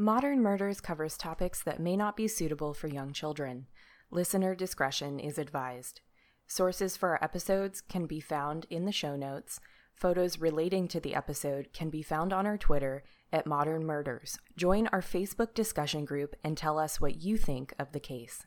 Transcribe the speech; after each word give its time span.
Modern 0.00 0.40
Murders 0.40 0.80
covers 0.80 1.18
topics 1.18 1.62
that 1.62 1.78
may 1.78 1.94
not 1.94 2.16
be 2.16 2.26
suitable 2.26 2.72
for 2.72 2.88
young 2.88 3.12
children. 3.12 3.66
Listener 4.10 4.54
discretion 4.54 5.20
is 5.20 5.36
advised. 5.36 6.00
Sources 6.46 6.96
for 6.96 7.10
our 7.10 7.22
episodes 7.22 7.82
can 7.82 8.06
be 8.06 8.18
found 8.18 8.64
in 8.70 8.86
the 8.86 8.92
show 8.92 9.14
notes. 9.14 9.60
Photos 9.94 10.40
relating 10.40 10.88
to 10.88 11.00
the 11.00 11.14
episode 11.14 11.68
can 11.74 11.90
be 11.90 12.02
found 12.02 12.32
on 12.32 12.46
our 12.46 12.56
Twitter 12.56 13.02
at 13.30 13.46
Modern 13.46 13.84
Murders. 13.84 14.38
Join 14.56 14.86
our 14.86 15.02
Facebook 15.02 15.52
discussion 15.52 16.06
group 16.06 16.34
and 16.42 16.56
tell 16.56 16.78
us 16.78 16.98
what 16.98 17.20
you 17.20 17.36
think 17.36 17.74
of 17.78 17.92
the 17.92 18.00
case. 18.00 18.46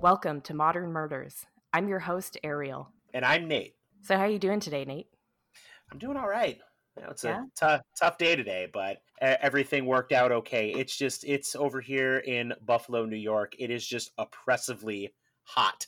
Welcome 0.00 0.40
to 0.42 0.54
Modern 0.54 0.92
Murders. 0.92 1.46
I'm 1.72 1.88
your 1.88 2.00
host, 2.00 2.36
Ariel. 2.42 2.90
And 3.14 3.24
I'm 3.24 3.46
Nate. 3.46 3.74
So, 4.02 4.16
how 4.16 4.22
are 4.22 4.28
you 4.28 4.38
doing 4.38 4.60
today, 4.60 4.84
Nate? 4.84 5.06
I'm 5.92 5.98
doing 5.98 6.16
all 6.16 6.28
right. 6.28 6.58
You 6.96 7.04
know, 7.04 7.10
it's 7.10 7.22
yeah? 7.22 7.42
a 7.42 7.46
tough, 7.58 7.80
tough 7.98 8.18
day 8.18 8.34
today, 8.34 8.68
but 8.72 8.98
everything 9.20 9.86
worked 9.86 10.12
out 10.12 10.32
okay. 10.32 10.70
It's 10.70 10.96
just, 10.96 11.24
it's 11.24 11.54
over 11.54 11.80
here 11.80 12.18
in 12.18 12.52
Buffalo, 12.66 13.04
New 13.04 13.16
York. 13.16 13.54
It 13.58 13.70
is 13.70 13.86
just 13.86 14.10
oppressively 14.18 15.14
hot 15.44 15.86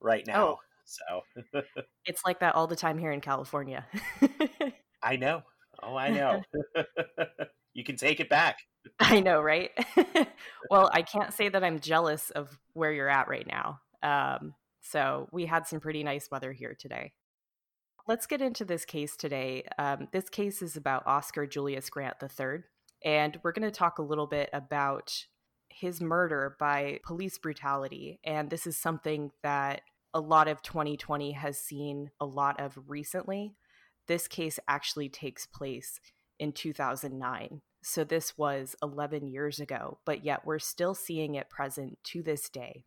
right 0.00 0.26
now. 0.26 0.46
Oh. 0.46 0.58
So 0.84 1.22
it's 2.06 2.22
like 2.24 2.40
that 2.40 2.54
all 2.54 2.66
the 2.66 2.76
time 2.76 2.96
here 2.96 3.12
in 3.12 3.20
California. 3.20 3.84
I 5.02 5.16
know. 5.16 5.42
Oh, 5.82 5.96
I 5.96 6.10
know. 6.10 6.42
you 7.74 7.84
can 7.84 7.96
take 7.96 8.20
it 8.20 8.30
back. 8.30 8.58
I 9.00 9.20
know, 9.20 9.40
right? 9.40 9.70
well, 10.70 10.88
I 10.92 11.02
can't 11.02 11.34
say 11.34 11.48
that 11.48 11.62
I'm 11.62 11.80
jealous 11.80 12.30
of 12.30 12.58
where 12.72 12.92
you're 12.92 13.08
at 13.08 13.28
right 13.28 13.46
now. 13.46 13.80
Um, 14.02 14.54
so 14.90 15.28
we 15.32 15.46
had 15.46 15.66
some 15.66 15.80
pretty 15.80 16.02
nice 16.02 16.30
weather 16.30 16.52
here 16.52 16.74
today. 16.78 17.12
Let's 18.06 18.26
get 18.26 18.40
into 18.40 18.64
this 18.64 18.84
case 18.84 19.16
today. 19.16 19.64
Um, 19.78 20.08
this 20.12 20.30
case 20.30 20.62
is 20.62 20.76
about 20.76 21.06
Oscar 21.06 21.46
Julius 21.46 21.90
Grant 21.90 22.16
III, 22.22 22.60
and 23.04 23.38
we're 23.42 23.52
going 23.52 23.70
to 23.70 23.76
talk 23.76 23.98
a 23.98 24.02
little 24.02 24.26
bit 24.26 24.48
about 24.52 25.26
his 25.68 26.00
murder 26.00 26.56
by 26.58 27.00
police 27.04 27.36
brutality. 27.36 28.18
And 28.24 28.48
this 28.48 28.66
is 28.66 28.76
something 28.76 29.30
that 29.42 29.82
a 30.14 30.20
lot 30.20 30.48
of 30.48 30.62
2020 30.62 31.32
has 31.32 31.58
seen 31.58 32.10
a 32.18 32.24
lot 32.24 32.58
of 32.58 32.78
recently. 32.86 33.56
This 34.06 34.26
case 34.26 34.58
actually 34.66 35.10
takes 35.10 35.46
place 35.46 36.00
in 36.38 36.52
2009. 36.52 37.60
So 37.82 38.04
this 38.04 38.38
was 38.38 38.74
11 38.82 39.28
years 39.28 39.60
ago, 39.60 39.98
but 40.06 40.24
yet 40.24 40.46
we're 40.46 40.58
still 40.58 40.94
seeing 40.94 41.34
it 41.34 41.50
present 41.50 41.98
to 42.04 42.22
this 42.22 42.48
day. 42.48 42.84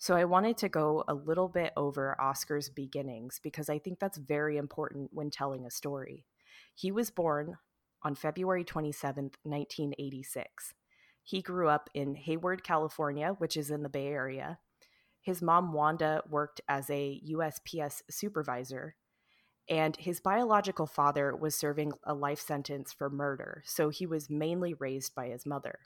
So 0.00 0.14
I 0.14 0.24
wanted 0.24 0.56
to 0.58 0.68
go 0.68 1.02
a 1.08 1.14
little 1.14 1.48
bit 1.48 1.72
over 1.76 2.18
Oscar's 2.20 2.68
beginnings 2.68 3.40
because 3.42 3.68
I 3.68 3.80
think 3.80 3.98
that's 3.98 4.16
very 4.16 4.56
important 4.56 5.10
when 5.12 5.28
telling 5.28 5.66
a 5.66 5.72
story. 5.72 6.24
He 6.72 6.92
was 6.92 7.10
born 7.10 7.56
on 8.04 8.14
February 8.14 8.64
27th, 8.64 9.34
1986. 9.42 10.74
He 11.24 11.42
grew 11.42 11.68
up 11.68 11.90
in 11.94 12.14
Hayward, 12.14 12.62
California, 12.62 13.34
which 13.38 13.56
is 13.56 13.72
in 13.72 13.82
the 13.82 13.88
Bay 13.88 14.06
Area. 14.06 14.60
His 15.20 15.42
mom, 15.42 15.72
Wanda, 15.72 16.22
worked 16.30 16.60
as 16.68 16.88
a 16.88 17.20
USPS 17.32 18.02
supervisor, 18.08 18.94
and 19.68 19.96
his 19.96 20.20
biological 20.20 20.86
father 20.86 21.34
was 21.34 21.56
serving 21.56 21.92
a 22.04 22.14
life 22.14 22.40
sentence 22.40 22.92
for 22.92 23.10
murder, 23.10 23.64
so 23.66 23.88
he 23.88 24.06
was 24.06 24.30
mainly 24.30 24.74
raised 24.74 25.14
by 25.16 25.26
his 25.26 25.44
mother. 25.44 25.80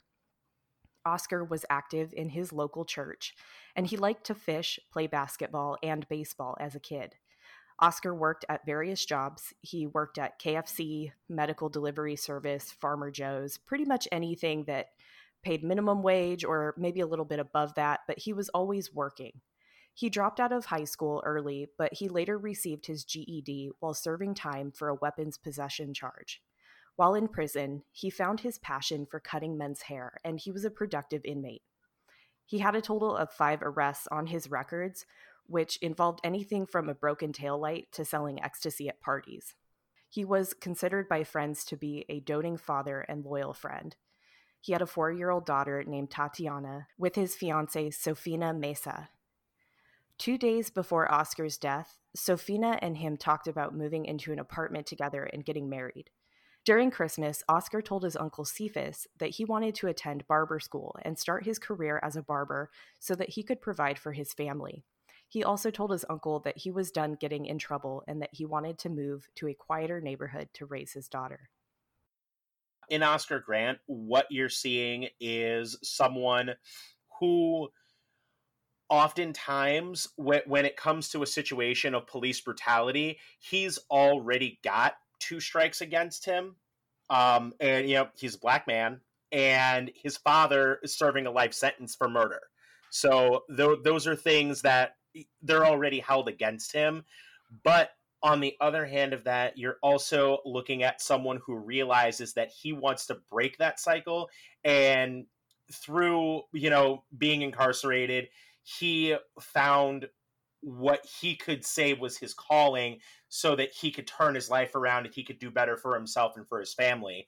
Oscar 1.05 1.43
was 1.43 1.65
active 1.69 2.13
in 2.13 2.29
his 2.29 2.53
local 2.53 2.85
church, 2.85 3.33
and 3.75 3.87
he 3.87 3.97
liked 3.97 4.25
to 4.25 4.35
fish, 4.35 4.79
play 4.91 5.07
basketball, 5.07 5.77
and 5.83 6.07
baseball 6.07 6.55
as 6.59 6.75
a 6.75 6.79
kid. 6.79 7.15
Oscar 7.79 8.13
worked 8.13 8.45
at 8.49 8.65
various 8.65 9.03
jobs. 9.03 9.53
He 9.61 9.87
worked 9.87 10.17
at 10.17 10.39
KFC, 10.39 11.11
medical 11.27 11.69
delivery 11.69 12.15
service, 12.15 12.71
Farmer 12.71 13.11
Joe's, 13.11 13.57
pretty 13.57 13.85
much 13.85 14.07
anything 14.11 14.65
that 14.65 14.87
paid 15.43 15.63
minimum 15.63 16.01
wage 16.01 16.45
or 16.45 16.73
maybe 16.77 17.01
a 17.01 17.07
little 17.07 17.25
bit 17.25 17.39
above 17.39 17.73
that, 17.75 18.01
but 18.07 18.19
he 18.19 18.31
was 18.31 18.49
always 18.49 18.93
working. 18.93 19.41
He 19.93 20.09
dropped 20.09 20.39
out 20.39 20.51
of 20.51 20.65
high 20.65 20.85
school 20.85 21.21
early, 21.25 21.67
but 21.77 21.93
he 21.93 22.09
later 22.09 22.37
received 22.37 22.87
his 22.87 23.03
GED 23.03 23.71
while 23.79 23.93
serving 23.93 24.33
time 24.33 24.71
for 24.71 24.87
a 24.87 24.95
weapons 24.95 25.37
possession 25.37 25.93
charge. 25.93 26.41
While 26.95 27.15
in 27.15 27.27
prison, 27.27 27.83
he 27.91 28.09
found 28.09 28.41
his 28.41 28.59
passion 28.59 29.05
for 29.05 29.19
cutting 29.19 29.57
men's 29.57 29.83
hair, 29.83 30.17
and 30.23 30.39
he 30.39 30.51
was 30.51 30.63
a 30.63 30.69
productive 30.69 31.25
inmate. 31.25 31.63
He 32.45 32.59
had 32.59 32.75
a 32.75 32.81
total 32.81 33.15
of 33.15 33.31
five 33.31 33.59
arrests 33.61 34.07
on 34.11 34.27
his 34.27 34.49
records, 34.49 35.05
which 35.47 35.77
involved 35.77 36.19
anything 36.23 36.65
from 36.65 36.89
a 36.89 36.93
broken 36.93 37.33
taillight 37.33 37.91
to 37.93 38.05
selling 38.05 38.43
ecstasy 38.43 38.87
at 38.89 39.01
parties. 39.01 39.55
He 40.07 40.23
was 40.23 40.53
considered 40.53 41.09
by 41.09 41.23
friends 41.23 41.65
to 41.65 41.75
be 41.75 42.05
a 42.07 42.19
doting 42.19 42.57
father 42.57 43.01
and 43.01 43.25
loyal 43.25 43.53
friend. 43.53 43.95
He 44.61 44.71
had 44.71 44.81
a 44.81 44.85
four 44.85 45.11
year 45.11 45.31
old 45.31 45.45
daughter 45.45 45.83
named 45.83 46.11
Tatiana 46.11 46.87
with 46.97 47.15
his 47.15 47.35
fiancee, 47.35 47.89
Sophina 47.89 48.53
Mesa. 48.53 49.09
Two 50.19 50.37
days 50.37 50.69
before 50.69 51.11
Oscar's 51.11 51.57
death, 51.57 51.97
Sophina 52.15 52.77
and 52.81 52.97
him 52.97 53.17
talked 53.17 53.47
about 53.47 53.75
moving 53.75 54.05
into 54.05 54.31
an 54.31 54.39
apartment 54.39 54.85
together 54.85 55.23
and 55.23 55.43
getting 55.43 55.67
married. 55.67 56.11
During 56.65 56.91
Christmas, 56.91 57.43
Oscar 57.49 57.81
told 57.81 58.03
his 58.03 58.15
uncle 58.15 58.45
Cephas 58.45 59.05
that 59.19 59.31
he 59.31 59.43
wanted 59.43 59.75
to 59.75 59.87
attend 59.87 60.27
barber 60.27 60.61
school 60.61 60.95
and 61.01 61.19
start 61.19 61.43
his 61.43 61.59
career 61.59 61.99
as 62.01 62.15
a 62.15 62.23
barber 62.23 62.69
so 62.99 63.15
that 63.15 63.31
he 63.31 63.43
could 63.43 63.61
provide 63.61 63.99
for 63.99 64.13
his 64.13 64.33
family. 64.33 64.85
He 65.27 65.43
also 65.43 65.71
told 65.71 65.91
his 65.91 66.05
uncle 66.09 66.39
that 66.41 66.57
he 66.57 66.71
was 66.71 66.91
done 66.91 67.17
getting 67.19 67.47
in 67.47 67.57
trouble 67.57 68.03
and 68.07 68.21
that 68.21 68.29
he 68.31 68.45
wanted 68.45 68.77
to 68.79 68.89
move 68.89 69.27
to 69.35 69.49
a 69.49 69.53
quieter 69.53 69.99
neighborhood 69.99 70.47
to 70.53 70.65
raise 70.65 70.93
his 70.93 71.09
daughter. 71.09 71.49
In 72.87 73.03
Oscar 73.03 73.39
Grant, 73.39 73.79
what 73.85 74.27
you're 74.29 74.47
seeing 74.47 75.09
is 75.19 75.77
someone 75.83 76.51
who 77.19 77.69
oftentimes 78.89 80.07
when, 80.17 80.65
it 80.65 80.77
comes 80.77 81.09
to 81.09 81.23
a 81.23 81.27
situation 81.27 81.95
of 81.95 82.07
police 82.07 82.39
brutality, 82.39 83.19
he's 83.39 83.79
already 83.89 84.59
got 84.63 84.93
two 85.23 85.39
strikes 85.39 85.81
against 85.81 86.25
him. 86.25 86.55
Um, 87.09 87.53
and 87.59 87.87
you 87.87 87.95
know 87.95 88.07
he's 88.15 88.35
a 88.35 88.39
black 88.39 88.67
man, 88.67 89.01
and 89.31 89.91
his 89.95 90.17
father 90.17 90.79
is 90.83 90.97
serving 90.97 91.27
a 91.27 91.31
life 91.31 91.53
sentence 91.53 91.95
for 91.95 92.09
murder. 92.09 92.41
So 92.89 93.43
th- 93.55 93.79
those 93.83 94.07
are 94.07 94.15
things 94.15 94.61
that 94.61 94.95
they're 95.41 95.65
already 95.65 95.99
held 95.99 96.27
against 96.27 96.71
him. 96.71 97.03
But 97.63 97.91
on 98.21 98.39
the 98.39 98.55
other 98.61 98.85
hand 98.85 99.13
of 99.13 99.25
that, 99.25 99.57
you're 99.57 99.77
also 99.83 100.39
looking 100.45 100.83
at 100.83 101.01
someone 101.01 101.39
who 101.45 101.55
realizes 101.55 102.33
that 102.33 102.49
he 102.49 102.71
wants 102.71 103.05
to 103.07 103.17
break 103.29 103.57
that 103.57 103.79
cycle, 103.79 104.29
and 104.63 105.25
through 105.71 106.43
you 106.53 106.69
know 106.69 107.03
being 107.17 107.41
incarcerated, 107.41 108.29
he 108.63 109.15
found 109.39 110.07
what 110.63 111.05
he 111.05 111.35
could 111.35 111.65
say 111.65 111.93
was 111.93 112.17
his 112.17 112.33
calling 112.33 112.99
so 113.27 113.55
that 113.55 113.73
he 113.73 113.91
could 113.91 114.07
turn 114.07 114.33
his 114.33 114.49
life 114.49 114.75
around 114.75 115.05
and 115.05 115.13
he 115.13 115.23
could 115.23 115.37
do 115.37 115.51
better 115.51 115.75
for 115.75 115.93
himself 115.93 116.37
and 116.37 116.47
for 116.47 116.59
his 116.59 116.73
family. 116.73 117.27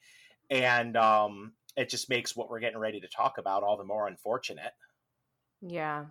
And 0.49 0.95
um, 0.95 1.53
it 1.75 1.89
just 1.89 2.09
makes 2.09 2.35
what 2.35 2.49
we're 2.49 2.61
getting 2.61 2.79
ready 2.79 3.01
to 3.01 3.07
talk 3.07 3.37
about 3.37 3.63
all 3.63 3.77
the 3.77 3.83
more 3.83 4.07
unfortunate. 4.07 4.71
Yeah. 5.61 6.05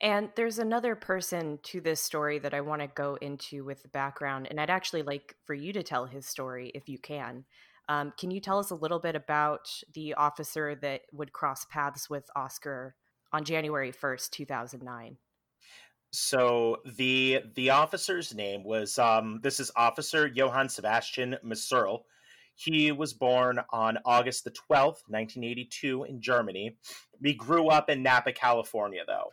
And 0.00 0.30
there's 0.36 0.58
another 0.58 0.94
person 0.94 1.58
to 1.64 1.80
this 1.80 2.00
story 2.00 2.38
that 2.40 2.54
i 2.54 2.60
want 2.60 2.82
to 2.82 2.88
go 2.88 3.16
into 3.20 3.64
with 3.64 3.82
the 3.82 3.88
background 3.88 4.48
and 4.50 4.60
i'd 4.60 4.70
actually 4.70 5.02
like 5.02 5.36
for 5.44 5.54
you 5.54 5.72
to 5.72 5.82
tell 5.82 6.06
his 6.06 6.26
story 6.26 6.70
if 6.74 6.88
you 6.88 6.98
can. 6.98 7.44
Um, 7.88 8.12
can 8.18 8.30
you 8.30 8.40
tell 8.40 8.58
us 8.58 8.70
a 8.70 8.76
little 8.76 8.98
bit 8.98 9.14
about 9.14 9.68
the 9.92 10.14
officer 10.14 10.74
that 10.76 11.02
would 11.12 11.32
cross 11.32 11.64
paths 11.66 12.10
with 12.10 12.24
oscar 12.34 12.96
on 13.32 13.44
january 13.44 13.92
1st 13.92 14.30
2009 14.30 15.16
so 16.14 16.76
the 16.96 17.40
the 17.56 17.70
officer's 17.70 18.32
name 18.32 18.62
was 18.62 18.98
um, 19.00 19.40
this 19.42 19.58
is 19.58 19.72
Officer 19.74 20.28
Johann 20.28 20.68
Sebastian 20.68 21.36
Mehserle. 21.44 22.02
He 22.54 22.92
was 22.92 23.12
born 23.12 23.58
on 23.72 23.98
August 24.04 24.44
the 24.44 24.52
12th, 24.52 25.02
1982, 25.08 26.04
in 26.04 26.20
Germany. 26.20 26.76
He 27.20 27.34
grew 27.34 27.68
up 27.68 27.90
in 27.90 28.04
Napa, 28.04 28.30
California, 28.30 29.02
though. 29.04 29.32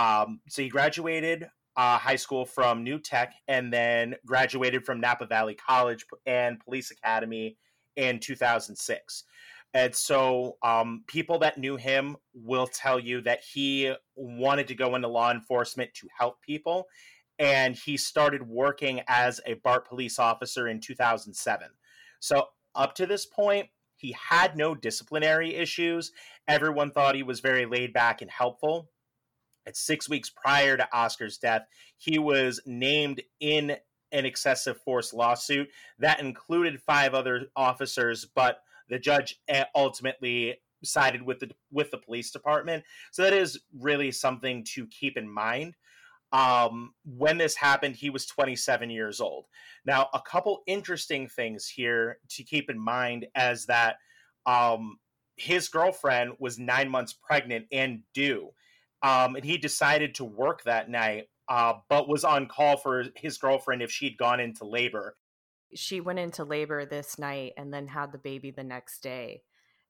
Um, 0.00 0.40
so 0.46 0.60
he 0.60 0.68
graduated 0.68 1.48
uh, 1.78 1.96
high 1.96 2.16
school 2.16 2.44
from 2.44 2.84
New 2.84 2.98
Tech 2.98 3.32
and 3.48 3.72
then 3.72 4.14
graduated 4.26 4.84
from 4.84 5.00
Napa 5.00 5.24
Valley 5.24 5.54
College 5.54 6.04
and 6.26 6.60
Police 6.60 6.90
Academy 6.90 7.56
in 7.96 8.20
2006. 8.20 9.24
And 9.72 9.94
so, 9.94 10.56
um, 10.62 11.04
people 11.06 11.38
that 11.40 11.58
knew 11.58 11.76
him 11.76 12.16
will 12.34 12.66
tell 12.66 12.98
you 12.98 13.20
that 13.22 13.40
he 13.40 13.92
wanted 14.16 14.66
to 14.68 14.74
go 14.74 14.96
into 14.96 15.06
law 15.06 15.30
enforcement 15.30 15.94
to 15.94 16.08
help 16.16 16.40
people. 16.42 16.86
And 17.38 17.76
he 17.76 17.96
started 17.96 18.42
working 18.42 19.00
as 19.06 19.40
a 19.46 19.54
BART 19.54 19.88
police 19.88 20.18
officer 20.18 20.68
in 20.68 20.80
2007. 20.80 21.68
So, 22.18 22.48
up 22.74 22.94
to 22.96 23.06
this 23.06 23.26
point, 23.26 23.68
he 23.96 24.12
had 24.12 24.56
no 24.56 24.74
disciplinary 24.74 25.54
issues. 25.54 26.12
Everyone 26.48 26.90
thought 26.90 27.14
he 27.14 27.22
was 27.22 27.40
very 27.40 27.66
laid 27.66 27.92
back 27.92 28.22
and 28.22 28.30
helpful. 28.30 28.90
At 29.66 29.76
six 29.76 30.08
weeks 30.08 30.30
prior 30.30 30.76
to 30.76 30.88
Oscar's 30.92 31.38
death, 31.38 31.62
he 31.96 32.18
was 32.18 32.60
named 32.66 33.22
in 33.40 33.76
an 34.10 34.24
excessive 34.24 34.80
force 34.82 35.12
lawsuit 35.12 35.68
that 35.98 36.20
included 36.20 36.80
five 36.80 37.14
other 37.14 37.46
officers, 37.54 38.26
but 38.34 38.62
the 38.90 38.98
judge 38.98 39.40
eh, 39.48 39.64
ultimately 39.74 40.56
sided 40.82 41.22
with 41.22 41.40
the 41.40 41.50
with 41.70 41.90
the 41.90 41.98
police 41.98 42.30
department. 42.30 42.84
So 43.12 43.22
that 43.22 43.32
is 43.32 43.60
really 43.78 44.10
something 44.12 44.64
to 44.74 44.86
keep 44.86 45.16
in 45.16 45.28
mind. 45.28 45.76
Um, 46.32 46.94
when 47.04 47.38
this 47.38 47.56
happened, 47.56 47.96
he 47.96 48.08
was 48.08 48.26
27 48.26 48.88
years 48.88 49.20
old. 49.20 49.46
Now, 49.84 50.08
a 50.14 50.20
couple 50.20 50.62
interesting 50.66 51.26
things 51.26 51.66
here 51.66 52.18
to 52.30 52.44
keep 52.44 52.70
in 52.70 52.78
mind 52.78 53.26
as 53.34 53.66
that 53.66 53.96
um, 54.46 54.98
his 55.36 55.68
girlfriend 55.68 56.32
was 56.38 56.58
nine 56.58 56.88
months 56.88 57.12
pregnant 57.12 57.66
and 57.72 58.02
due. 58.14 58.50
Um, 59.02 59.36
and 59.36 59.44
he 59.44 59.58
decided 59.58 60.14
to 60.16 60.24
work 60.24 60.62
that 60.64 60.88
night, 60.90 61.28
uh, 61.48 61.74
but 61.88 62.08
was 62.08 62.24
on 62.24 62.46
call 62.46 62.76
for 62.76 63.06
his 63.16 63.38
girlfriend 63.38 63.82
if 63.82 63.90
she'd 63.90 64.18
gone 64.18 64.38
into 64.38 64.64
labor. 64.64 65.16
She 65.74 66.00
went 66.00 66.18
into 66.18 66.44
labor 66.44 66.84
this 66.84 67.18
night 67.18 67.52
and 67.56 67.72
then 67.72 67.88
had 67.88 68.12
the 68.12 68.18
baby 68.18 68.50
the 68.50 68.64
next 68.64 69.02
day. 69.02 69.42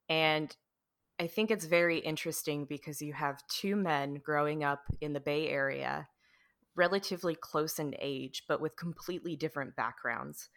And 0.08 0.54
I 1.18 1.26
think 1.26 1.50
it's 1.50 1.66
very 1.66 1.98
interesting 1.98 2.64
because 2.64 3.02
you 3.02 3.12
have 3.12 3.46
two 3.46 3.76
men 3.76 4.20
growing 4.24 4.64
up 4.64 4.82
in 5.00 5.12
the 5.12 5.20
Bay 5.20 5.48
Area, 5.48 6.08
relatively 6.74 7.34
close 7.34 7.78
in 7.78 7.94
age, 8.00 8.44
but 8.48 8.60
with 8.60 8.76
completely 8.76 9.36
different 9.36 9.76
backgrounds 9.76 10.48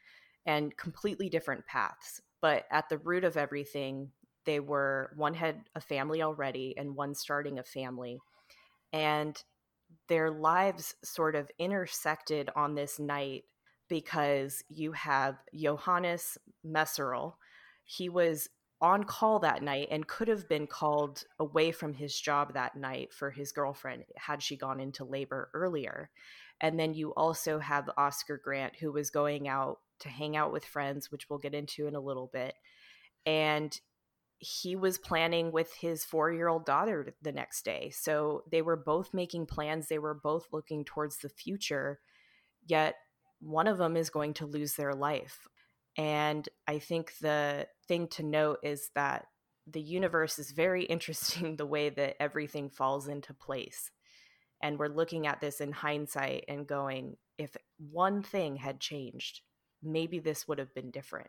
and 0.46 0.76
completely 0.78 1.30
different 1.30 1.66
paths. 1.68 2.22
But 2.42 2.66
at 2.72 2.90
the 2.90 2.98
root 2.98 3.24
of 3.24 3.38
everything, 3.38 4.12
they 4.46 4.60
were 4.60 5.12
one 5.16 5.34
had 5.34 5.70
a 5.76 5.82
family 5.82 6.22
already 6.22 6.76
and 6.78 6.96
one 6.96 7.14
starting 7.16 7.60
a 7.60 7.64
family. 7.64 8.20
And 8.92 9.42
their 10.08 10.32
lives 10.32 10.96
sort 11.04 11.36
of 11.36 11.52
intersected 11.60 12.50
on 12.56 12.76
this 12.76 13.00
night 13.00 13.44
because 13.90 14.64
you 14.70 14.92
have 14.94 15.36
Johannes 15.54 16.38
Mehserle. 16.66 17.36
He 17.86 18.10
was 18.10 18.50
on 18.82 19.06
call 19.06 19.40
that 19.40 19.64
night 19.64 19.88
and 19.92 20.08
could 20.08 20.28
have 20.28 20.50
been 20.50 20.68
called 20.68 21.24
away 21.40 21.72
from 21.72 21.94
his 21.94 22.20
job 22.20 22.54
that 22.54 22.76
night 22.76 23.14
for 23.14 23.32
his 23.32 23.54
girlfriend 23.54 24.04
had 24.18 24.44
she 24.44 24.58
gone 24.58 24.80
into 24.80 25.06
labor 25.06 25.50
earlier. 25.54 26.10
And 26.60 26.80
then 26.80 26.94
you 26.94 27.14
also 27.14 27.60
have 27.60 27.90
Oscar 27.98 28.40
Grant, 28.44 28.76
who 28.76 28.92
was 28.92 29.10
going 29.10 29.48
out 29.48 29.80
to 30.00 30.10
hang 30.10 30.36
out 30.36 30.52
with 30.52 30.66
friends, 30.66 31.12
which 31.12 31.30
we'll 31.30 31.40
get 31.40 31.54
into 31.54 31.88
in 31.88 31.96
a 31.96 32.02
little 32.02 32.30
bit. 32.32 32.56
And 33.26 33.80
he 34.38 34.76
was 34.76 34.98
planning 34.98 35.54
with 35.54 35.74
his 35.74 36.04
four 36.04 36.32
year 36.32 36.50
old 36.50 36.66
daughter 36.66 37.16
the 37.22 37.32
next 37.32 37.64
day. 37.64 37.90
So 37.96 38.44
they 38.52 38.62
were 38.62 38.76
both 38.76 39.14
making 39.14 39.46
plans. 39.46 39.88
They 39.88 40.00
were 40.00 40.14
both 40.14 40.48
looking 40.52 40.84
towards 40.84 41.18
the 41.18 41.30
future, 41.30 42.02
yet 42.68 42.96
one 43.44 43.68
of 43.68 43.78
them 43.78 43.98
is 43.98 44.10
going 44.10 44.34
to 44.36 44.46
lose 44.46 44.74
their 44.74 44.94
life. 44.94 45.48
And 45.98 46.48
I 46.68 46.80
think 46.80 47.18
the 47.20 47.68
thing 47.88 48.08
to 48.10 48.24
note 48.24 48.60
is 48.64 48.90
that 48.96 49.26
the 49.68 49.82
universe 49.82 50.40
is 50.40 50.52
very 50.52 50.84
interesting 50.86 51.56
the 51.58 51.66
way 51.66 51.90
that 51.90 52.22
everything 52.22 52.70
falls 52.70 53.08
into 53.08 53.34
place. 53.34 53.92
And 54.62 54.80
we're 54.80 54.88
looking 54.88 55.28
at 55.28 55.42
this 55.42 55.60
in 55.60 55.74
hindsight 55.74 56.46
and 56.48 56.66
going, 56.66 57.18
if 57.38 57.56
one 57.78 58.24
thing 58.24 58.56
had 58.56 58.80
changed, 58.80 59.42
maybe 59.82 60.20
this 60.20 60.48
would 60.48 60.60
have 60.60 60.74
been 60.74 60.90
different. 60.90 61.28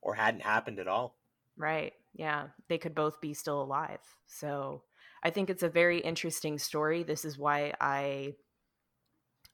Or 0.00 0.14
hadn't 0.14 0.42
happened 0.42 0.80
at 0.80 0.88
all. 0.88 1.16
Right. 1.56 1.92
Yeah. 2.12 2.48
They 2.68 2.78
could 2.78 2.94
both 2.94 3.20
be 3.20 3.34
still 3.34 3.62
alive. 3.62 4.00
So 4.26 4.82
I 5.22 5.30
think 5.30 5.48
it's 5.48 5.62
a 5.62 5.68
very 5.68 6.00
interesting 6.00 6.58
story. 6.58 7.04
This 7.04 7.24
is 7.24 7.38
why 7.38 7.72
I 7.80 8.34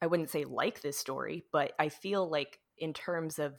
I 0.01 0.07
wouldn't 0.07 0.31
say 0.31 0.45
like 0.45 0.81
this 0.81 0.97
story, 0.97 1.45
but 1.53 1.73
I 1.79 1.89
feel 1.89 2.29
like 2.29 2.61
in 2.77 2.93
terms 2.93 3.39
of 3.39 3.55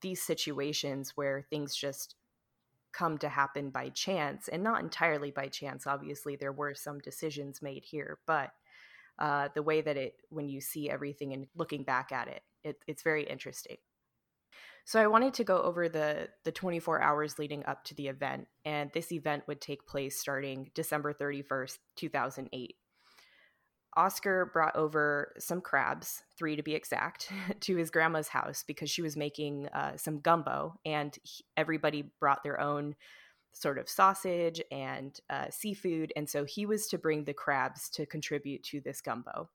these 0.00 0.22
situations 0.22 1.12
where 1.14 1.42
things 1.42 1.74
just 1.74 2.14
come 2.92 3.18
to 3.18 3.28
happen 3.28 3.70
by 3.70 3.90
chance 3.90 4.48
and 4.48 4.62
not 4.62 4.80
entirely 4.80 5.30
by 5.30 5.46
chance 5.46 5.86
obviously 5.86 6.36
there 6.36 6.52
were 6.52 6.74
some 6.74 6.98
decisions 7.00 7.60
made 7.60 7.84
here 7.84 8.18
but 8.26 8.50
uh, 9.18 9.48
the 9.54 9.62
way 9.62 9.80
that 9.80 9.96
it 9.96 10.14
when 10.30 10.48
you 10.48 10.60
see 10.60 10.88
everything 10.88 11.32
and 11.32 11.46
looking 11.56 11.82
back 11.82 12.12
at 12.12 12.28
it, 12.28 12.42
it 12.62 12.76
it's 12.86 13.02
very 13.02 13.24
interesting. 13.24 13.76
So 14.84 15.00
i 15.00 15.06
wanted 15.06 15.34
to 15.34 15.44
go 15.44 15.60
over 15.60 15.88
the 15.88 16.28
the 16.44 16.52
24 16.52 17.02
hours 17.02 17.38
leading 17.38 17.64
up 17.66 17.84
to 17.84 17.94
the 17.94 18.08
event 18.08 18.46
and 18.64 18.90
this 18.94 19.12
event 19.12 19.46
would 19.46 19.60
take 19.60 19.86
place 19.86 20.18
starting 20.18 20.70
december 20.74 21.12
31st 21.12 21.78
2008 21.96 22.76
Oscar 23.98 24.46
brought 24.46 24.76
over 24.76 25.34
some 25.40 25.60
crabs, 25.60 26.22
three 26.36 26.54
to 26.54 26.62
be 26.62 26.74
exact, 26.74 27.30
to 27.60 27.76
his 27.76 27.90
grandma's 27.90 28.28
house 28.28 28.64
because 28.66 28.88
she 28.88 29.02
was 29.02 29.16
making 29.16 29.68
uh, 29.74 29.96
some 29.96 30.20
gumbo, 30.20 30.78
and 30.86 31.18
he, 31.24 31.44
everybody 31.56 32.12
brought 32.20 32.44
their 32.44 32.60
own 32.60 32.94
sort 33.52 33.76
of 33.76 33.88
sausage 33.88 34.62
and 34.70 35.18
uh, 35.30 35.46
seafood. 35.50 36.12
And 36.14 36.30
so 36.30 36.44
he 36.44 36.64
was 36.64 36.86
to 36.88 36.98
bring 36.98 37.24
the 37.24 37.34
crabs 37.34 37.88
to 37.90 38.06
contribute 38.06 38.62
to 38.64 38.80
this 38.80 39.00
gumbo. 39.00 39.50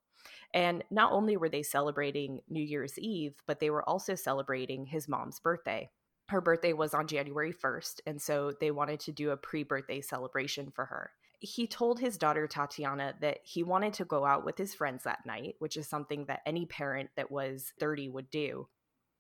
And 0.54 0.84
not 0.92 1.14
only 1.14 1.38
were 1.38 1.50
they 1.50 1.64
celebrating 1.64 2.42
New 2.50 2.64
Year's 2.64 3.00
Eve, 3.00 3.36
but 3.48 3.62
they 3.62 3.70
were 3.70 3.88
also 3.88 4.14
celebrating 4.14 4.86
his 4.86 5.08
mom's 5.08 5.40
birthday. 5.40 5.90
Her 6.28 6.42
birthday 6.42 6.74
was 6.74 6.94
on 6.94 7.08
January 7.08 7.54
1st, 7.54 8.02
and 8.06 8.22
so 8.22 8.52
they 8.60 8.72
wanted 8.72 9.00
to 9.02 9.14
do 9.14 9.30
a 9.30 9.38
pre 9.38 9.64
birthday 9.64 10.02
celebration 10.02 10.72
for 10.72 10.86
her 10.86 11.12
he 11.44 11.68
told 11.68 12.00
his 12.00 12.18
daughter 12.18 12.48
Tatiana 12.48 13.16
that 13.20 13.40
he 13.44 13.64
wanted 13.64 13.92
to 13.96 14.06
go 14.06 14.26
out 14.26 14.46
with 14.46 14.58
his 14.58 14.74
friends 14.74 15.04
that 15.04 15.26
night, 15.26 15.56
which 15.60 15.76
is 15.76 15.90
something 15.90 16.24
that 16.28 16.40
any 16.46 16.66
parent 16.66 17.10
that 17.18 17.30
was 17.30 17.74
30 17.82 18.08
would 18.08 18.30
do. 18.30 18.70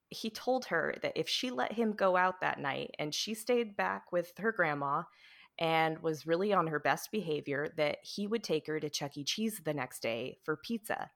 He 0.08 0.30
told 0.30 0.66
her 0.66 0.96
that 1.02 1.18
if 1.18 1.28
she 1.28 1.52
let 1.52 1.74
him 1.74 1.92
go 1.92 2.16
out 2.16 2.40
that 2.40 2.60
night 2.60 2.92
and 2.98 3.14
she 3.14 3.34
stayed 3.34 3.76
back 3.76 4.14
with 4.14 4.32
her 4.38 4.54
grandma 4.54 5.04
and 5.60 6.00
was 6.00 6.26
really 6.26 6.54
on 6.54 6.68
her 6.68 6.80
best 6.80 7.12
behavior, 7.12 7.68
that 7.76 7.98
he 8.04 8.26
would 8.26 8.44
take 8.44 8.68
her 8.68 8.80
to 8.80 8.90
Chuck 8.90 9.18
E. 9.18 9.26
Cheese 9.26 9.60
the 9.66 9.74
next 9.74 10.02
day 10.02 10.38
for 10.46 10.56
pizza. 10.56 11.10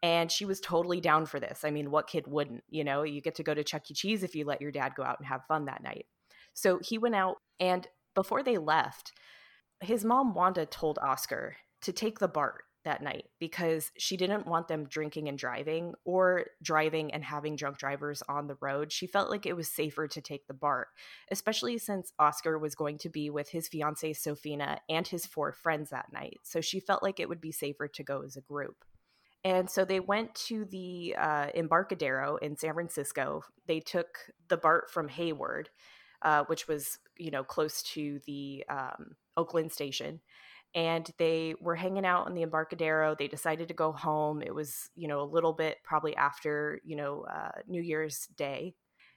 And 0.00 0.30
she 0.30 0.44
was 0.44 0.60
totally 0.60 1.00
down 1.00 1.26
for 1.26 1.40
this. 1.40 1.64
I 1.64 1.72
mean, 1.72 1.90
what 1.90 2.06
kid 2.06 2.28
wouldn't? 2.28 2.62
You 2.68 2.84
know, 2.84 3.02
you 3.02 3.20
get 3.20 3.34
to 3.36 3.42
go 3.42 3.52
to 3.52 3.64
Chuck 3.64 3.90
E. 3.90 3.94
Cheese 3.94 4.22
if 4.22 4.36
you 4.36 4.44
let 4.44 4.60
your 4.60 4.70
dad 4.70 4.92
go 4.96 5.02
out 5.02 5.18
and 5.18 5.26
have 5.26 5.46
fun 5.48 5.64
that 5.64 5.82
night. 5.82 6.06
So 6.54 6.78
he 6.82 6.98
went 6.98 7.16
out, 7.16 7.38
and 7.58 7.88
before 8.14 8.44
they 8.44 8.58
left, 8.58 9.12
his 9.80 10.04
mom 10.04 10.34
Wanda 10.34 10.66
told 10.66 10.98
Oscar 10.98 11.56
to 11.82 11.92
take 11.92 12.18
the 12.18 12.28
BART 12.28 12.62
that 12.86 13.02
night 13.02 13.24
because 13.40 13.90
she 13.98 14.16
didn't 14.16 14.46
want 14.46 14.68
them 14.68 14.86
drinking 14.88 15.28
and 15.28 15.36
driving 15.36 15.92
or 16.04 16.46
driving 16.62 17.12
and 17.12 17.22
having 17.22 17.56
drunk 17.56 17.78
drivers 17.78 18.22
on 18.28 18.46
the 18.46 18.56
road. 18.60 18.92
She 18.92 19.08
felt 19.08 19.28
like 19.28 19.44
it 19.44 19.56
was 19.56 19.68
safer 19.68 20.06
to 20.06 20.20
take 20.20 20.46
the 20.46 20.54
BART, 20.54 20.86
especially 21.30 21.78
since 21.78 22.12
Oscar 22.18 22.58
was 22.58 22.76
going 22.76 22.98
to 22.98 23.10
be 23.10 23.28
with 23.28 23.50
his 23.50 23.68
fiancee 23.68 24.14
Sophina 24.14 24.78
and 24.88 25.06
his 25.06 25.26
four 25.26 25.52
friends 25.52 25.90
that 25.90 26.12
night. 26.12 26.38
So 26.44 26.60
she 26.60 26.80
felt 26.80 27.02
like 27.02 27.18
it 27.18 27.28
would 27.28 27.40
be 27.40 27.52
safer 27.52 27.88
to 27.88 28.04
go 28.04 28.22
as 28.22 28.36
a 28.36 28.40
group. 28.40 28.76
And 29.44 29.68
so 29.68 29.84
they 29.84 30.00
went 30.00 30.34
to 30.46 30.64
the 30.64 31.16
uh, 31.18 31.48
Embarcadero 31.54 32.36
in 32.36 32.56
San 32.56 32.74
Francisco. 32.74 33.42
They 33.66 33.80
took 33.80 34.18
the 34.48 34.56
BART 34.56 34.90
from 34.90 35.08
Hayward, 35.08 35.70
uh, 36.22 36.44
which 36.46 36.68
was, 36.68 36.98
you 37.16 37.32
know, 37.32 37.44
close 37.44 37.82
to 37.94 38.20
the 38.26 38.64
um, 38.68 39.16
Oakland 39.36 39.72
station 39.72 40.20
and 40.74 41.10
they 41.18 41.54
were 41.60 41.74
hanging 41.74 42.04
out 42.04 42.26
on 42.26 42.34
the 42.34 42.42
embarcadero. 42.42 43.14
They 43.14 43.28
decided 43.28 43.68
to 43.68 43.74
go 43.74 43.92
home. 43.92 44.42
It 44.42 44.54
was 44.54 44.90
you 44.94 45.08
know 45.08 45.20
a 45.20 45.32
little 45.32 45.52
bit 45.52 45.78
probably 45.82 46.14
after 46.16 46.80
you 46.84 46.96
know 46.96 47.24
uh, 47.30 47.60
new 47.66 47.82
year's 47.82 48.26
day 48.36 48.74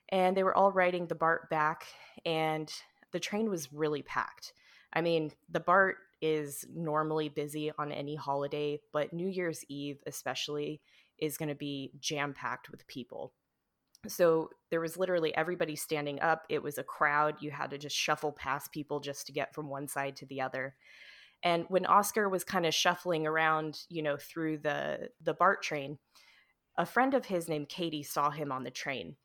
and 0.09 0.35
they 0.35 0.43
were 0.43 0.55
all 0.55 0.71
riding 0.71 1.05
the 1.05 1.15
bart 1.15 1.49
back 1.49 1.85
and 2.25 2.71
the 3.11 3.19
train 3.19 3.49
was 3.49 3.73
really 3.73 4.01
packed. 4.01 4.53
I 4.93 5.01
mean 5.01 5.31
the 5.49 5.59
bart 5.59 5.97
is 6.21 6.65
normally 6.73 7.29
busy 7.29 7.71
on 7.77 7.91
any 7.91 8.15
holiday 8.15 8.79
but 8.91 9.13
new 9.13 9.27
year's 9.27 9.63
eve 9.69 10.01
especially 10.05 10.81
is 11.17 11.37
going 11.37 11.47
to 11.47 11.55
be 11.55 11.91
jam 11.99 12.33
packed 12.33 12.69
with 12.69 12.85
people 12.87 13.31
so 14.07 14.49
there 14.71 14.79
was 14.79 14.97
literally 14.97 15.35
everybody 15.35 15.75
standing 15.75 16.21
up 16.21 16.45
it 16.49 16.63
was 16.63 16.77
a 16.77 16.83
crowd 16.83 17.35
you 17.41 17.51
had 17.51 17.71
to 17.71 17.77
just 17.77 17.95
shuffle 17.95 18.31
past 18.31 18.71
people 18.71 18.99
just 18.99 19.25
to 19.27 19.33
get 19.33 19.53
from 19.53 19.67
one 19.67 19.87
side 19.87 20.15
to 20.15 20.25
the 20.27 20.41
other. 20.41 20.75
And 21.43 21.65
when 21.69 21.85
oscar 21.85 22.29
was 22.29 22.43
kind 22.43 22.65
of 22.65 22.73
shuffling 22.73 23.27
around 23.27 23.81
you 23.89 24.01
know 24.01 24.17
through 24.17 24.59
the 24.59 25.09
the 25.21 25.33
bart 25.33 25.61
train 25.61 25.97
a 26.77 26.85
friend 26.85 27.13
of 27.13 27.25
his 27.25 27.49
named 27.49 27.69
katie 27.69 28.03
saw 28.03 28.29
him 28.29 28.51
on 28.51 28.63
the 28.63 28.71
train 28.71 29.15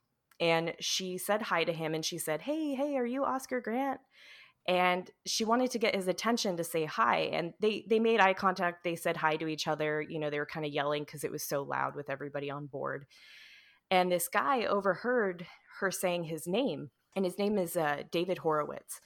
and 0.41 0.75
she 0.81 1.19
said 1.19 1.43
hi 1.43 1.63
to 1.65 1.73
him 1.73 1.95
and 1.95 2.05
she 2.05 2.19
said 2.19 2.43
hey 2.43 2.75
hey 2.75 2.97
are 2.97 3.07
you 3.07 3.25
oscar 3.25 3.61
grant? 3.61 4.01
And 4.67 5.11
she 5.27 5.45
wanted 5.45 5.73
to 5.73 5.79
get 5.79 5.95
his 5.95 6.09
attention 6.09 6.57
to 6.57 6.65
say 6.65 6.87
hi 6.87 7.19
and 7.33 7.53
they 7.61 7.85
they 7.89 8.01
made 8.01 8.19
eye 8.19 8.33
contact 8.33 8.83
they 8.83 8.97
said 8.97 9.17
hi 9.19 9.37
to 9.37 9.47
each 9.47 9.69
other 9.69 10.01
you 10.01 10.19
know 10.19 10.31
they 10.31 10.39
were 10.39 10.47
kind 10.47 10.65
of 10.65 10.73
yelling 10.73 11.05
because 11.05 11.23
it 11.23 11.31
was 11.31 11.43
so 11.43 11.63
loud 11.63 11.95
with 11.95 12.09
everybody 12.09 12.51
on 12.51 12.67
board 12.67 13.07
and 13.91 14.11
this 14.11 14.29
guy 14.29 14.65
overheard 14.65 15.47
her 15.81 15.91
saying 15.91 16.25
his 16.25 16.47
name, 16.47 16.91
and 17.17 17.25
his 17.25 17.39
name 17.39 17.59
is 17.59 17.77
uh, 17.77 18.03
David 18.11 18.39
Horowitz. 18.39 19.01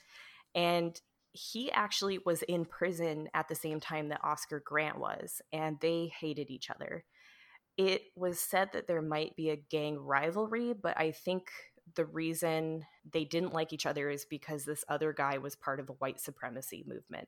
And 0.55 0.99
he 1.31 1.71
actually 1.71 2.19
was 2.25 2.41
in 2.43 2.65
prison 2.65 3.29
at 3.33 3.47
the 3.47 3.55
same 3.55 3.79
time 3.79 4.09
that 4.09 4.23
Oscar 4.23 4.61
Grant 4.65 4.99
was, 4.99 5.41
and 5.53 5.77
they 5.79 6.11
hated 6.19 6.49
each 6.49 6.69
other. 6.69 7.03
It 7.77 8.01
was 8.15 8.39
said 8.39 8.69
that 8.73 8.87
there 8.87 9.01
might 9.01 9.35
be 9.35 9.49
a 9.49 9.55
gang 9.55 9.97
rivalry, 9.97 10.73
but 10.73 10.97
I 10.97 11.11
think 11.11 11.49
the 11.95 12.05
reason 12.05 12.85
they 13.11 13.25
didn't 13.25 13.53
like 13.53 13.73
each 13.73 13.85
other 13.85 14.09
is 14.09 14.25
because 14.25 14.65
this 14.65 14.83
other 14.89 15.13
guy 15.13 15.37
was 15.37 15.55
part 15.55 15.79
of 15.79 15.89
a 15.89 15.93
white 15.93 16.19
supremacy 16.19 16.83
movement. 16.87 17.27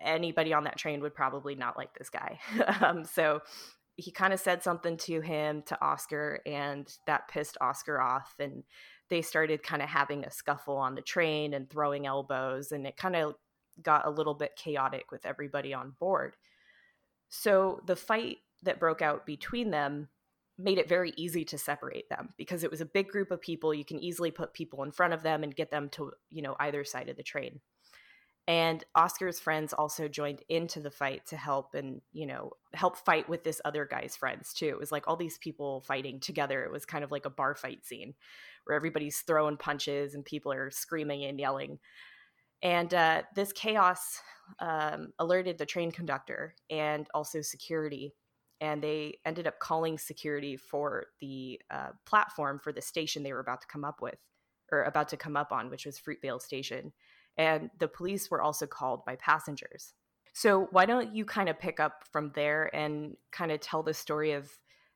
Anybody 0.00 0.52
on 0.52 0.64
that 0.64 0.76
train 0.76 1.00
would 1.00 1.14
probably 1.14 1.54
not 1.54 1.76
like 1.76 1.94
this 1.94 2.10
guy. 2.10 2.38
um, 2.80 3.04
so 3.04 3.40
he 3.96 4.10
kind 4.10 4.32
of 4.32 4.40
said 4.40 4.62
something 4.62 4.96
to 4.98 5.20
him, 5.20 5.62
to 5.62 5.80
Oscar, 5.82 6.40
and 6.46 6.92
that 7.06 7.28
pissed 7.28 7.56
Oscar 7.60 8.00
off. 8.00 8.34
And 8.38 8.62
they 9.08 9.22
started 9.22 9.62
kind 9.62 9.82
of 9.82 9.88
having 9.88 10.24
a 10.24 10.30
scuffle 10.30 10.76
on 10.76 10.94
the 10.94 11.02
train 11.02 11.54
and 11.54 11.68
throwing 11.68 12.06
elbows, 12.06 12.72
and 12.72 12.86
it 12.86 12.96
kind 12.96 13.16
of 13.16 13.34
got 13.82 14.06
a 14.06 14.10
little 14.10 14.34
bit 14.34 14.56
chaotic 14.56 15.10
with 15.10 15.24
everybody 15.26 15.72
on 15.72 15.94
board. 15.98 16.36
So 17.28 17.80
the 17.86 17.96
fight 17.96 18.38
that 18.62 18.80
broke 18.80 19.02
out 19.02 19.26
between 19.26 19.70
them 19.70 20.08
made 20.58 20.78
it 20.78 20.88
very 20.88 21.12
easy 21.16 21.44
to 21.44 21.58
separate 21.58 22.08
them 22.08 22.30
because 22.38 22.64
it 22.64 22.70
was 22.70 22.80
a 22.80 22.86
big 22.86 23.08
group 23.08 23.30
of 23.30 23.40
people 23.40 23.74
you 23.74 23.84
can 23.84 23.98
easily 23.98 24.30
put 24.30 24.54
people 24.54 24.82
in 24.82 24.92
front 24.92 25.12
of 25.12 25.22
them 25.22 25.42
and 25.42 25.54
get 25.54 25.70
them 25.70 25.88
to 25.90 26.12
you 26.30 26.40
know 26.40 26.56
either 26.60 26.82
side 26.82 27.10
of 27.10 27.16
the 27.16 27.22
train 27.22 27.60
and 28.48 28.84
oscar's 28.94 29.40
friends 29.40 29.72
also 29.72 30.06
joined 30.08 30.42
into 30.48 30.80
the 30.80 30.90
fight 30.90 31.26
to 31.26 31.36
help 31.36 31.74
and 31.74 32.00
you 32.12 32.26
know 32.26 32.52
help 32.76 32.96
fight 32.98 33.28
with 33.28 33.42
this 33.42 33.60
other 33.64 33.84
guy's 33.84 34.14
friends 34.16 34.52
too. 34.52 34.66
It 34.66 34.78
was 34.78 34.92
like 34.92 35.08
all 35.08 35.16
these 35.16 35.38
people 35.38 35.80
fighting 35.80 36.20
together. 36.20 36.62
It 36.64 36.70
was 36.70 36.84
kind 36.84 37.02
of 37.02 37.10
like 37.10 37.26
a 37.26 37.30
bar 37.30 37.54
fight 37.54 37.84
scene 37.84 38.14
where 38.64 38.76
everybody's 38.76 39.20
throwing 39.20 39.56
punches 39.56 40.14
and 40.14 40.24
people 40.24 40.52
are 40.52 40.70
screaming 40.70 41.24
and 41.24 41.40
yelling. 41.40 41.78
And 42.62 42.92
uh, 42.92 43.22
this 43.34 43.52
chaos 43.52 44.20
um, 44.60 45.12
alerted 45.18 45.58
the 45.58 45.66
train 45.66 45.90
conductor 45.90 46.54
and 46.70 47.08
also 47.14 47.42
security 47.42 48.14
and 48.60 48.82
they 48.82 49.18
ended 49.26 49.46
up 49.46 49.58
calling 49.58 49.98
security 49.98 50.56
for 50.56 51.06
the 51.20 51.60
uh, 51.70 51.88
platform 52.06 52.58
for 52.58 52.72
the 52.72 52.80
station 52.80 53.22
they 53.22 53.32
were 53.32 53.40
about 53.40 53.60
to 53.60 53.66
come 53.66 53.84
up 53.84 54.00
with 54.00 54.18
or 54.72 54.84
about 54.84 55.08
to 55.08 55.16
come 55.16 55.36
up 55.36 55.52
on 55.52 55.68
which 55.68 55.84
was 55.84 55.98
fruitvale 56.00 56.40
station 56.40 56.92
and 57.38 57.70
the 57.78 57.88
police 57.88 58.30
were 58.30 58.42
also 58.42 58.66
called 58.66 59.04
by 59.04 59.16
passengers 59.16 59.92
so 60.32 60.68
why 60.70 60.84
don't 60.84 61.14
you 61.14 61.24
kind 61.24 61.48
of 61.48 61.58
pick 61.58 61.80
up 61.80 62.04
from 62.10 62.30
there 62.34 62.74
and 62.74 63.16
kind 63.32 63.50
of 63.50 63.60
tell 63.60 63.82
the 63.82 63.94
story 63.94 64.32
of 64.32 64.50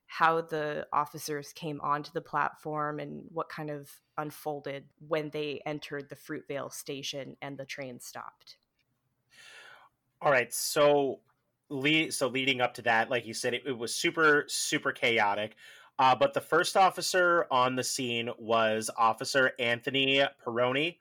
how 0.06 0.40
the 0.40 0.86
officers 0.92 1.52
came 1.52 1.80
onto 1.82 2.10
the 2.12 2.20
platform 2.20 2.98
and 2.98 3.22
what 3.32 3.48
kind 3.48 3.70
of 3.70 3.88
unfolded 4.18 4.84
when 5.06 5.30
they 5.30 5.62
entered 5.64 6.08
the 6.08 6.16
fruitvale 6.16 6.72
station 6.72 7.36
and 7.40 7.56
the 7.56 7.64
train 7.64 8.00
stopped 8.00 8.56
all 10.20 10.30
right 10.30 10.52
so 10.52 11.20
so 12.10 12.28
leading 12.28 12.60
up 12.60 12.74
to 12.74 12.82
that, 12.82 13.10
like 13.10 13.26
you 13.26 13.34
said, 13.34 13.54
it, 13.54 13.62
it 13.66 13.78
was 13.78 13.94
super 13.94 14.44
super 14.48 14.92
chaotic. 14.92 15.56
Uh, 15.98 16.14
but 16.14 16.32
the 16.32 16.40
first 16.40 16.76
officer 16.76 17.46
on 17.50 17.76
the 17.76 17.84
scene 17.84 18.30
was 18.38 18.90
Officer 18.96 19.52
Anthony 19.58 20.24
Peroni, 20.44 20.96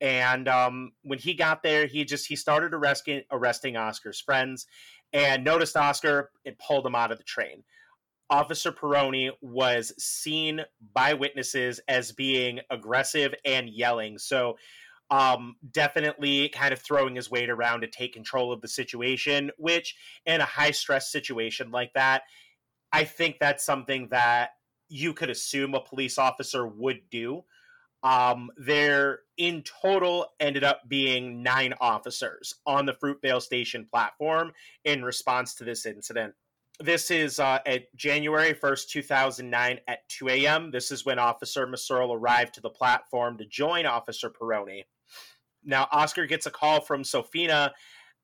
and 0.00 0.48
um, 0.48 0.92
when 1.02 1.18
he 1.18 1.34
got 1.34 1.62
there, 1.62 1.86
he 1.86 2.04
just 2.04 2.26
he 2.26 2.36
started 2.36 2.74
arresting 2.74 3.22
arresting 3.30 3.76
Oscar's 3.76 4.20
friends, 4.20 4.66
and 5.12 5.44
noticed 5.44 5.76
Oscar 5.76 6.30
and 6.44 6.56
pulled 6.58 6.86
him 6.86 6.94
out 6.94 7.12
of 7.12 7.18
the 7.18 7.24
train. 7.24 7.62
Officer 8.30 8.70
Peroni 8.70 9.30
was 9.40 9.92
seen 9.98 10.60
by 10.94 11.14
witnesses 11.14 11.80
as 11.88 12.12
being 12.12 12.60
aggressive 12.70 13.34
and 13.44 13.68
yelling. 13.68 14.18
So 14.18 14.56
um, 15.10 15.56
definitely 15.72 16.48
kind 16.50 16.72
of 16.72 16.80
throwing 16.80 17.16
his 17.16 17.30
weight 17.30 17.50
around 17.50 17.80
to 17.80 17.88
take 17.88 18.14
control 18.14 18.52
of 18.52 18.60
the 18.60 18.68
situation, 18.68 19.50
which 19.58 19.96
in 20.26 20.40
a 20.40 20.44
high 20.44 20.70
stress 20.70 21.10
situation 21.10 21.72
like 21.72 21.92
that, 21.94 22.22
I 22.92 23.02
think 23.02 23.36
that's 23.40 23.64
something 23.64 24.08
that 24.12 24.50
you 24.88 25.12
could 25.12 25.30
assume 25.30 25.74
a 25.74 25.80
police 25.80 26.16
officer 26.16 26.66
would 26.66 27.00
do. 27.10 27.44
Um, 28.02 28.50
there 28.56 29.20
in 29.36 29.62
total 29.62 30.26
ended 30.40 30.64
up 30.64 30.82
being 30.88 31.42
nine 31.42 31.74
officers 31.80 32.54
on 32.66 32.86
the 32.86 32.94
Fruitvale 32.94 33.42
Station 33.42 33.86
platform 33.90 34.52
in 34.84 35.04
response 35.04 35.54
to 35.56 35.64
this 35.64 35.84
incident. 35.84 36.34
This 36.78 37.10
is 37.10 37.38
uh, 37.38 37.58
at 37.66 37.94
January 37.94 38.54
1st, 38.54 38.88
2009 38.88 39.80
at 39.86 40.08
2 40.08 40.28
a.m. 40.30 40.70
This 40.70 40.90
is 40.90 41.04
when 41.04 41.18
Officer 41.18 41.66
Mehserle 41.66 42.16
arrived 42.16 42.54
to 42.54 42.62
the 42.62 42.70
platform 42.70 43.36
to 43.36 43.44
join 43.44 43.84
Officer 43.84 44.30
Peroni. 44.30 44.84
Now, 45.62 45.88
Oscar 45.92 46.24
gets 46.24 46.46
a 46.46 46.50
call 46.50 46.80
from 46.80 47.04
Sophina 47.04 47.74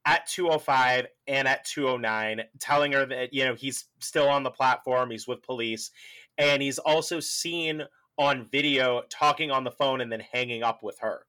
at 0.06 0.26
205 0.28 1.06
and 1.26 1.48
at 1.48 1.64
209 1.66 2.42
telling 2.60 2.92
her 2.92 3.04
that 3.04 3.34
you 3.34 3.44
know 3.44 3.54
he's 3.54 3.86
still 4.00 4.28
on 4.28 4.44
the 4.44 4.50
platform 4.50 5.10
he's 5.10 5.26
with 5.26 5.42
police 5.42 5.90
and 6.38 6.62
he's 6.62 6.78
also 6.78 7.18
seen 7.18 7.82
on 8.18 8.48
video 8.50 9.02
talking 9.10 9.50
on 9.50 9.64
the 9.64 9.70
phone 9.70 10.00
and 10.00 10.10
then 10.10 10.20
hanging 10.20 10.62
up 10.62 10.82
with 10.82 10.98
her. 11.00 11.26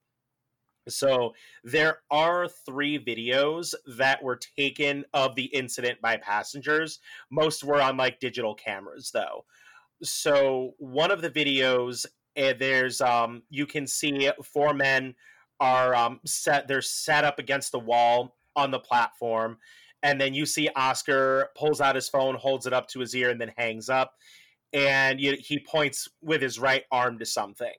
So 0.90 1.34
there 1.64 2.00
are 2.10 2.48
three 2.48 2.98
videos 2.98 3.74
that 3.98 4.24
were 4.24 4.40
taken 4.58 5.04
of 5.14 5.36
the 5.36 5.46
incident 5.46 6.00
by 6.02 6.18
passengers. 6.18 7.00
Most 7.30 7.64
were 7.64 7.82
on 7.82 7.98
like 7.98 8.20
digital 8.20 8.56
cameras 8.56 9.12
though. 9.14 9.46
So 10.02 10.76
one 10.78 11.12
of 11.12 11.22
the 11.22 11.30
videos 11.30 12.06
uh, 12.38 12.54
there's 12.58 13.02
um 13.02 13.42
you 13.50 13.66
can 13.66 13.88
see 13.88 14.30
four 14.44 14.74
men 14.74 15.16
are 15.60 15.96
um, 15.96 16.20
set 16.26 16.68
they're 16.68 16.82
set 16.82 17.24
up 17.24 17.40
against 17.40 17.72
the 17.72 17.80
wall 17.80 18.36
on 18.56 18.70
the 18.72 18.80
platform 18.80 19.58
and 20.04 20.22
then 20.22 20.34
you 20.34 20.46
see 20.46 20.70
oscar 20.76 21.50
pulls 21.58 21.82
out 21.82 21.96
his 21.96 22.10
phone 22.10 22.36
holds 22.36 22.68
it 22.68 22.74
up 22.74 22.88
to 22.88 23.00
his 23.00 23.16
ear 23.16 23.32
and 23.32 23.42
then 23.42 23.52
hangs 23.58 23.90
up 23.90 24.14
and 24.74 25.20
you, 25.20 25.38
he 25.40 25.60
points 25.60 26.08
with 26.22 26.42
his 26.42 26.60
right 26.60 26.84
arm 26.92 27.18
to 27.20 27.26
something 27.26 27.74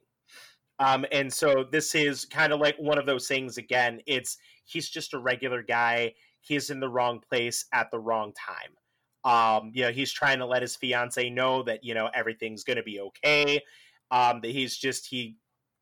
um, 0.79 1.05
and 1.11 1.31
so 1.31 1.65
this 1.71 1.93
is 1.93 2.25
kind 2.25 2.53
of 2.53 2.59
like 2.59 2.75
one 2.77 2.97
of 2.97 3.05
those 3.05 3.27
things 3.27 3.57
again 3.57 3.99
it's 4.05 4.37
he's 4.65 4.89
just 4.89 5.13
a 5.13 5.19
regular 5.19 5.61
guy 5.61 6.13
he's 6.41 6.69
in 6.69 6.79
the 6.79 6.89
wrong 6.89 7.19
place 7.29 7.65
at 7.73 7.89
the 7.91 7.99
wrong 7.99 8.33
time 8.33 8.73
um, 9.25 9.71
you 9.73 9.83
know 9.83 9.91
he's 9.91 10.11
trying 10.11 10.39
to 10.39 10.45
let 10.45 10.61
his 10.61 10.75
fiance 10.75 11.29
know 11.29 11.61
that 11.63 11.83
you 11.83 11.93
know 11.93 12.09
everything's 12.13 12.63
going 12.63 12.77
to 12.77 12.83
be 12.83 12.99
okay 12.99 13.61
um, 14.11 14.41
that 14.41 14.51
he's 14.51 14.75
just 14.77 15.07
he 15.07 15.35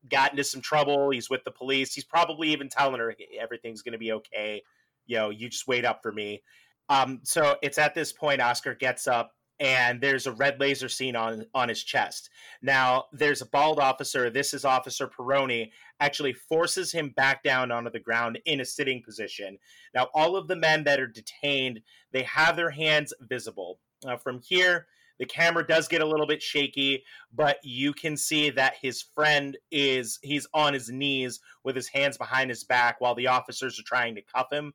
got 0.08 0.30
into 0.30 0.44
some 0.44 0.60
trouble. 0.60 1.10
He's 1.10 1.30
with 1.30 1.44
the 1.44 1.50
police. 1.50 1.94
He's 1.94 2.04
probably 2.04 2.48
even 2.48 2.68
telling 2.68 3.00
her 3.00 3.14
everything's 3.40 3.82
going 3.82 3.92
to 3.92 3.98
be 3.98 4.12
okay. 4.12 4.62
You 5.06 5.16
know, 5.16 5.30
you 5.30 5.48
just 5.48 5.66
wait 5.66 5.84
up 5.84 6.02
for 6.02 6.12
me. 6.12 6.42
Um, 6.88 7.20
so 7.22 7.56
it's 7.62 7.78
at 7.78 7.94
this 7.94 8.12
point 8.12 8.40
Oscar 8.40 8.74
gets 8.74 9.06
up 9.06 9.32
and 9.60 10.00
there's 10.00 10.26
a 10.26 10.32
red 10.32 10.60
laser 10.60 10.88
scene 10.88 11.16
on 11.16 11.44
on 11.54 11.68
his 11.68 11.82
chest. 11.82 12.30
Now 12.62 13.04
there's 13.12 13.42
a 13.42 13.46
bald 13.46 13.80
officer. 13.80 14.30
This 14.30 14.54
is 14.54 14.64
Officer 14.64 15.08
Peroni. 15.08 15.70
Actually 16.00 16.32
forces 16.32 16.92
him 16.92 17.10
back 17.16 17.42
down 17.42 17.72
onto 17.72 17.90
the 17.90 17.98
ground 17.98 18.38
in 18.44 18.60
a 18.60 18.64
sitting 18.64 19.02
position. 19.02 19.58
Now 19.94 20.08
all 20.14 20.36
of 20.36 20.46
the 20.48 20.56
men 20.56 20.84
that 20.84 21.00
are 21.00 21.08
detained, 21.08 21.80
they 22.12 22.22
have 22.22 22.56
their 22.56 22.70
hands 22.70 23.12
visible. 23.20 23.80
From 24.22 24.40
here, 24.40 24.86
the 25.18 25.26
camera 25.26 25.66
does 25.66 25.88
get 25.88 26.00
a 26.00 26.06
little 26.06 26.26
bit 26.26 26.40
shaky, 26.40 27.02
but 27.34 27.58
you 27.64 27.92
can 27.92 28.16
see 28.16 28.50
that 28.50 28.74
his 28.80 29.02
friend 29.02 29.58
is 29.72 30.20
he's 30.22 30.46
on 30.54 30.72
his 30.72 30.88
knees 30.88 31.40
with 31.64 31.74
his 31.74 31.88
hands 31.88 32.16
behind 32.16 32.50
his 32.50 32.62
back 32.62 33.00
while 33.00 33.16
the 33.16 33.26
officers 33.26 33.78
are 33.80 33.84
trying 33.84 34.14
to 34.14 34.22
cuff 34.22 34.46
him. 34.52 34.72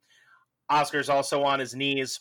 Oscar's 0.70 1.10
also 1.10 1.44
on 1.44 1.60
his 1.60 1.74
knees 1.74 2.20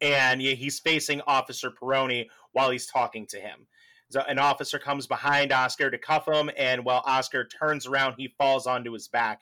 and 0.00 0.40
he's 0.40 0.78
facing 0.78 1.20
Officer 1.26 1.70
Peroni 1.70 2.26
while 2.52 2.70
he's 2.70 2.86
talking 2.86 3.26
to 3.28 3.38
him. 3.38 3.66
So 4.10 4.22
an 4.28 4.38
officer 4.38 4.78
comes 4.78 5.06
behind 5.06 5.52
Oscar 5.52 5.90
to 5.90 5.98
cuff 5.98 6.28
him, 6.28 6.50
and 6.56 6.84
while 6.84 7.02
Oscar 7.04 7.46
turns 7.46 7.86
around, 7.86 8.14
he 8.16 8.34
falls 8.38 8.66
onto 8.66 8.92
his 8.92 9.08
back. 9.08 9.40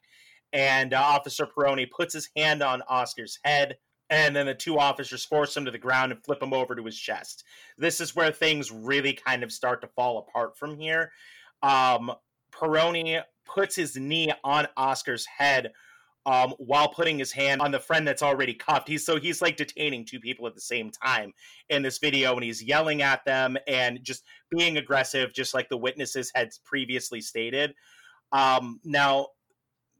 And 0.52 0.94
uh, 0.94 1.00
Officer 1.02 1.46
Peroni 1.46 1.90
puts 1.90 2.14
his 2.14 2.30
hand 2.34 2.62
on 2.62 2.82
Oscar's 2.88 3.38
head, 3.44 3.76
and 4.08 4.34
then 4.34 4.46
the 4.46 4.54
two 4.54 4.78
officers 4.78 5.24
force 5.24 5.56
him 5.56 5.64
to 5.64 5.70
the 5.70 5.78
ground 5.78 6.12
and 6.12 6.24
flip 6.24 6.42
him 6.42 6.54
over 6.54 6.74
to 6.74 6.84
his 6.84 6.98
chest. 6.98 7.44
This 7.76 8.00
is 8.00 8.16
where 8.16 8.30
things 8.30 8.70
really 8.70 9.12
kind 9.12 9.42
of 9.42 9.52
start 9.52 9.80
to 9.82 9.88
fall 9.88 10.18
apart 10.18 10.56
from 10.56 10.78
here. 10.78 11.12
Um, 11.62 12.12
Peroni 12.52 13.20
puts 13.44 13.76
his 13.76 13.96
knee 13.96 14.32
on 14.44 14.68
Oscar's 14.76 15.26
head 15.26 15.72
um, 16.26 16.54
while 16.58 16.88
putting 16.88 17.18
his 17.18 17.32
hand 17.32 17.60
on 17.60 17.70
the 17.70 17.78
friend 17.78 18.06
that's 18.06 18.22
already 18.22 18.54
cuffed. 18.54 18.88
He's 18.88 19.04
so 19.04 19.18
he's 19.18 19.42
like 19.42 19.56
detaining 19.56 20.04
two 20.04 20.20
people 20.20 20.46
at 20.46 20.54
the 20.54 20.60
same 20.60 20.90
time 20.90 21.32
in 21.68 21.82
this 21.82 21.98
video, 21.98 22.34
and 22.34 22.44
he's 22.44 22.62
yelling 22.62 23.02
at 23.02 23.24
them 23.24 23.56
and 23.66 24.02
just 24.02 24.24
being 24.50 24.76
aggressive, 24.78 25.34
just 25.34 25.54
like 25.54 25.68
the 25.68 25.76
witnesses 25.76 26.32
had 26.34 26.50
previously 26.64 27.20
stated. 27.20 27.74
Um, 28.32 28.80
now, 28.84 29.28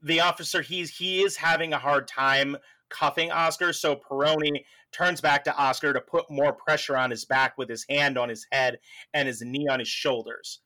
the 0.01 0.21
officer 0.21 0.61
he's 0.61 0.89
he 0.89 1.23
is 1.23 1.35
having 1.35 1.73
a 1.73 1.79
hard 1.79 2.07
time 2.07 2.57
cuffing 2.89 3.31
Oscar. 3.31 3.73
So 3.73 3.95
Peroni 3.95 4.63
turns 4.91 5.21
back 5.21 5.43
to 5.43 5.55
Oscar 5.55 5.93
to 5.93 6.01
put 6.01 6.29
more 6.29 6.53
pressure 6.53 6.97
on 6.97 7.11
his 7.11 7.25
back 7.25 7.57
with 7.57 7.69
his 7.69 7.85
hand 7.89 8.17
on 8.17 8.29
his 8.29 8.47
head 8.51 8.79
and 9.13 9.27
his 9.27 9.41
knee 9.41 9.67
on 9.67 9.79
his 9.79 9.87
shoulders. 9.87 10.61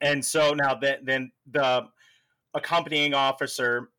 And 0.00 0.24
so 0.24 0.52
now 0.52 0.74
then, 0.74 0.98
then 1.04 1.32
the 1.50 1.86
accompanying 2.54 3.14
officer 3.14 3.90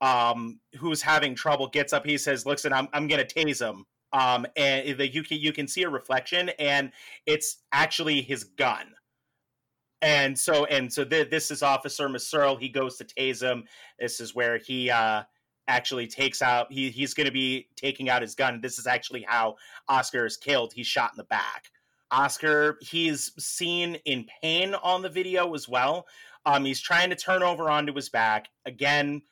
um, 0.00 0.60
who's 0.78 1.02
having 1.02 1.34
trouble 1.34 1.68
gets 1.68 1.92
up. 1.92 2.06
He 2.06 2.18
says, 2.18 2.46
"Listen, 2.46 2.72
I'm 2.72 2.88
I'm 2.92 3.08
gonna 3.08 3.24
tase 3.24 3.60
him." 3.60 3.84
Um, 4.12 4.46
and 4.56 4.98
the, 4.98 5.08
you 5.08 5.22
can 5.22 5.38
you 5.38 5.52
can 5.52 5.68
see 5.68 5.82
a 5.82 5.90
reflection, 5.90 6.50
and 6.58 6.92
it's 7.26 7.58
actually 7.72 8.22
his 8.22 8.44
gun. 8.44 8.94
And 10.02 10.38
so 10.38 10.64
and 10.66 10.92
so 10.92 11.04
th- 11.04 11.30
this 11.30 11.50
is 11.50 11.62
Officer 11.62 12.08
Mehserle. 12.08 12.58
He 12.58 12.68
goes 12.68 12.96
to 12.96 13.04
tase 13.04 13.42
him. 13.42 13.64
This 13.98 14.20
is 14.20 14.34
where 14.34 14.56
he 14.58 14.90
uh, 14.90 15.22
actually 15.68 16.06
takes 16.06 16.42
out. 16.42 16.72
He 16.72 16.90
he's 16.90 17.14
going 17.14 17.26
to 17.26 17.32
be 17.32 17.68
taking 17.76 18.08
out 18.08 18.22
his 18.22 18.34
gun. 18.34 18.60
This 18.60 18.78
is 18.78 18.86
actually 18.86 19.24
how 19.28 19.56
Oscar 19.88 20.24
is 20.26 20.36
killed. 20.36 20.72
He's 20.72 20.86
shot 20.86 21.12
in 21.12 21.18
the 21.18 21.24
back. 21.24 21.70
Oscar, 22.10 22.78
he's 22.80 23.32
seen 23.38 23.96
in 24.04 24.26
pain 24.42 24.74
on 24.74 25.02
the 25.02 25.08
video 25.08 25.54
as 25.54 25.68
well. 25.68 26.06
Um, 26.44 26.64
he's 26.64 26.80
trying 26.80 27.10
to 27.10 27.16
turn 27.16 27.42
over 27.42 27.70
onto 27.70 27.94
his 27.94 28.08
back. 28.08 28.48
Again, 28.66 29.22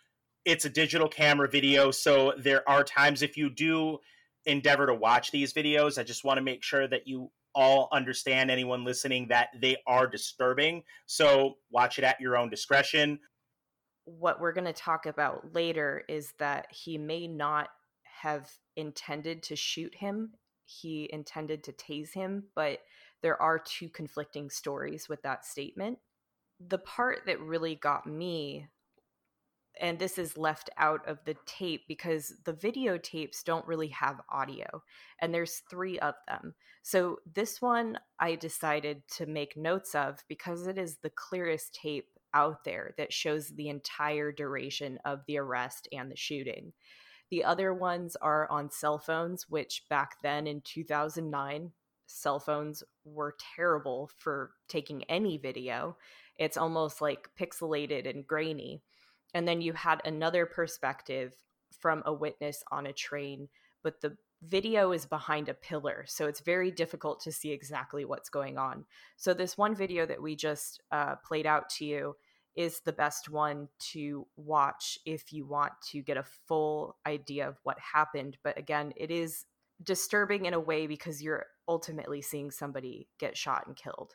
it's 0.48 0.64
a 0.64 0.70
digital 0.70 1.08
camera 1.08 1.48
video, 1.48 1.90
so 1.90 2.32
there 2.38 2.68
are 2.68 2.82
times 2.82 3.22
if 3.22 3.36
you 3.36 3.50
do 3.50 3.98
endeavor 4.46 4.86
to 4.86 4.94
watch 4.94 5.30
these 5.30 5.52
videos, 5.52 5.98
I 5.98 6.02
just 6.02 6.24
want 6.24 6.38
to 6.38 6.42
make 6.42 6.62
sure 6.62 6.88
that 6.88 7.06
you 7.06 7.30
all 7.54 7.88
understand, 7.92 8.50
anyone 8.50 8.84
listening, 8.84 9.28
that 9.28 9.48
they 9.60 9.76
are 9.86 10.06
disturbing. 10.06 10.82
So 11.06 11.56
watch 11.70 11.98
it 11.98 12.04
at 12.04 12.20
your 12.20 12.36
own 12.36 12.50
discretion. 12.50 13.18
What 14.04 14.40
we're 14.40 14.52
going 14.52 14.64
to 14.64 14.72
talk 14.72 15.06
about 15.06 15.54
later 15.54 16.02
is 16.08 16.32
that 16.38 16.66
he 16.70 16.98
may 16.98 17.26
not 17.26 17.68
have 18.22 18.50
intended 18.76 19.42
to 19.44 19.56
shoot 19.56 19.94
him 19.94 20.32
he 20.68 21.08
intended 21.12 21.64
to 21.64 21.72
tase 21.72 22.12
him, 22.12 22.44
but 22.54 22.80
there 23.22 23.40
are 23.40 23.58
two 23.58 23.88
conflicting 23.88 24.50
stories 24.50 25.08
with 25.08 25.22
that 25.22 25.44
statement. 25.44 25.98
The 26.60 26.78
part 26.78 27.20
that 27.26 27.40
really 27.40 27.74
got 27.74 28.06
me, 28.06 28.68
and 29.80 29.98
this 29.98 30.18
is 30.18 30.36
left 30.36 30.70
out 30.76 31.06
of 31.06 31.18
the 31.24 31.36
tape 31.46 31.82
because 31.88 32.34
the 32.44 32.52
videotapes 32.52 33.44
don't 33.44 33.66
really 33.66 33.88
have 33.88 34.20
audio, 34.30 34.82
and 35.20 35.32
there's 35.32 35.62
three 35.70 35.98
of 35.98 36.14
them. 36.26 36.54
So 36.82 37.18
this 37.34 37.60
one 37.60 37.98
I 38.18 38.34
decided 38.34 39.02
to 39.16 39.26
make 39.26 39.56
notes 39.56 39.94
of 39.94 40.24
because 40.28 40.66
it 40.66 40.78
is 40.78 40.96
the 40.96 41.10
clearest 41.10 41.74
tape 41.74 42.08
out 42.34 42.64
there 42.64 42.94
that 42.98 43.12
shows 43.12 43.48
the 43.48 43.68
entire 43.68 44.32
duration 44.32 44.98
of 45.04 45.20
the 45.26 45.38
arrest 45.38 45.88
and 45.92 46.10
the 46.10 46.16
shooting. 46.16 46.72
The 47.30 47.44
other 47.44 47.74
ones 47.74 48.16
are 48.16 48.50
on 48.50 48.70
cell 48.70 48.98
phones, 48.98 49.48
which 49.48 49.84
back 49.90 50.16
then 50.22 50.46
in 50.46 50.62
2009, 50.62 51.72
cell 52.06 52.40
phones 52.40 52.82
were 53.04 53.36
terrible 53.54 54.10
for 54.16 54.52
taking 54.66 55.04
any 55.04 55.36
video. 55.36 55.96
It's 56.36 56.56
almost 56.56 57.00
like 57.00 57.28
pixelated 57.38 58.08
and 58.08 58.26
grainy. 58.26 58.82
And 59.34 59.46
then 59.46 59.60
you 59.60 59.72
had 59.72 60.00
another 60.04 60.46
perspective 60.46 61.34
from 61.78 62.02
a 62.06 62.12
witness 62.12 62.62
on 62.70 62.86
a 62.86 62.92
train, 62.92 63.48
but 63.82 64.00
the 64.00 64.16
video 64.42 64.92
is 64.92 65.06
behind 65.06 65.48
a 65.48 65.54
pillar. 65.54 66.04
So 66.06 66.26
it's 66.26 66.40
very 66.40 66.70
difficult 66.70 67.20
to 67.20 67.32
see 67.32 67.50
exactly 67.50 68.04
what's 68.04 68.30
going 68.30 68.56
on. 68.58 68.84
So, 69.16 69.34
this 69.34 69.58
one 69.58 69.74
video 69.74 70.06
that 70.06 70.22
we 70.22 70.36
just 70.36 70.80
uh, 70.92 71.16
played 71.16 71.46
out 71.46 71.68
to 71.70 71.84
you 71.84 72.16
is 72.56 72.80
the 72.80 72.92
best 72.92 73.28
one 73.28 73.68
to 73.78 74.26
watch 74.36 74.98
if 75.06 75.32
you 75.32 75.46
want 75.46 75.72
to 75.90 76.02
get 76.02 76.16
a 76.16 76.24
full 76.48 76.96
idea 77.06 77.48
of 77.48 77.56
what 77.62 77.78
happened. 77.78 78.36
But 78.42 78.58
again, 78.58 78.92
it 78.96 79.10
is 79.10 79.44
disturbing 79.82 80.46
in 80.46 80.54
a 80.54 80.60
way 80.60 80.88
because 80.88 81.22
you're 81.22 81.46
ultimately 81.68 82.20
seeing 82.20 82.50
somebody 82.50 83.08
get 83.18 83.36
shot 83.36 83.66
and 83.66 83.76
killed. 83.76 84.14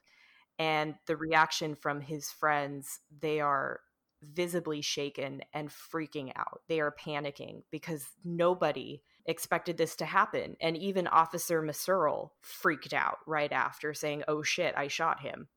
And 0.60 0.96
the 1.08 1.16
reaction 1.16 1.76
from 1.76 2.02
his 2.02 2.32
friends, 2.32 3.00
they 3.22 3.40
are 3.40 3.80
visibly 4.24 4.82
shaken 4.82 5.42
and 5.54 5.70
freaking 5.70 6.32
out. 6.36 6.62
They 6.68 6.80
are 6.80 6.96
panicking 7.00 7.64
because 7.72 8.06
nobody 8.24 9.02
expected 9.26 9.78
this 9.78 9.96
to 9.98 10.06
happen. 10.06 10.56
And 10.62 10.78
even 10.78 11.08
Officer 11.08 11.62
Mehserle 11.62 12.32
freaked 12.42 12.94
out 12.94 13.18
right 13.26 13.52
after 13.52 13.94
saying, 13.94 14.24
Oh 14.28 14.44
shit, 14.44 14.74
I 14.78 14.88
shot 14.88 15.22
him. 15.22 15.48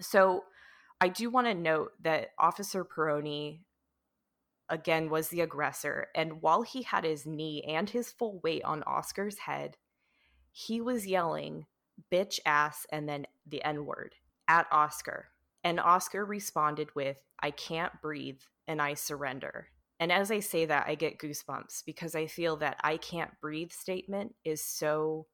So 0.00 0.44
I 1.00 1.08
do 1.08 1.30
want 1.30 1.46
to 1.46 1.54
note 1.54 1.92
that 2.02 2.30
Officer 2.38 2.84
Peroni 2.84 3.60
again 4.68 5.10
was 5.10 5.28
the 5.28 5.40
aggressor 5.40 6.08
and 6.14 6.42
while 6.42 6.62
he 6.62 6.82
had 6.82 7.02
his 7.02 7.26
knee 7.26 7.62
and 7.66 7.90
his 7.90 8.12
full 8.12 8.38
weight 8.44 8.62
on 8.62 8.84
Oscar's 8.84 9.38
head, 9.38 9.76
he 10.52 10.80
was 10.80 11.06
yelling 11.06 11.66
bitch 12.12 12.38
ass 12.46 12.86
and 12.92 13.08
then 13.08 13.26
the 13.46 13.62
n-word 13.64 14.14
at 14.46 14.66
Oscar. 14.70 15.28
And 15.64 15.78
Oscar 15.78 16.24
responded 16.24 16.94
with 16.94 17.22
I 17.40 17.50
can't 17.50 17.92
breathe 18.00 18.40
and 18.66 18.80
I 18.80 18.94
surrender. 18.94 19.68
And 19.98 20.10
as 20.10 20.30
I 20.30 20.40
say 20.40 20.64
that, 20.66 20.86
I 20.86 20.94
get 20.94 21.18
goosebumps 21.18 21.84
because 21.84 22.14
I 22.14 22.26
feel 22.26 22.56
that 22.56 22.78
I 22.82 22.96
can't 22.96 23.38
breathe 23.40 23.70
statement 23.70 24.34
is 24.44 24.62
so 24.62 25.26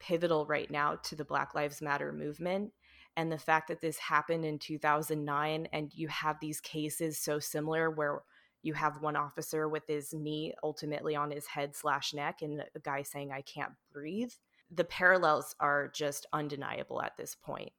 pivotal 0.00 0.46
right 0.46 0.70
now 0.70 0.96
to 1.04 1.16
the 1.16 1.24
Black 1.24 1.54
Lives 1.54 1.82
Matter 1.82 2.12
movement 2.12 2.72
and 3.16 3.30
the 3.30 3.38
fact 3.38 3.68
that 3.68 3.80
this 3.80 3.98
happened 3.98 4.44
in 4.44 4.58
2009 4.58 5.68
and 5.72 5.92
you 5.94 6.08
have 6.08 6.36
these 6.40 6.60
cases 6.60 7.18
so 7.18 7.38
similar 7.38 7.90
where 7.90 8.22
you 8.62 8.74
have 8.74 9.02
one 9.02 9.16
officer 9.16 9.68
with 9.68 9.86
his 9.86 10.12
knee 10.12 10.54
ultimately 10.62 11.14
on 11.14 11.30
his 11.30 11.46
head 11.46 11.76
slash 11.76 12.14
neck 12.14 12.40
and 12.42 12.64
a 12.74 12.80
guy 12.80 13.02
saying 13.02 13.30
i 13.30 13.42
can't 13.42 13.72
breathe 13.92 14.32
the 14.70 14.84
parallels 14.84 15.54
are 15.60 15.88
just 15.94 16.26
undeniable 16.32 17.02
at 17.02 17.16
this 17.16 17.34
point 17.34 17.72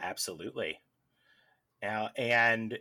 absolutely 0.00 0.78
now 1.82 2.08
and 2.16 2.78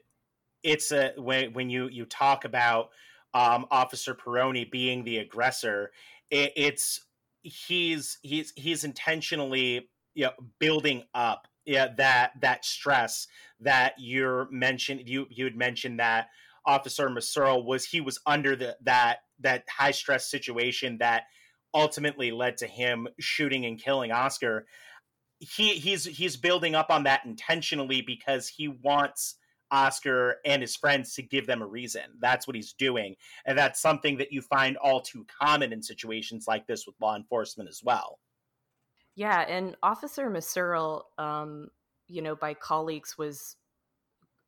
it's 0.63 0.91
a 0.91 1.13
when, 1.17 1.53
when 1.53 1.69
you 1.69 1.87
you 1.89 2.05
talk 2.05 2.45
about 2.45 2.89
um, 3.33 3.65
officer 3.71 4.13
peroni 4.15 4.69
being 4.69 5.03
the 5.03 5.17
aggressor 5.17 5.91
it, 6.29 6.51
it's 6.55 7.05
he's 7.41 8.19
he's 8.21 8.53
he's 8.55 8.83
intentionally 8.83 9.89
you 10.15 10.25
know, 10.25 10.31
building 10.59 11.03
up 11.13 11.47
yeah, 11.65 11.87
that 11.97 12.31
that 12.41 12.65
stress 12.65 13.27
that 13.61 13.93
you're 13.97 14.47
mentioned 14.51 15.03
you 15.05 15.27
you 15.29 15.45
had 15.45 15.55
mentioned 15.55 15.99
that 15.99 16.27
officer 16.65 17.09
Mehserle 17.09 17.65
was 17.65 17.85
he 17.85 18.01
was 18.01 18.19
under 18.25 18.55
the 18.55 18.75
that 18.83 19.19
that 19.39 19.63
high 19.69 19.91
stress 19.91 20.29
situation 20.29 20.97
that 20.99 21.23
ultimately 21.73 22.31
led 22.31 22.57
to 22.57 22.67
him 22.67 23.07
shooting 23.19 23.65
and 23.65 23.81
killing 23.81 24.11
Oscar. 24.11 24.65
He 25.43 25.75
he's 25.75 26.05
he's 26.05 26.37
building 26.37 26.75
up 26.75 26.89
on 26.89 27.03
that 27.03 27.25
intentionally 27.25 28.01
because 28.01 28.47
he 28.47 28.67
wants 28.67 29.35
Oscar 29.71 30.37
and 30.45 30.61
his 30.61 30.75
friends 30.75 31.15
to 31.15 31.23
give 31.23 31.47
them 31.47 31.61
a 31.61 31.65
reason. 31.65 32.03
That's 32.19 32.47
what 32.47 32.55
he's 32.55 32.73
doing. 32.73 33.15
And 33.45 33.57
that's 33.57 33.81
something 33.81 34.17
that 34.17 34.31
you 34.31 34.41
find 34.41 34.77
all 34.77 35.01
too 35.01 35.25
common 35.41 35.73
in 35.73 35.81
situations 35.81 36.45
like 36.47 36.67
this 36.67 36.85
with 36.85 36.95
law 37.01 37.15
enforcement 37.15 37.69
as 37.69 37.81
well. 37.83 38.19
Yeah, 39.15 39.41
and 39.41 39.75
Officer 39.83 40.29
Mehserle, 40.29 41.03
um, 41.17 41.69
you 42.07 42.21
know, 42.21 42.35
by 42.35 42.53
colleagues 42.53 43.17
was 43.17 43.55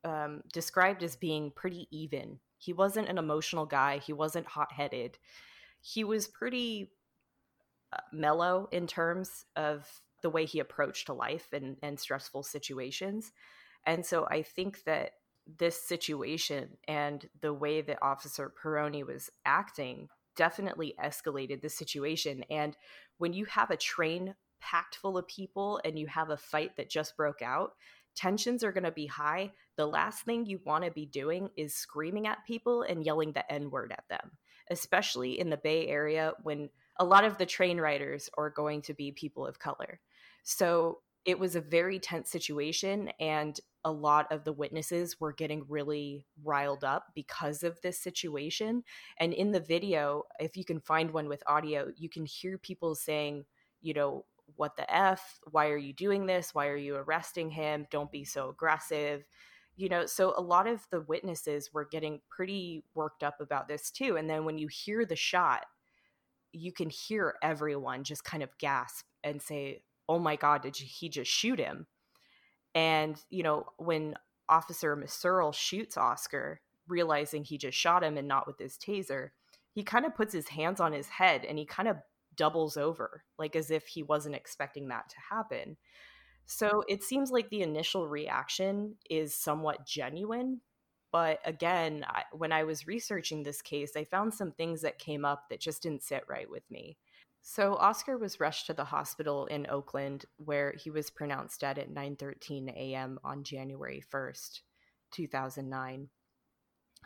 um, 0.04 0.42
described 0.52 1.02
as 1.02 1.16
being 1.16 1.50
pretty 1.50 1.88
even. 1.90 2.38
He 2.58 2.72
wasn't 2.72 3.08
an 3.08 3.18
emotional 3.18 3.66
guy. 3.66 3.98
He 3.98 4.12
wasn't 4.12 4.46
hot 4.46 4.72
headed. 4.72 5.18
He 5.80 6.04
was 6.04 6.26
pretty 6.26 6.90
uh, 7.92 7.98
mellow 8.12 8.68
in 8.72 8.86
terms 8.86 9.44
of 9.56 9.88
the 10.22 10.30
way 10.30 10.44
he 10.44 10.60
approached 10.60 11.08
life 11.08 11.48
and, 11.52 11.76
and 11.82 11.98
stressful 11.98 12.42
situations. 12.42 13.32
And 13.84 14.04
so 14.04 14.26
I 14.30 14.42
think 14.42 14.84
that 14.84 15.12
this 15.58 15.80
situation 15.80 16.76
and 16.88 17.28
the 17.40 17.54
way 17.54 17.80
that 17.80 18.02
Officer 18.02 18.52
Peroni 18.62 19.06
was 19.06 19.30
acting 19.44 20.08
definitely 20.36 20.94
escalated 21.02 21.62
the 21.62 21.68
situation. 21.68 22.44
And 22.50 22.76
when 23.18 23.32
you 23.32 23.44
have 23.46 23.70
a 23.70 23.76
train 23.76 24.34
packed 24.60 24.96
full 24.96 25.16
of 25.16 25.28
people 25.28 25.80
and 25.84 25.98
you 25.98 26.06
have 26.08 26.30
a 26.30 26.36
fight 26.36 26.76
that 26.76 26.90
just 26.90 27.16
broke 27.16 27.42
out, 27.42 27.72
tensions 28.16 28.64
are 28.64 28.72
going 28.72 28.84
to 28.84 28.90
be 28.90 29.06
high. 29.06 29.52
The 29.76 29.86
last 29.86 30.24
thing 30.24 30.46
you 30.46 30.60
want 30.64 30.84
to 30.84 30.90
be 30.90 31.06
doing 31.06 31.50
is 31.56 31.74
screaming 31.74 32.26
at 32.26 32.44
people 32.46 32.82
and 32.82 33.04
yelling 33.04 33.32
the 33.32 33.50
N 33.52 33.70
word 33.70 33.92
at 33.92 34.04
them, 34.08 34.32
especially 34.70 35.38
in 35.38 35.50
the 35.50 35.56
Bay 35.56 35.86
Area 35.86 36.32
when 36.42 36.70
a 36.98 37.04
lot 37.04 37.24
of 37.24 37.38
the 37.38 37.46
train 37.46 37.78
riders 37.78 38.30
are 38.36 38.50
going 38.50 38.82
to 38.82 38.94
be 38.94 39.12
people 39.12 39.46
of 39.46 39.58
color. 39.58 40.00
So 40.48 41.00
it 41.24 41.40
was 41.40 41.56
a 41.56 41.60
very 41.60 41.98
tense 41.98 42.30
situation, 42.30 43.10
and 43.18 43.58
a 43.84 43.90
lot 43.90 44.30
of 44.30 44.44
the 44.44 44.52
witnesses 44.52 45.18
were 45.18 45.32
getting 45.32 45.64
really 45.68 46.24
riled 46.44 46.84
up 46.84 47.06
because 47.16 47.64
of 47.64 47.80
this 47.80 47.98
situation. 47.98 48.84
And 49.18 49.32
in 49.32 49.50
the 49.50 49.60
video, 49.60 50.22
if 50.38 50.56
you 50.56 50.64
can 50.64 50.78
find 50.78 51.10
one 51.10 51.28
with 51.28 51.42
audio, 51.48 51.88
you 51.96 52.08
can 52.08 52.26
hear 52.26 52.58
people 52.58 52.94
saying, 52.94 53.44
you 53.82 53.92
know, 53.92 54.24
what 54.54 54.76
the 54.76 54.88
F? 54.94 55.40
Why 55.50 55.70
are 55.70 55.76
you 55.76 55.92
doing 55.92 56.26
this? 56.26 56.54
Why 56.54 56.68
are 56.68 56.76
you 56.76 56.94
arresting 56.94 57.50
him? 57.50 57.88
Don't 57.90 58.12
be 58.12 58.24
so 58.24 58.48
aggressive. 58.48 59.24
You 59.74 59.88
know, 59.88 60.06
so 60.06 60.32
a 60.36 60.40
lot 60.40 60.68
of 60.68 60.86
the 60.92 61.00
witnesses 61.00 61.70
were 61.72 61.88
getting 61.90 62.20
pretty 62.30 62.84
worked 62.94 63.24
up 63.24 63.40
about 63.40 63.66
this 63.66 63.90
too. 63.90 64.16
And 64.16 64.30
then 64.30 64.44
when 64.44 64.58
you 64.58 64.68
hear 64.68 65.04
the 65.04 65.16
shot, 65.16 65.66
you 66.52 66.72
can 66.72 66.88
hear 66.88 67.34
everyone 67.42 68.04
just 68.04 68.22
kind 68.22 68.44
of 68.44 68.56
gasp 68.58 69.04
and 69.24 69.42
say, 69.42 69.82
Oh 70.08 70.18
my 70.18 70.36
God, 70.36 70.62
did 70.62 70.76
he 70.76 71.08
just 71.08 71.30
shoot 71.30 71.58
him? 71.58 71.86
And, 72.74 73.20
you 73.30 73.42
know, 73.42 73.66
when 73.78 74.14
Officer 74.48 74.96
Mehserle 74.96 75.54
shoots 75.54 75.96
Oscar, 75.96 76.60
realizing 76.88 77.42
he 77.42 77.58
just 77.58 77.76
shot 77.76 78.04
him 78.04 78.16
and 78.16 78.28
not 78.28 78.46
with 78.46 78.58
his 78.58 78.76
taser, 78.76 79.30
he 79.72 79.82
kind 79.82 80.06
of 80.06 80.14
puts 80.14 80.32
his 80.32 80.48
hands 80.48 80.80
on 80.80 80.92
his 80.92 81.08
head 81.08 81.44
and 81.44 81.58
he 81.58 81.66
kind 81.66 81.88
of 81.88 81.96
doubles 82.36 82.76
over, 82.76 83.24
like 83.38 83.56
as 83.56 83.70
if 83.70 83.86
he 83.86 84.02
wasn't 84.02 84.34
expecting 84.34 84.88
that 84.88 85.08
to 85.08 85.16
happen. 85.30 85.76
So 86.46 86.84
it 86.88 87.02
seems 87.02 87.30
like 87.30 87.50
the 87.50 87.62
initial 87.62 88.06
reaction 88.06 88.96
is 89.10 89.34
somewhat 89.34 89.86
genuine. 89.86 90.60
But 91.12 91.40
again, 91.44 92.04
I, 92.08 92.22
when 92.32 92.52
I 92.52 92.64
was 92.64 92.86
researching 92.86 93.42
this 93.42 93.62
case, 93.62 93.92
I 93.96 94.04
found 94.04 94.34
some 94.34 94.52
things 94.52 94.82
that 94.82 94.98
came 94.98 95.24
up 95.24 95.44
that 95.50 95.60
just 95.60 95.82
didn't 95.82 96.02
sit 96.02 96.24
right 96.28 96.48
with 96.48 96.70
me. 96.70 96.98
So 97.48 97.76
Oscar 97.76 98.18
was 98.18 98.40
rushed 98.40 98.66
to 98.66 98.74
the 98.74 98.86
hospital 98.86 99.46
in 99.46 99.68
Oakland 99.70 100.24
where 100.36 100.72
he 100.72 100.90
was 100.90 101.10
pronounced 101.10 101.60
dead 101.60 101.78
at 101.78 101.94
9:13 101.94 102.70
a.m. 102.70 103.20
on 103.22 103.44
January 103.44 104.02
1st, 104.12 104.62
2009. 105.12 106.08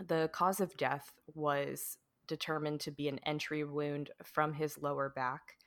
The 0.02 0.30
cause 0.32 0.60
of 0.60 0.78
death 0.78 1.12
was 1.34 1.98
determined 2.26 2.80
to 2.80 2.90
be 2.90 3.06
an 3.06 3.18
entry 3.18 3.64
wound 3.64 4.12
from 4.24 4.54
his 4.54 4.78
lower 4.78 5.10
back. 5.10 5.58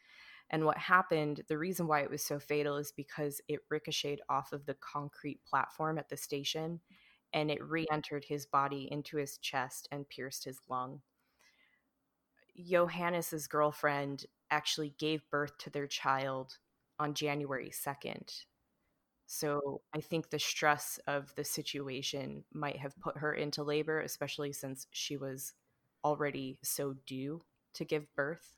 And 0.50 0.66
what 0.66 0.80
happened, 0.80 1.44
the 1.48 1.60
reason 1.60 1.86
why 1.86 2.02
it 2.02 2.10
was 2.10 2.24
so 2.24 2.40
fatal 2.40 2.78
is 2.78 2.92
because 2.92 3.42
it 3.48 3.60
ricocheted 3.70 4.22
off 4.28 4.54
of 4.54 4.66
the 4.66 4.74
concrete 4.74 5.46
platform 5.46 6.00
at 6.00 6.10
the 6.10 6.18
station 6.18 6.80
and 7.32 7.52
it 7.52 7.64
re 7.64 7.86
entered 7.92 8.26
his 8.26 8.48
body 8.48 8.88
into 8.92 9.18
his 9.18 9.38
chest 9.38 9.88
and 9.92 10.10
pierced 10.10 10.46
his 10.46 10.62
lung. 10.68 11.04
Johannes's 12.56 13.48
girlfriend 13.48 14.26
actually 14.54 14.94
gave 15.00 15.30
birth 15.32 15.58
to 15.60 15.70
their 15.70 15.88
child 15.88 16.60
on 17.00 17.14
January 17.16 17.72
2nd. 17.72 18.46
So 19.26 19.82
I 19.94 20.02
think 20.02 20.30
the 20.30 20.40
stress 20.40 21.00
of 21.08 21.34
the 21.36 21.44
situation 21.44 22.44
might 22.54 22.78
have 22.78 23.00
put 23.00 23.18
her 23.18 23.34
into 23.34 23.64
labor, 23.64 24.00
especially 24.02 24.54
since 24.54 24.88
she 24.92 25.18
was 25.18 25.54
already 26.04 26.60
so 26.64 26.96
due 27.08 27.42
to 27.74 27.86
give 27.86 28.14
birth. 28.16 28.58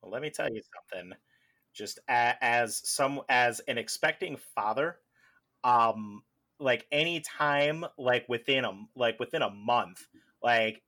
Well, 0.00 0.10
let 0.12 0.22
me 0.22 0.30
tell 0.30 0.48
you 0.48 0.62
something. 0.74 1.16
Just 1.72 1.98
as 2.08 2.88
some 2.88 3.22
as 3.28 3.60
an 3.60 3.78
expecting 3.78 4.36
father, 4.36 4.98
um, 5.64 6.22
like 6.60 6.86
any 6.92 7.20
time, 7.20 7.84
like 7.98 8.28
within 8.28 8.64
a 8.64 8.72
like 8.94 9.18
within 9.20 9.42
a 9.42 9.50
month, 9.50 10.06
like 10.42 10.82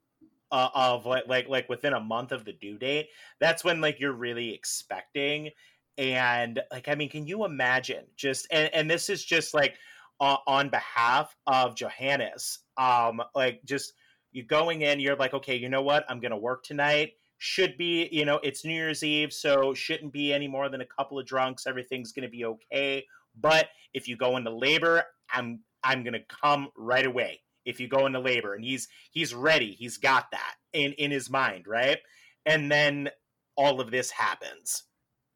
uh, 0.54 0.68
of 0.72 1.04
like 1.04 1.24
like 1.26 1.48
like 1.48 1.68
within 1.68 1.94
a 1.94 2.00
month 2.00 2.30
of 2.30 2.44
the 2.44 2.52
due 2.52 2.78
date 2.78 3.08
that's 3.40 3.64
when 3.64 3.80
like 3.80 3.98
you're 3.98 4.12
really 4.12 4.54
expecting 4.54 5.50
and 5.98 6.60
like 6.70 6.88
i 6.88 6.94
mean 6.94 7.08
can 7.08 7.26
you 7.26 7.44
imagine 7.44 8.04
just 8.16 8.46
and 8.52 8.72
and 8.72 8.88
this 8.88 9.10
is 9.10 9.24
just 9.24 9.52
like 9.52 9.74
uh, 10.20 10.36
on 10.46 10.68
behalf 10.68 11.36
of 11.48 11.74
johannes 11.74 12.60
um 12.76 13.20
like 13.34 13.60
just 13.64 13.94
you 14.30 14.44
going 14.44 14.82
in 14.82 15.00
you're 15.00 15.16
like 15.16 15.34
okay 15.34 15.56
you 15.56 15.68
know 15.68 15.82
what? 15.82 16.04
I'm 16.08 16.20
gonna 16.20 16.38
work 16.38 16.62
tonight. 16.62 17.12
Should 17.38 17.76
be 17.76 18.08
you 18.12 18.24
know 18.24 18.38
it's 18.44 18.64
new 18.64 18.72
year's 18.72 19.02
eve 19.02 19.32
so 19.32 19.74
shouldn't 19.74 20.12
be 20.12 20.32
any 20.32 20.46
more 20.46 20.68
than 20.68 20.80
a 20.80 20.86
couple 20.86 21.18
of 21.18 21.26
drunks. 21.26 21.66
Everything's 21.66 22.12
gonna 22.12 22.28
be 22.28 22.44
okay. 22.44 23.04
But 23.40 23.68
if 23.92 24.06
you 24.06 24.16
go 24.16 24.36
into 24.36 24.50
labor 24.50 25.04
i'm 25.32 25.60
i'm 25.82 26.04
gonna 26.04 26.24
come 26.28 26.68
right 26.76 27.06
away 27.06 27.40
if 27.64 27.80
you 27.80 27.88
go 27.88 28.06
into 28.06 28.20
labor 28.20 28.54
and 28.54 28.64
he's 28.64 28.88
he's 29.10 29.34
ready 29.34 29.72
he's 29.72 29.96
got 29.96 30.30
that 30.30 30.54
in 30.72 30.92
in 30.94 31.10
his 31.10 31.30
mind 31.30 31.66
right? 31.66 31.98
And 32.46 32.70
then 32.70 33.10
all 33.56 33.80
of 33.80 33.90
this 33.90 34.10
happens. 34.10 34.84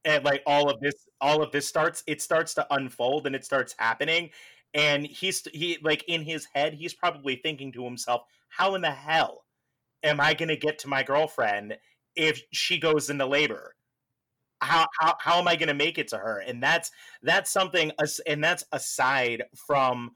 And 0.05 0.25
like 0.25 0.43
all 0.47 0.71
of 0.71 0.81
this 0.81 0.95
all 1.21 1.43
of 1.43 1.53
this 1.53 1.67
starts 1.67 2.03
it 2.07 2.23
starts 2.23 2.55
to 2.55 2.67
unfold 2.71 3.27
and 3.27 3.35
it 3.35 3.45
starts 3.45 3.75
happening. 3.79 4.31
And 4.75 5.07
he's 5.07 5.47
he 5.53 5.79
like 5.83 6.05
in 6.09 6.23
his 6.23 6.47
head 6.55 6.75
he's 6.75 6.95
probably 6.95 7.37
thinking 7.37 7.73
to 7.73 7.85
himself 7.85 8.23
how 8.49 8.75
in 8.75 8.83
the 8.83 8.91
hell 8.91 9.45
am 10.03 10.21
i 10.21 10.35
going 10.35 10.49
to 10.49 10.57
get 10.57 10.79
to 10.79 10.89
my 10.89 11.03
girlfriend 11.03 11.77
if 12.17 12.43
she 12.53 12.79
goes 12.79 13.11
into 13.11 13.27
labor? 13.27 13.75
How 14.61 14.87
how, 15.01 15.15
how 15.21 15.39
am 15.39 15.49
i 15.49 15.57
going 15.57 15.69
to 15.69 15.75
make 15.75 15.99
it 15.99 16.09
to 16.09 16.19
her? 16.19 16.41
And 16.41 16.63
that's 16.63 16.91
that's 17.23 17.51
something 17.51 17.93
and 18.27 18.43
that's 18.43 18.65
aside 18.73 19.45
from 19.55 20.13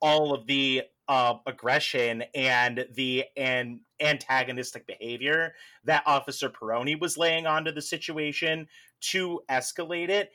all 0.00 0.34
of 0.34 0.46
the 0.46 0.82
uh, 1.08 1.34
aggression 1.46 2.24
and 2.34 2.86
the 2.94 3.24
and 3.36 3.80
antagonistic 4.00 4.86
behavior 4.86 5.54
that 5.84 6.02
Officer 6.06 6.48
Peroni 6.48 6.98
was 6.98 7.18
laying 7.18 7.46
onto 7.46 7.72
the 7.72 7.82
situation 7.82 8.66
to 9.00 9.40
escalate 9.50 10.08
it. 10.08 10.30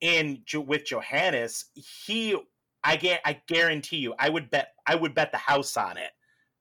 In 0.00 0.42
with 0.54 0.84
Johannes, 0.84 1.66
he 1.74 2.36
I 2.84 2.96
get 2.96 3.20
I 3.24 3.40
guarantee 3.48 3.98
you, 3.98 4.14
I 4.18 4.28
would 4.28 4.50
bet 4.50 4.74
I 4.86 4.94
would 4.94 5.14
bet 5.14 5.32
the 5.32 5.38
house 5.38 5.76
on 5.76 5.96
it 5.96 6.10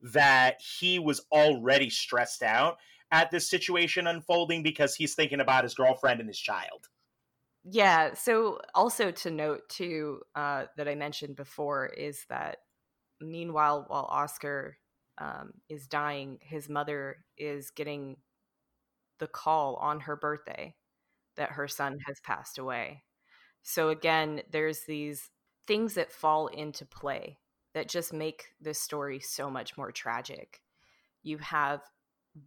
that 0.01 0.59
he 0.79 0.99
was 0.99 1.21
already 1.31 1.89
stressed 1.89 2.43
out 2.43 2.77
at 3.11 3.31
this 3.31 3.49
situation 3.49 4.07
unfolding 4.07 4.63
because 4.63 4.95
he's 4.95 5.15
thinking 5.15 5.39
about 5.39 5.63
his 5.63 5.73
girlfriend 5.73 6.19
and 6.19 6.29
his 6.29 6.39
child. 6.39 6.87
Yeah. 7.63 8.13
So 8.13 8.59
also 8.73 9.11
to 9.11 9.31
note 9.31 9.67
too 9.69 10.21
uh, 10.35 10.65
that 10.77 10.87
I 10.87 10.95
mentioned 10.95 11.35
before 11.35 11.87
is 11.87 12.25
that 12.29 12.57
meanwhile, 13.21 13.85
while 13.87 14.07
Oscar 14.09 14.77
um, 15.17 15.53
is 15.69 15.87
dying, 15.87 16.39
his 16.41 16.69
mother 16.69 17.17
is 17.37 17.71
getting 17.71 18.17
the 19.19 19.27
call 19.27 19.75
on 19.75 20.01
her 20.01 20.15
birthday 20.15 20.75
that 21.35 21.51
her 21.51 21.67
son 21.67 21.97
has 22.05 22.19
passed 22.23 22.57
away. 22.57 23.03
So 23.63 23.89
again, 23.89 24.41
there's 24.51 24.81
these 24.81 25.29
things 25.65 25.95
that 25.95 26.11
fall 26.11 26.47
into 26.47 26.85
play 26.85 27.39
that 27.73 27.89
just 27.89 28.13
make 28.13 28.45
this 28.61 28.79
story 28.79 29.19
so 29.19 29.49
much 29.49 29.77
more 29.77 29.91
tragic. 29.91 30.61
You 31.23 31.37
have 31.39 31.81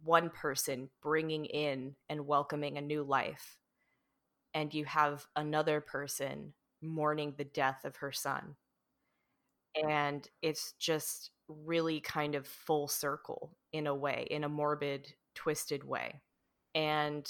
one 0.03 0.29
person 0.29 0.89
bringing 1.01 1.45
in 1.45 1.95
and 2.09 2.25
welcoming 2.25 2.77
a 2.77 2.81
new 2.81 3.03
life, 3.03 3.57
and 4.53 4.73
you 4.73 4.85
have 4.85 5.25
another 5.35 5.81
person 5.81 6.53
mourning 6.81 7.35
the 7.37 7.43
death 7.43 7.85
of 7.85 7.97
her 7.97 8.11
son 8.11 8.55
and 9.75 10.27
it's 10.41 10.73
just 10.79 11.31
really 11.47 11.99
kind 11.99 12.35
of 12.35 12.47
full 12.47 12.87
circle 12.87 13.55
in 13.73 13.87
a 13.87 13.95
way 13.95 14.27
in 14.29 14.43
a 14.43 14.49
morbid 14.49 15.13
twisted 15.35 15.83
way. 15.83 16.21
And 16.75 17.29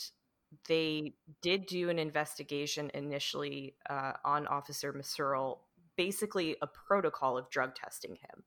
they 0.67 1.13
did 1.41 1.65
do 1.65 1.89
an 1.89 1.97
investigation 1.97 2.91
initially 2.93 3.75
uh, 3.89 4.13
on 4.25 4.47
officer 4.47 4.93
Mehserle, 4.93 5.59
basically 5.97 6.57
a 6.61 6.67
protocol 6.67 7.37
of 7.37 7.49
drug 7.49 7.75
testing 7.75 8.11
him. 8.15 8.43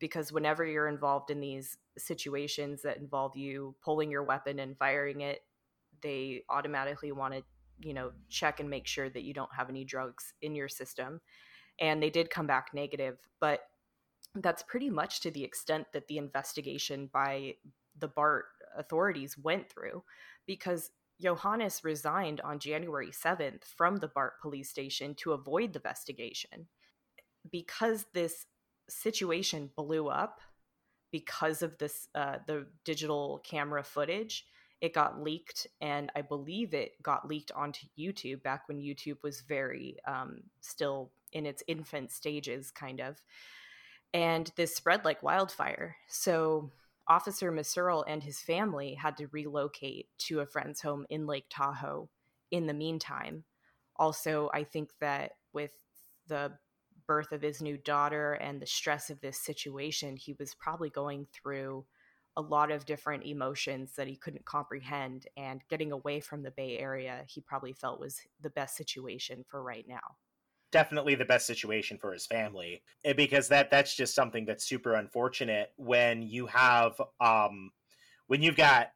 Because 0.00 0.32
whenever 0.32 0.64
you're 0.64 0.88
involved 0.88 1.30
in 1.30 1.40
these 1.40 1.76
situations 1.96 2.82
that 2.82 2.96
involve 2.96 3.36
you 3.36 3.74
pulling 3.84 4.10
your 4.10 4.24
weapon 4.24 4.58
and 4.58 4.76
firing 4.76 5.20
it 5.20 5.42
they 6.02 6.42
automatically 6.48 7.10
want 7.10 7.34
to 7.34 7.42
you 7.80 7.94
know 7.94 8.12
check 8.28 8.60
and 8.60 8.70
make 8.70 8.86
sure 8.86 9.10
that 9.10 9.22
you 9.22 9.34
don't 9.34 9.52
have 9.54 9.68
any 9.68 9.84
drugs 9.84 10.32
in 10.42 10.54
your 10.54 10.68
system 10.68 11.20
and 11.80 12.02
they 12.02 12.10
did 12.10 12.30
come 12.30 12.46
back 12.46 12.68
negative 12.72 13.18
but 13.40 13.60
that's 14.36 14.62
pretty 14.62 14.90
much 14.90 15.20
to 15.20 15.30
the 15.30 15.44
extent 15.44 15.86
that 15.92 16.08
the 16.08 16.18
investigation 16.18 17.08
by 17.12 17.54
the 17.98 18.08
BART 18.08 18.46
authorities 18.76 19.38
went 19.38 19.70
through 19.70 20.02
because 20.46 20.90
Johannes 21.20 21.84
resigned 21.84 22.40
on 22.40 22.58
January 22.58 23.10
7th 23.10 23.64
from 23.64 23.96
the 23.96 24.08
BART 24.08 24.40
police 24.40 24.68
station 24.68 25.14
to 25.16 25.32
avoid 25.32 25.72
the 25.72 25.78
investigation. 25.78 26.66
Because 27.50 28.06
this 28.12 28.46
situation 28.88 29.70
blew 29.76 30.08
up 30.08 30.40
because 31.12 31.62
of 31.62 31.78
this 31.78 32.08
uh, 32.14 32.38
the 32.46 32.66
digital 32.84 33.40
camera 33.44 33.84
footage, 33.84 34.46
it 34.80 34.92
got 34.92 35.22
leaked 35.22 35.66
and 35.80 36.10
I 36.16 36.22
believe 36.22 36.74
it 36.74 37.00
got 37.02 37.28
leaked 37.28 37.52
onto 37.52 37.86
YouTube 37.98 38.42
back 38.42 38.66
when 38.66 38.80
YouTube 38.80 39.22
was 39.22 39.42
very 39.42 39.96
um, 40.08 40.40
still 40.60 41.12
in 41.34 41.44
its 41.44 41.62
infant 41.66 42.12
stages, 42.12 42.70
kind 42.70 43.00
of. 43.00 43.20
And 44.14 44.50
this 44.56 44.74
spread 44.74 45.04
like 45.04 45.22
wildfire. 45.22 45.96
So 46.08 46.70
Officer 47.08 47.52
Mehserle 47.52 48.04
and 48.06 48.22
his 48.22 48.40
family 48.40 48.94
had 48.94 49.16
to 49.18 49.26
relocate 49.26 50.06
to 50.18 50.40
a 50.40 50.46
friend's 50.46 50.80
home 50.80 51.04
in 51.10 51.26
Lake 51.26 51.46
Tahoe 51.50 52.08
in 52.50 52.66
the 52.66 52.72
meantime. 52.72 53.44
Also, 53.96 54.50
I 54.54 54.64
think 54.64 54.90
that 55.00 55.32
with 55.52 55.72
the 56.28 56.52
birth 57.06 57.32
of 57.32 57.42
his 57.42 57.60
new 57.60 57.76
daughter 57.76 58.34
and 58.34 58.62
the 58.62 58.66
stress 58.66 59.10
of 59.10 59.20
this 59.20 59.38
situation, 59.38 60.16
he 60.16 60.34
was 60.38 60.54
probably 60.54 60.88
going 60.88 61.26
through 61.32 61.84
a 62.36 62.40
lot 62.40 62.70
of 62.70 62.86
different 62.86 63.24
emotions 63.24 63.92
that 63.96 64.08
he 64.08 64.16
couldn't 64.16 64.44
comprehend. 64.44 65.26
And 65.36 65.62
getting 65.68 65.92
away 65.92 66.20
from 66.20 66.42
the 66.42 66.50
Bay 66.50 66.78
Area, 66.78 67.24
he 67.26 67.40
probably 67.40 67.72
felt 67.72 68.00
was 68.00 68.20
the 68.40 68.50
best 68.50 68.76
situation 68.76 69.44
for 69.48 69.62
right 69.62 69.86
now 69.86 70.16
definitely 70.74 71.14
the 71.14 71.24
best 71.24 71.46
situation 71.46 71.96
for 71.96 72.12
his 72.12 72.26
family 72.26 72.82
eh, 73.04 73.12
because 73.12 73.46
that 73.46 73.70
that's 73.70 73.94
just 73.94 74.12
something 74.12 74.44
that's 74.44 74.64
super 74.64 74.94
unfortunate 74.94 75.68
when 75.76 76.20
you 76.20 76.46
have 76.46 77.00
um 77.20 77.70
when 78.26 78.42
you've 78.42 78.56
got 78.56 78.88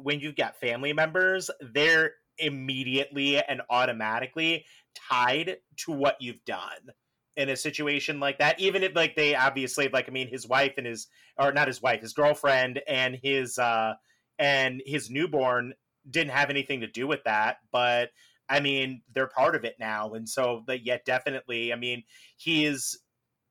when 0.00 0.20
you've 0.20 0.36
got 0.36 0.56
family 0.60 0.92
members 0.92 1.50
they're 1.72 2.12
immediately 2.38 3.36
and 3.38 3.62
automatically 3.68 4.64
tied 5.10 5.56
to 5.76 5.90
what 5.90 6.16
you've 6.20 6.44
done 6.44 6.92
in 7.36 7.48
a 7.48 7.56
situation 7.56 8.20
like 8.20 8.38
that. 8.38 8.60
Even 8.60 8.84
if 8.84 8.94
like 8.94 9.16
they 9.16 9.34
obviously 9.34 9.88
like 9.88 10.08
i 10.08 10.12
mean 10.12 10.28
his 10.28 10.46
wife 10.46 10.74
and 10.76 10.86
his 10.86 11.08
or 11.36 11.50
not 11.50 11.66
his 11.66 11.82
wife 11.82 12.00
his 12.00 12.12
girlfriend 12.12 12.80
and 12.86 13.18
his 13.20 13.58
uh 13.58 13.94
and 14.38 14.80
his 14.86 15.10
newborn 15.10 15.74
didn't 16.08 16.30
have 16.30 16.50
anything 16.50 16.80
to 16.82 16.86
do 16.86 17.08
with 17.08 17.24
that 17.24 17.56
but 17.72 18.10
i 18.48 18.60
mean 18.60 19.02
they're 19.14 19.26
part 19.26 19.54
of 19.54 19.64
it 19.64 19.74
now 19.78 20.12
and 20.12 20.28
so 20.28 20.62
but 20.66 20.84
yet 20.84 21.04
definitely 21.04 21.72
i 21.72 21.76
mean 21.76 22.02
he 22.36 22.64
is 22.64 22.98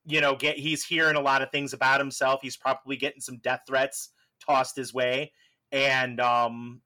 you 0.06 0.22
know 0.22 0.36
get 0.36 0.58
he's 0.58 0.86
hearing 0.86 1.16
a 1.16 1.22
lot 1.22 1.42
of 1.42 1.50
things 1.52 1.74
about 1.74 2.00
himself 2.00 2.40
he's 2.42 2.58
probably 2.58 2.96
getting 2.96 3.22
some 3.22 3.38
death 3.38 3.62
threats 3.68 4.10
tossed 4.46 4.76
his 4.76 4.94
way 4.94 5.32
and 5.72 6.20
um 6.20 6.82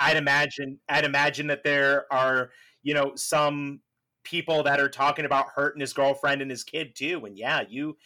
i'd 0.00 0.16
imagine 0.16 0.78
i'd 0.88 1.04
imagine 1.04 1.46
that 1.46 1.62
there 1.62 2.06
are 2.12 2.50
you 2.82 2.94
know 2.94 3.12
some 3.14 3.80
people 4.24 4.62
that 4.62 4.80
are 4.80 4.88
talking 4.88 5.26
about 5.26 5.50
hurting 5.54 5.80
his 5.80 5.92
girlfriend 5.92 6.42
and 6.42 6.50
his 6.50 6.64
kid 6.64 6.96
too. 6.96 7.24
And 7.24 7.38
yeah, 7.38 7.62
you, 7.68 7.96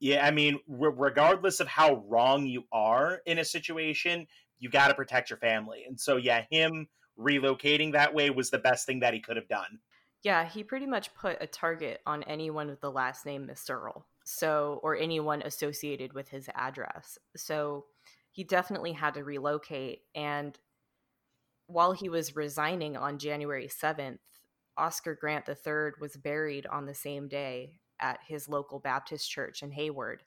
yeah, 0.00 0.26
I 0.26 0.30
mean, 0.30 0.58
re- 0.68 0.92
regardless 0.94 1.60
of 1.60 1.68
how 1.68 2.04
wrong 2.08 2.46
you 2.46 2.64
are 2.72 3.20
in 3.26 3.38
a 3.38 3.44
situation, 3.44 4.26
you 4.58 4.68
got 4.68 4.88
to 4.88 4.94
protect 4.94 5.30
your 5.30 5.38
family. 5.38 5.84
And 5.86 5.98
so, 5.98 6.16
yeah, 6.16 6.44
him 6.50 6.88
relocating 7.20 7.92
that 7.92 8.14
way 8.14 8.30
was 8.30 8.50
the 8.50 8.58
best 8.58 8.86
thing 8.86 9.00
that 9.00 9.14
he 9.14 9.20
could 9.20 9.36
have 9.36 9.48
done. 9.48 9.78
Yeah, 10.22 10.44
he 10.46 10.64
pretty 10.64 10.86
much 10.86 11.14
put 11.14 11.38
a 11.40 11.46
target 11.46 12.00
on 12.06 12.22
anyone 12.24 12.68
with 12.68 12.80
the 12.80 12.90
last 12.90 13.24
name 13.24 13.46
Mehserle. 13.46 14.04
So, 14.24 14.80
or 14.82 14.96
anyone 14.96 15.42
associated 15.42 16.12
with 16.12 16.28
his 16.28 16.48
address. 16.54 17.18
So, 17.36 17.86
he 18.32 18.44
definitely 18.44 18.92
had 18.92 19.14
to 19.14 19.24
relocate. 19.24 20.02
And 20.14 20.58
while 21.66 21.92
he 21.92 22.08
was 22.08 22.36
resigning 22.36 22.96
on 22.96 23.18
January 23.18 23.68
7th, 23.68 24.18
Oscar 24.76 25.14
Grant 25.14 25.48
III 25.48 25.92
was 26.00 26.16
buried 26.16 26.66
on 26.66 26.86
the 26.86 26.94
same 26.94 27.28
day 27.28 27.80
at 28.00 28.20
his 28.26 28.48
local 28.48 28.78
Baptist 28.78 29.30
church 29.30 29.62
in 29.62 29.72
Hayward. 29.72 30.22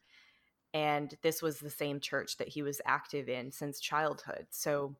And 0.73 1.15
this 1.21 1.41
was 1.41 1.59
the 1.59 1.69
same 1.69 1.99
church 1.99 2.37
that 2.37 2.49
he 2.49 2.61
was 2.61 2.81
active 2.85 3.29
in 3.29 3.51
since 3.51 3.79
childhood. 3.79 4.47
So 4.49 4.95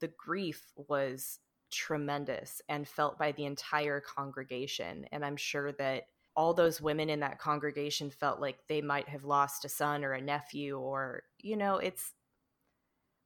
the 0.00 0.10
grief 0.16 0.72
was 0.76 1.38
tremendous 1.70 2.62
and 2.68 2.86
felt 2.86 3.18
by 3.18 3.32
the 3.32 3.44
entire 3.44 4.00
congregation. 4.00 5.06
And 5.12 5.24
I'm 5.24 5.36
sure 5.36 5.72
that 5.72 6.04
all 6.36 6.54
those 6.54 6.80
women 6.80 7.10
in 7.10 7.20
that 7.20 7.38
congregation 7.38 8.10
felt 8.10 8.40
like 8.40 8.58
they 8.68 8.82
might 8.82 9.08
have 9.08 9.24
lost 9.24 9.64
a 9.64 9.68
son 9.68 10.04
or 10.04 10.12
a 10.12 10.20
nephew, 10.20 10.78
or, 10.78 11.22
you 11.38 11.56
know, 11.56 11.76
it's 11.76 12.12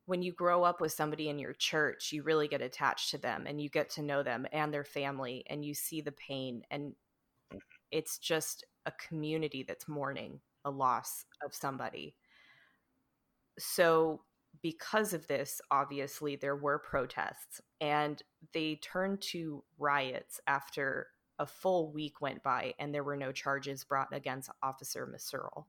when 0.06 0.22
you 0.22 0.32
grow 0.32 0.62
up 0.62 0.80
with 0.80 0.92
somebody 0.92 1.28
in 1.28 1.38
your 1.38 1.52
church, 1.52 2.12
you 2.12 2.22
really 2.22 2.48
get 2.48 2.62
attached 2.62 3.10
to 3.10 3.18
them 3.18 3.44
and 3.46 3.60
you 3.60 3.68
get 3.68 3.90
to 3.90 4.02
know 4.02 4.22
them 4.22 4.46
and 4.52 4.72
their 4.72 4.84
family 4.84 5.44
and 5.50 5.64
you 5.64 5.74
see 5.74 6.00
the 6.00 6.12
pain. 6.12 6.62
And 6.70 6.94
it's 7.90 8.18
just 8.18 8.64
a 8.86 8.92
community 8.92 9.64
that's 9.66 9.86
mourning 9.86 10.40
a 10.64 10.70
loss 10.70 11.24
of 11.44 11.54
somebody. 11.54 12.14
So, 13.58 14.22
because 14.62 15.12
of 15.12 15.26
this, 15.26 15.60
obviously, 15.70 16.36
there 16.36 16.56
were 16.56 16.78
protests 16.78 17.60
and 17.80 18.22
they 18.52 18.76
turned 18.76 19.20
to 19.20 19.62
riots 19.78 20.40
after 20.46 21.08
a 21.38 21.46
full 21.46 21.92
week 21.92 22.20
went 22.20 22.42
by 22.42 22.74
and 22.78 22.92
there 22.92 23.04
were 23.04 23.16
no 23.16 23.32
charges 23.32 23.84
brought 23.84 24.12
against 24.12 24.50
Officer 24.62 25.06
Mehserle. 25.06 25.64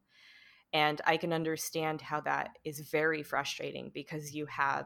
And 0.73 1.01
I 1.05 1.17
can 1.17 1.33
understand 1.33 2.01
how 2.01 2.21
that 2.21 2.57
is 2.63 2.79
very 2.79 3.23
frustrating 3.23 3.91
because 3.93 4.35
you 4.35 4.45
have 4.47 4.85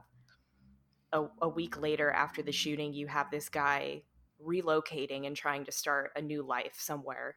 a, 1.11 1.25
a 1.41 1.49
week 1.49 1.79
later 1.81 2.09
after 2.09 2.41
the 2.41 2.51
shooting, 2.51 2.93
you 2.93 3.07
have 3.07 3.29
this 3.29 3.49
guy 3.49 4.03
relocating 4.45 5.27
and 5.27 5.35
trying 5.35 5.65
to 5.65 5.71
start 5.71 6.11
a 6.15 6.21
new 6.21 6.41
life 6.41 6.75
somewhere. 6.77 7.35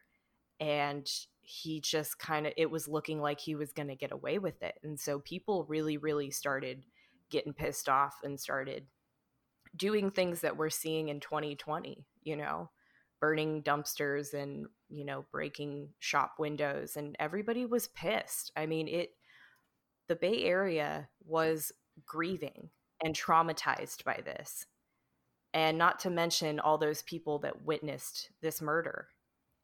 And 0.59 1.07
he 1.49 1.79
just 1.79 2.19
kind 2.19 2.45
of, 2.45 2.53
it 2.57 2.69
was 2.69 2.87
looking 2.87 3.21
like 3.21 3.39
he 3.39 3.55
was 3.55 3.71
going 3.71 3.87
to 3.87 3.95
get 3.95 4.11
away 4.11 4.37
with 4.37 4.61
it. 4.61 4.75
And 4.83 4.99
so 4.99 5.19
people 5.19 5.65
really, 5.69 5.97
really 5.97 6.29
started 6.29 6.83
getting 7.29 7.53
pissed 7.53 7.87
off 7.87 8.15
and 8.23 8.39
started 8.39 8.85
doing 9.75 10.11
things 10.11 10.41
that 10.41 10.57
we're 10.57 10.69
seeing 10.69 11.09
in 11.09 11.19
2020, 11.19 12.05
you 12.23 12.35
know? 12.35 12.69
burning 13.19 13.63
dumpsters 13.63 14.33
and 14.33 14.67
you 14.89 15.03
know 15.03 15.25
breaking 15.31 15.89
shop 15.99 16.35
windows 16.37 16.95
and 16.95 17.15
everybody 17.19 17.65
was 17.65 17.87
pissed 17.89 18.51
i 18.55 18.65
mean 18.65 18.87
it 18.87 19.11
the 20.07 20.15
bay 20.15 20.43
area 20.43 21.07
was 21.25 21.71
grieving 22.05 22.69
and 23.03 23.15
traumatized 23.15 24.03
by 24.03 24.19
this 24.23 24.65
and 25.53 25.77
not 25.77 25.99
to 25.99 26.09
mention 26.09 26.59
all 26.59 26.77
those 26.77 27.01
people 27.03 27.39
that 27.39 27.63
witnessed 27.65 28.29
this 28.41 28.61
murder 28.61 29.07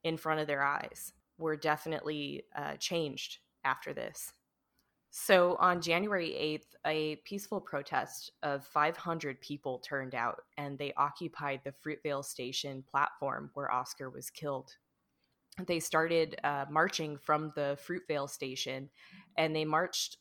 in 0.03 0.17
front 0.17 0.39
of 0.39 0.47
their 0.47 0.63
eyes 0.63 1.13
were 1.37 1.55
definitely 1.55 2.43
uh, 2.55 2.75
changed 2.77 3.39
after 3.63 3.93
this 3.93 4.33
so 5.15 5.57
on 5.59 5.79
January 5.79 6.29
8th, 6.31 6.75
a 6.87 7.17
peaceful 7.17 7.61
protest 7.61 8.31
of 8.41 8.65
500 8.65 9.39
people 9.41 9.77
turned 9.77 10.15
out 10.15 10.41
and 10.57 10.75
they 10.75 10.91
occupied 10.97 11.61
the 11.63 11.71
Fruitvale 11.71 12.25
Station 12.25 12.83
platform 12.89 13.51
where 13.53 13.71
Oscar 13.71 14.09
was 14.09 14.31
killed. 14.31 14.71
They 15.67 15.79
started 15.79 16.37
uh, 16.43 16.65
marching 16.67 17.19
from 17.19 17.51
the 17.55 17.77
Fruitvale 17.87 18.27
Station 18.27 18.89
and 19.37 19.55
they 19.55 19.65
marched 19.65 20.17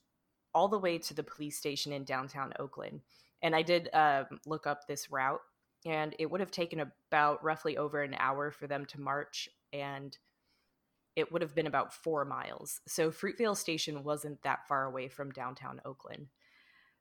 all 0.55 0.68
the 0.68 0.79
way 0.79 0.98
to 0.98 1.14
the 1.14 1.22
police 1.22 1.57
station 1.57 1.94
in 1.94 2.05
downtown 2.05 2.53
Oakland. 2.59 3.01
And 3.40 3.57
I 3.57 3.62
did 3.62 3.88
uh, 3.94 4.25
look 4.44 4.66
up 4.66 4.87
this 4.87 5.11
route 5.11 5.40
and 5.87 6.14
it 6.18 6.31
would 6.31 6.40
have 6.40 6.51
taken 6.51 6.92
about 7.11 7.42
roughly 7.42 7.79
over 7.79 8.03
an 8.03 8.14
hour 8.18 8.51
for 8.51 8.66
them 8.66 8.85
to 8.85 9.01
march 9.01 9.48
and 9.72 10.18
it 11.16 11.31
would 11.33 11.42
have 11.42 11.55
been 11.55 11.66
about 11.66 11.92
four 11.92 12.25
miles. 12.25 12.81
So 12.87 13.11
Fruitvale 13.11 13.57
Station 13.57 14.05
wasn't 14.05 14.42
that 14.42 14.66
far 14.66 14.85
away 14.85 15.09
from 15.09 15.31
downtown 15.31 15.81
Oakland. 15.85 16.29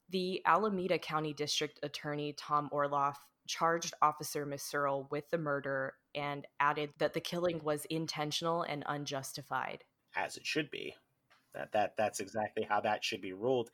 The 0.10 0.41
Alameda 0.45 1.00
County 1.00 1.34
District 1.34 1.80
Attorney 1.84 2.34
Tom 2.38 2.69
Orloff 2.74 3.15
charged 3.47 3.93
Officer 4.02 4.45
Mehserle 4.45 5.10
with 5.12 5.30
the 5.30 5.38
murder 5.38 5.93
and 6.13 6.45
added 6.60 6.91
that 6.97 7.13
the 7.13 7.21
killing 7.21 7.62
was 7.63 7.86
intentional 7.86 8.63
and 8.63 8.84
unjustified. 8.88 9.84
As 10.15 10.38
it 10.38 10.45
should 10.45 10.69
be. 10.69 10.95
That 11.54 11.71
that 11.74 11.97
that's 11.97 12.21
exactly 12.21 12.63
how 12.63 12.80
that 12.82 13.04
should 13.04 13.21
be 13.21 13.34
ruled. 13.34 13.71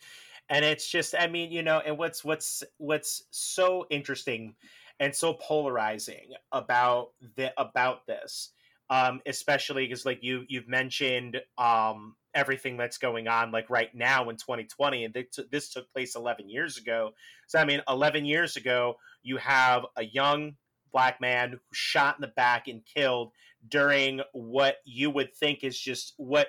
And 0.49 0.65
it's 0.65 0.89
just 0.89 1.13
I 1.17 1.27
mean, 1.27 1.51
you 1.51 1.61
know, 1.61 1.79
and 1.79 1.97
what's 1.97 2.23
what's 2.23 2.63
what's 2.77 3.23
so 3.29 3.85
interesting 3.89 4.55
and 4.99 5.15
so 5.15 5.33
polarizing 5.33 6.33
about 6.51 7.09
the 7.35 7.53
about 7.59 8.07
this 8.07 8.51
um, 8.89 9.21
especially 9.25 9.87
because 9.87 10.05
like 10.05 10.23
you 10.23 10.43
you've 10.47 10.67
mentioned 10.67 11.41
um, 11.57 12.15
everything 12.33 12.77
that's 12.77 12.97
going 12.97 13.27
on 13.27 13.51
like 13.51 13.69
right 13.69 13.93
now 13.93 14.29
in 14.29 14.37
2020 14.37 15.05
and 15.05 15.13
this, 15.13 15.39
this 15.51 15.69
took 15.69 15.91
place 15.91 16.15
11 16.15 16.49
years 16.49 16.77
ago. 16.77 17.11
So 17.47 17.59
i 17.59 17.65
mean 17.65 17.81
11 17.87 18.25
years 18.25 18.55
ago 18.55 18.95
you 19.23 19.37
have 19.37 19.85
a 19.95 20.03
young 20.03 20.55
black 20.91 21.19
man 21.19 21.51
who 21.51 21.59
shot 21.73 22.15
in 22.17 22.21
the 22.21 22.27
back 22.27 22.67
and 22.67 22.81
killed 22.85 23.31
during 23.67 24.21
what 24.33 24.77
you 24.85 25.09
would 25.09 25.35
think 25.35 25.63
is 25.63 25.79
just 25.79 26.13
what 26.17 26.47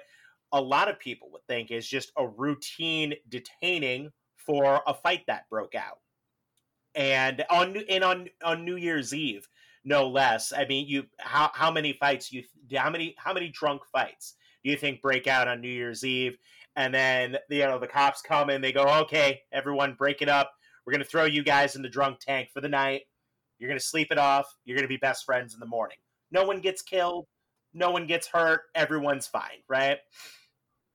a 0.52 0.60
lot 0.60 0.88
of 0.88 0.98
people 0.98 1.30
would 1.32 1.46
think 1.46 1.70
is 1.70 1.86
just 1.86 2.12
a 2.16 2.26
routine 2.26 3.14
detaining 3.28 4.10
for 4.36 4.80
a 4.86 4.94
fight 4.94 5.22
that 5.26 5.48
broke 5.50 5.74
out. 5.74 5.98
And 6.94 7.44
on 7.50 7.76
and 7.88 8.02
on 8.02 8.28
on 8.42 8.64
New 8.64 8.76
Year's 8.76 9.14
Eve 9.14 9.46
no 9.84 10.08
less. 10.08 10.52
I 10.52 10.64
mean, 10.66 10.86
you 10.88 11.04
how 11.18 11.50
how 11.54 11.70
many 11.70 11.92
fights 11.92 12.32
you 12.32 12.42
how 12.76 12.90
many 12.90 13.14
how 13.18 13.32
many 13.32 13.48
drunk 13.48 13.82
fights 13.92 14.34
do 14.62 14.70
you 14.70 14.76
think 14.76 15.00
break 15.00 15.26
out 15.26 15.48
on 15.48 15.60
New 15.60 15.68
Year's 15.68 16.04
Eve? 16.04 16.38
And 16.76 16.94
then 16.94 17.36
you 17.50 17.60
know 17.60 17.78
the 17.78 17.86
cops 17.86 18.22
come 18.22 18.50
and 18.50 18.62
they 18.62 18.72
go, 18.72 18.84
okay, 19.02 19.42
everyone, 19.52 19.94
break 19.94 20.22
it 20.22 20.28
up. 20.28 20.52
We're 20.86 20.92
gonna 20.92 21.04
throw 21.04 21.24
you 21.24 21.42
guys 21.42 21.76
in 21.76 21.82
the 21.82 21.88
drunk 21.88 22.20
tank 22.20 22.50
for 22.52 22.60
the 22.60 22.68
night. 22.68 23.02
You're 23.58 23.68
gonna 23.68 23.80
sleep 23.80 24.08
it 24.10 24.18
off. 24.18 24.54
You're 24.64 24.76
gonna 24.76 24.88
be 24.88 24.96
best 24.96 25.24
friends 25.24 25.54
in 25.54 25.60
the 25.60 25.66
morning. 25.66 25.98
No 26.30 26.44
one 26.44 26.60
gets 26.60 26.82
killed. 26.82 27.26
No 27.74 27.90
one 27.90 28.06
gets 28.06 28.26
hurt. 28.26 28.62
Everyone's 28.74 29.26
fine, 29.26 29.62
right? 29.68 29.98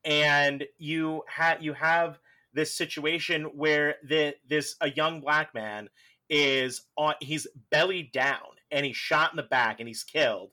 And 0.04 0.65
you 0.78 1.24
have 1.28 1.62
you 1.62 1.74
have 1.74 2.19
this 2.54 2.76
situation 2.76 3.46
where 3.56 3.96
the 4.04 4.36
this 4.48 4.76
a 4.82 4.89
young 4.89 5.22
black 5.22 5.54
man 5.54 5.89
is 6.30 6.84
on 6.98 7.13
he's 7.19 7.48
belly 7.69 8.10
down 8.13 8.39
and 8.73 8.86
he's 8.86 8.97
shot 8.97 9.31
in 9.31 9.38
the 9.38 9.43
back 9.43 9.79
and 9.79 9.88
he's 9.88 10.03
killed. 10.03 10.51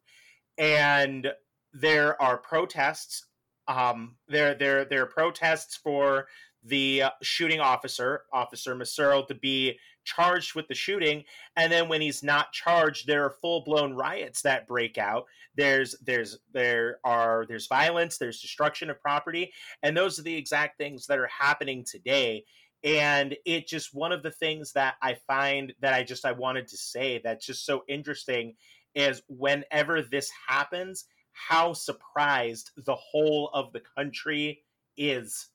And 0.59 1.33
there 1.73 2.21
are 2.21 2.37
protests. 2.37 3.27
Um, 3.67 4.17
there, 4.29 4.55
there, 4.55 4.85
there 4.85 5.03
are 5.03 5.07
protests 5.07 5.77
for 5.77 6.27
the 6.63 7.03
uh, 7.05 7.11
shooting 7.23 7.61
officer, 7.61 8.25
Officer 8.33 8.75
Mehserle, 8.75 9.27
to 9.29 9.35
be 9.35 9.79
charged 10.05 10.55
with 10.55 10.69
the 10.69 10.75
shooting. 10.75 11.25
And 11.57 11.73
then 11.73 11.89
when 11.89 12.01
he's 12.01 12.23
not 12.23 12.53
charged, 12.53 13.07
there 13.07 13.25
are 13.25 13.31
full 13.31 13.63
blown 13.65 13.95
riots 13.95 14.43
that 14.43 14.67
break 14.67 14.99
out. 14.99 15.25
There's, 15.55 15.95
there's, 16.05 16.39
there 16.53 16.99
are, 17.05 17.47
there's 17.49 17.67
violence. 17.67 18.19
There's 18.19 18.41
destruction 18.41 18.91
of 18.91 19.01
property, 19.01 19.53
and 19.83 19.97
those 19.97 20.19
are 20.19 20.23
the 20.23 20.35
exact 20.37 20.79
things 20.79 21.07
that 21.07 21.19
are 21.19 21.29
happening 21.29 21.85
today 21.85 22.45
and 22.83 23.37
it 23.45 23.67
just 23.67 23.95
one 23.95 24.13
of 24.13 24.23
the 24.23 24.31
things 24.31 24.73
that 24.73 24.95
i 25.03 25.15
find 25.27 25.73
that 25.81 25.93
i 25.93 26.03
just 26.03 26.25
i 26.25 26.33
wanted 26.33 26.67
to 26.67 26.77
say 26.77 27.21
that's 27.23 27.45
just 27.45 27.67
so 27.67 27.85
interesting 27.89 28.55
is 28.95 29.23
whenever 29.29 30.03
this 30.03 30.31
happens 30.49 31.05
how 31.33 31.73
surprised 31.73 32.71
the 32.77 32.95
whole 32.95 33.51
of 33.55 33.73
the 33.73 33.83
country 33.97 34.63
is 34.97 35.49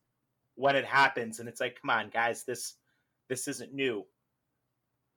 when 0.56 0.76
it 0.76 0.86
happens. 0.86 1.40
And 1.40 1.50
it's 1.50 1.62
like 1.62 1.80
come 1.82 1.90
on 1.90 2.10
guys 2.10 2.44
this 2.44 2.76
this 3.30 3.48
isn't 3.48 3.74
new. 3.74 4.06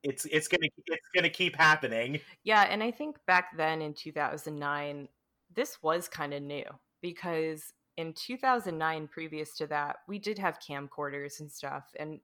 It's 0.02 0.24
it's 0.26 0.48
gonna 0.48 0.68
it's 0.86 1.08
gonna 1.14 1.30
keep 1.30 1.56
happening. 1.56 2.20
Yeah 2.44 2.62
and 2.62 2.82
i 2.82 2.90
think 2.90 3.16
back 3.26 3.56
then 3.56 3.82
in 3.82 3.94
2009 3.94 5.08
this 5.54 5.82
was 5.82 6.08
kind 6.08 6.34
of 6.34 6.42
new 6.42 6.64
because 7.00 7.72
in 7.98 8.12
2009 8.14 9.08
previous 9.08 9.56
to 9.56 9.66
that 9.66 9.96
we 10.06 10.18
did 10.18 10.38
have 10.38 10.60
camcorders 10.60 11.40
and 11.40 11.50
stuff 11.50 11.84
and 11.98 12.20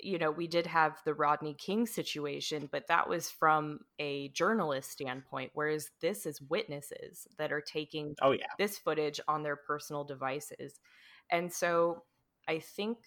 you 0.00 0.18
know 0.18 0.30
we 0.30 0.46
did 0.46 0.66
have 0.66 0.98
the 1.04 1.14
rodney 1.14 1.54
king 1.54 1.86
situation 1.86 2.68
but 2.72 2.88
that 2.88 3.08
was 3.08 3.30
from 3.30 3.78
a 4.00 4.28
journalist 4.30 4.90
standpoint 4.90 5.50
whereas 5.54 5.90
this 6.00 6.26
is 6.26 6.42
witnesses 6.42 7.28
that 7.38 7.52
are 7.52 7.60
taking 7.60 8.14
oh 8.20 8.32
yeah. 8.32 8.46
this 8.58 8.76
footage 8.76 9.20
on 9.28 9.42
their 9.42 9.56
personal 9.56 10.04
devices. 10.04 10.80
And 11.30 11.52
so 11.52 12.02
i 12.48 12.58
think 12.58 12.98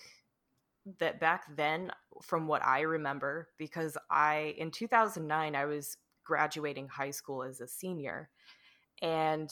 that 1.00 1.20
back 1.20 1.44
then 1.56 1.92
from 2.22 2.48
what 2.48 2.64
i 2.66 2.82
remember 2.82 3.50
because 3.58 3.98
i 4.10 4.54
in 4.58 4.72
2009 4.72 5.56
i 5.56 5.66
was 5.66 5.98
graduating 6.24 6.88
high 6.88 7.12
school 7.12 7.44
as 7.44 7.60
a 7.60 7.68
senior 7.68 8.30
and 9.02 9.52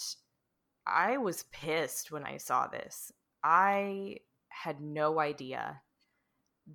I 0.86 1.18
was 1.18 1.46
pissed 1.52 2.12
when 2.12 2.24
I 2.24 2.38
saw 2.38 2.68
this. 2.68 3.12
I 3.44 4.18
had 4.50 4.82
no 4.82 5.20
idea 5.20 5.82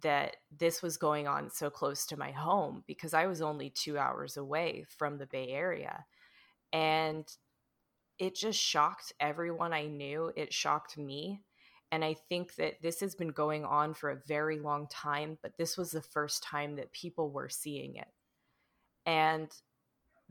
that 0.03 0.37
this 0.57 0.83
was 0.83 0.97
going 0.97 1.27
on 1.27 1.51
so 1.51 1.71
close 1.71 2.07
to 2.07 2.17
my 2.17 2.31
home 2.31 2.85
because 2.87 3.15
I 3.15 3.27
was 3.27 3.41
only 3.41 3.71
two 3.71 3.99
hours 3.99 4.37
away 4.37 4.85
from 4.99 5.19
the 5.19 5.27
Bay 5.27 5.49
Area. 5.49 6.05
And 6.73 7.25
it 8.19 8.35
just 8.35 8.59
shocked 8.59 9.13
everyone 9.21 9.73
I 9.73 9.87
knew. 9.87 10.33
It 10.37 10.53
shocked 10.53 10.99
me. 10.99 11.43
And 11.93 12.05
I 12.05 12.15
think 12.29 12.57
that 12.57 12.83
this 12.83 13.01
has 13.01 13.15
been 13.15 13.29
going 13.29 13.65
on 13.65 13.95
for 13.95 14.11
a 14.11 14.23
very 14.27 14.59
long 14.59 14.89
time, 14.89 15.39
but 15.41 15.57
this 15.57 15.77
was 15.77 15.93
the 15.93 16.03
first 16.03 16.43
time 16.43 16.77
that 16.77 16.93
people 16.93 17.31
were 17.31 17.49
seeing 17.49 17.97
it. 17.97 18.09
And 19.05 19.49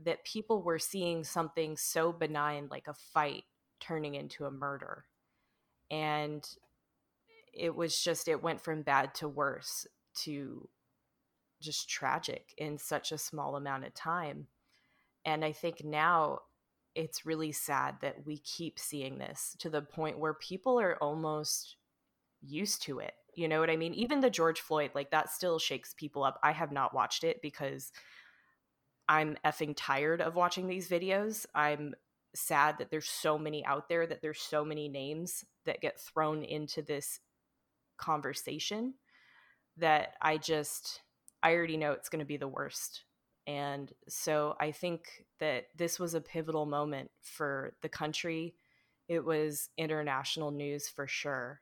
that 0.03 0.25
people 0.25 0.61
were 0.61 0.79
seeing 0.79 1.23
something 1.23 1.77
so 1.77 2.11
benign 2.11 2.67
like 2.69 2.88
a 2.88 2.93
fight 2.93 3.45
turning 3.86 4.15
into 4.15 4.45
a 4.45 4.52
murder. 4.52 5.06
And 5.91 6.48
it 7.54 7.76
was 7.76 7.95
just, 8.04 8.28
it 8.28 8.43
went 8.43 8.62
from 8.62 8.82
bad 8.82 9.13
to 9.15 9.28
worse 9.28 9.88
to 10.24 10.67
just 11.62 11.89
tragic 11.89 12.54
in 12.58 12.78
such 12.78 13.12
a 13.12 13.17
small 13.17 13.56
amount 13.56 13.86
of 13.86 13.93
time. 13.93 14.48
And 15.26 15.43
I 15.43 15.52
think 15.52 15.84
now 15.84 16.39
it's 16.95 17.26
really 17.26 17.52
sad 17.52 17.95
that 18.02 18.26
we 18.26 18.38
keep 18.38 18.80
seeing 18.80 19.17
this 19.17 19.56
to 19.60 19.69
the 19.69 19.82
point 19.82 20.19
where 20.19 20.34
people 20.34 20.80
are 20.80 20.98
almost 21.02 21.76
used 22.41 22.82
to 22.84 23.00
it. 23.00 23.13
You 23.34 23.48
know 23.48 23.60
what 23.60 23.69
I 23.69 23.76
mean? 23.76 23.93
Even 23.93 24.21
the 24.21 24.30
George 24.30 24.62
Floyd, 24.62 24.91
like 24.95 25.12
that 25.12 25.30
still 25.30 25.60
shakes 25.60 25.93
people 25.93 26.24
up. 26.24 26.39
I 26.41 26.52
have 26.52 26.71
not 26.71 26.93
watched 26.93 27.24
it 27.24 27.41
because 27.41 27.91
I'm 29.10 29.38
effing 29.45 29.74
tired 29.76 30.21
of 30.21 30.36
watching 30.36 30.67
these 30.67 30.89
videos. 30.89 31.45
I'm 31.54 31.95
sad 32.36 32.78
that 32.78 32.91
there's 32.91 33.10
so 33.10 33.38
many 33.38 33.65
out 33.65 33.89
there 33.89 34.06
that 34.06 34.21
there's 34.21 34.41
so 34.41 34.63
many 34.63 34.88
names 34.88 35.45
that 35.65 35.82
get 35.82 36.00
thrown 36.00 36.43
into 36.43 36.82
this 36.82 37.19
conversation 37.98 38.93
that 39.78 40.13
I 40.21 40.38
just 40.38 41.02
I 41.41 41.54
already 41.54 41.78
know 41.78 41.91
it's 41.91 42.10
going 42.10 42.19
to 42.19 42.26
be 42.26 42.38
the 42.38 42.48
worst. 42.48 43.04
And 43.48 43.91
so 44.08 44.56
I 44.60 44.71
think 44.71 45.26
that 45.39 45.65
this 45.76 46.00
was 46.00 46.15
a 46.15 46.21
pivotal 46.21 46.65
moment 46.65 47.12
for 47.21 47.76
the 47.82 47.89
country. 47.89 48.56
It 49.08 49.24
was 49.24 49.69
international 49.78 50.52
news 50.52 50.89
for 50.89 51.06
sure. 51.06 51.62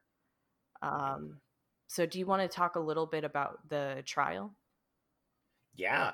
Um, 0.81 1.41
so, 1.87 2.05
do 2.05 2.17
you 2.17 2.25
want 2.25 2.41
to 2.41 2.47
talk 2.47 2.75
a 2.75 2.79
little 2.79 3.05
bit 3.05 3.23
about 3.23 3.67
the 3.67 4.03
trial? 4.05 4.55
Yeah, 5.75 6.11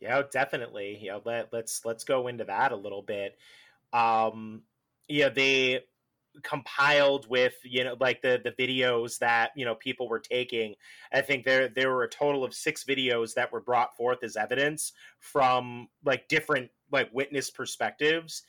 yeah, 0.00 0.22
definitely. 0.30 0.98
Yeah, 1.00 1.20
let, 1.24 1.52
let's 1.52 1.84
let's 1.84 2.04
go 2.04 2.26
into 2.26 2.44
that 2.44 2.72
a 2.72 2.76
little 2.76 3.02
bit 3.02 3.38
um 3.92 4.62
yeah 5.08 5.28
they 5.28 5.80
compiled 6.42 7.28
with 7.28 7.54
you 7.64 7.84
know 7.84 7.96
like 8.00 8.20
the 8.22 8.40
the 8.42 8.52
videos 8.52 9.18
that 9.18 9.50
you 9.56 9.64
know 9.64 9.74
people 9.74 10.08
were 10.08 10.18
taking. 10.18 10.74
I 11.12 11.20
think 11.20 11.44
there 11.44 11.68
there 11.68 11.90
were 11.90 12.04
a 12.04 12.08
total 12.08 12.44
of 12.44 12.54
six 12.54 12.84
videos 12.84 13.34
that 13.34 13.52
were 13.52 13.60
brought 13.60 13.96
forth 13.96 14.22
as 14.22 14.36
evidence 14.36 14.92
from 15.18 15.88
like 16.04 16.28
different 16.28 16.70
like 16.92 17.08
witness 17.12 17.50
perspectives. 17.50 18.42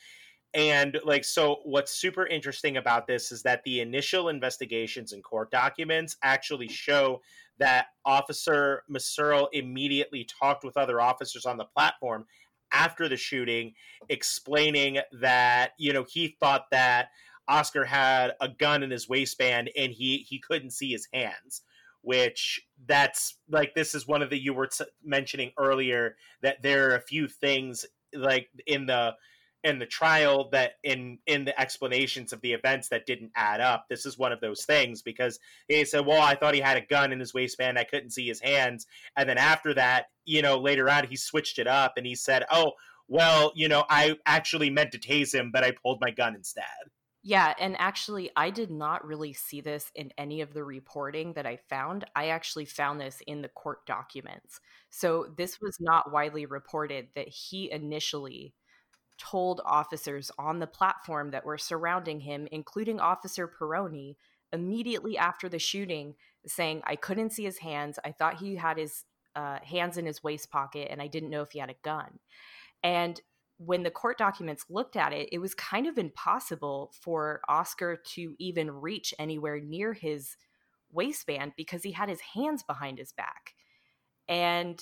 And 0.54 0.98
like 1.04 1.26
so 1.26 1.58
what's 1.66 1.94
super 1.94 2.26
interesting 2.26 2.78
about 2.78 3.06
this 3.06 3.32
is 3.32 3.44
that 3.44 3.64
the 3.64 3.82
initial 3.82 4.30
investigations 4.30 5.12
and 5.12 5.24
court 5.24 5.52
documents 5.52 6.16
actually 6.24 6.70
show 6.70 7.22
that 7.60 7.88
officer 8.06 8.84
Mehserle 8.90 9.48
immediately 9.52 10.26
talked 10.26 10.64
with 10.64 10.78
other 10.78 11.02
officers 11.02 11.46
on 11.46 11.58
the 11.58 11.66
platform 11.66 12.26
after 12.72 13.08
the 13.08 13.18
shooting 13.18 13.74
explaining 14.10 15.00
that 15.20 15.72
you 15.78 15.94
know 15.94 16.06
he 16.08 16.36
thought 16.40 16.66
that 16.72 17.10
Oscar 17.48 17.86
had 17.86 18.34
a 18.42 18.50
gun 18.50 18.84
in 18.84 18.92
his 18.92 19.08
waistband 19.08 19.70
and 19.78 19.92
he 19.92 20.26
he 20.28 20.40
couldn't 20.40 20.72
see 20.72 20.92
his 20.92 21.08
hands 21.14 21.62
which 22.02 22.62
that's 22.86 23.38
like 23.50 23.74
this 23.76 23.94
is 23.94 24.08
one 24.08 24.22
of 24.22 24.30
the 24.30 24.38
you 24.38 24.54
were 24.54 24.68
t- 24.68 24.86
mentioning 25.04 25.52
earlier 25.58 26.16
that 26.42 26.62
there 26.62 26.90
are 26.90 26.96
a 26.96 27.02
few 27.02 27.28
things 27.28 27.86
like 28.14 28.50
in 28.66 28.86
the 28.86 29.14
in 29.64 29.80
the 29.80 29.86
trial 29.86 30.50
that 30.52 30.74
in 30.84 31.18
in 31.26 31.46
the 31.46 31.60
explanations 31.60 32.32
of 32.32 32.42
the 32.42 32.54
events 32.54 32.90
that 32.90 33.06
didn't 33.06 33.32
add 33.36 33.62
up 33.62 33.86
this 33.90 34.06
is 34.06 34.18
one 34.18 34.32
of 34.32 34.40
those 34.40 34.66
things 34.66 35.02
because 35.02 35.40
he 35.68 35.84
said 35.84 36.06
well 36.06 36.22
i 36.22 36.36
thought 36.36 36.54
he 36.54 36.62
had 36.62 36.78
a 36.78 36.86
gun 36.86 37.12
in 37.12 37.20
his 37.20 37.34
waistband 37.34 37.78
i 37.78 37.84
couldn't 37.84 38.12
see 38.12 38.28
his 38.28 38.40
hands 38.40 38.86
and 39.16 39.28
then 39.28 39.38
after 39.38 39.74
that 39.74 40.06
you 40.26 40.42
know 40.42 40.58
later 40.58 40.90
on 40.90 41.08
he 41.08 41.16
switched 41.16 41.60
it 41.60 41.68
up 41.68 41.94
and 41.98 42.06
he 42.06 42.16
said 42.16 42.46
oh 42.52 42.72
well 43.08 43.52
you 43.56 43.68
know 43.68 43.84
i 43.90 44.16
actually 44.26 44.70
meant 44.70 44.92
to 44.92 45.00
tase 45.00 45.34
him 45.34 45.52
but 45.52 45.64
i 45.64 45.72
pulled 45.72 46.00
my 46.02 46.12
gun 46.12 46.36
instead 46.36 46.64
yeah, 47.24 47.54
and 47.60 47.76
actually, 47.78 48.32
I 48.38 48.52
did 48.52 48.72
not 48.72 49.06
really 49.06 49.34
see 49.34 49.60
this 49.60 49.92
in 49.96 50.14
any 50.18 50.40
of 50.40 50.54
the 50.54 50.64
reporting 50.64 51.34
that 51.34 51.46
I 51.46 51.58
found. 51.58 52.06
I 52.16 52.30
actually 52.30 52.64
found 52.64 53.02
this 53.02 53.22
in 53.28 53.42
the 53.42 53.50
court 53.50 53.86
documents. 53.86 54.62
So, 54.92 55.34
this 55.36 55.60
was 55.60 55.76
not 55.82 56.10
widely 56.14 56.46
reported 56.46 57.10
that 57.16 57.28
he 57.28 57.70
initially 57.70 58.54
told 59.18 59.62
officers 59.66 60.32
on 60.38 60.60
the 60.60 60.68
platform 60.68 61.32
that 61.32 61.46
were 61.46 61.58
surrounding 61.58 62.22
him, 62.22 62.48
including 62.52 63.00
Officer 63.00 63.48
Peroni, 63.48 64.16
immediately 64.54 65.18
after 65.18 65.50
the 65.50 65.60
shooting, 65.60 66.16
saying, 66.46 66.82
I 66.86 66.96
couldn't 66.96 67.32
see 67.32 67.44
his 67.44 67.58
hands. 67.58 68.00
I 68.06 68.12
thought 68.12 68.40
he 68.40 68.56
had 68.56 68.78
his 68.78 69.04
uh, 69.36 69.60
hands 69.64 69.98
in 69.98 70.06
his 70.06 70.24
waist 70.24 70.50
pocket, 70.50 70.88
and 70.90 71.02
I 71.02 71.08
didn't 71.08 71.30
know 71.30 71.42
if 71.42 71.52
he 71.52 71.60
had 71.60 71.70
a 71.70 71.76
gun. 71.84 72.20
And 72.84 73.20
when 73.58 73.84
the 73.84 73.92
court 73.92 74.18
documents 74.18 74.66
looked 74.70 74.96
at 74.96 75.14
it, 75.14 75.30
it 75.32 75.40
was 75.40 75.56
kind 75.56 75.88
of 75.88 75.98
impossible 75.98 76.92
for 77.02 77.42
Oscar 77.50 77.98
to 78.14 78.36
even 78.40 78.70
reach 78.72 79.14
anywhere 79.18 79.60
near 79.60 79.94
his 79.94 80.38
waistband 80.92 81.54
because 81.58 81.84
he 81.84 81.92
had 81.92 82.10
his 82.10 82.22
hands 82.36 82.64
behind 82.64 83.00
his 83.00 83.12
back. 83.12 83.54
And 84.28 84.80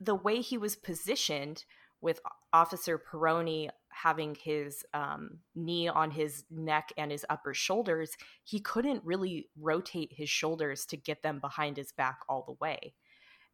the 0.00 0.14
way 0.14 0.40
he 0.40 0.58
was 0.58 0.76
positioned 0.76 1.64
with 2.00 2.20
Officer 2.52 2.98
Peroni 2.98 3.68
having 3.88 4.34
his 4.34 4.84
um, 4.92 5.38
knee 5.54 5.88
on 5.88 6.10
his 6.10 6.44
neck 6.50 6.92
and 6.96 7.10
his 7.10 7.24
upper 7.30 7.54
shoulders, 7.54 8.10
he 8.44 8.60
couldn't 8.60 9.04
really 9.04 9.48
rotate 9.58 10.12
his 10.14 10.28
shoulders 10.28 10.84
to 10.86 10.96
get 10.96 11.22
them 11.22 11.40
behind 11.40 11.76
his 11.76 11.92
back 11.92 12.18
all 12.28 12.44
the 12.46 12.56
way. 12.60 12.94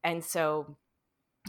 And 0.02 0.24
so 0.24 0.76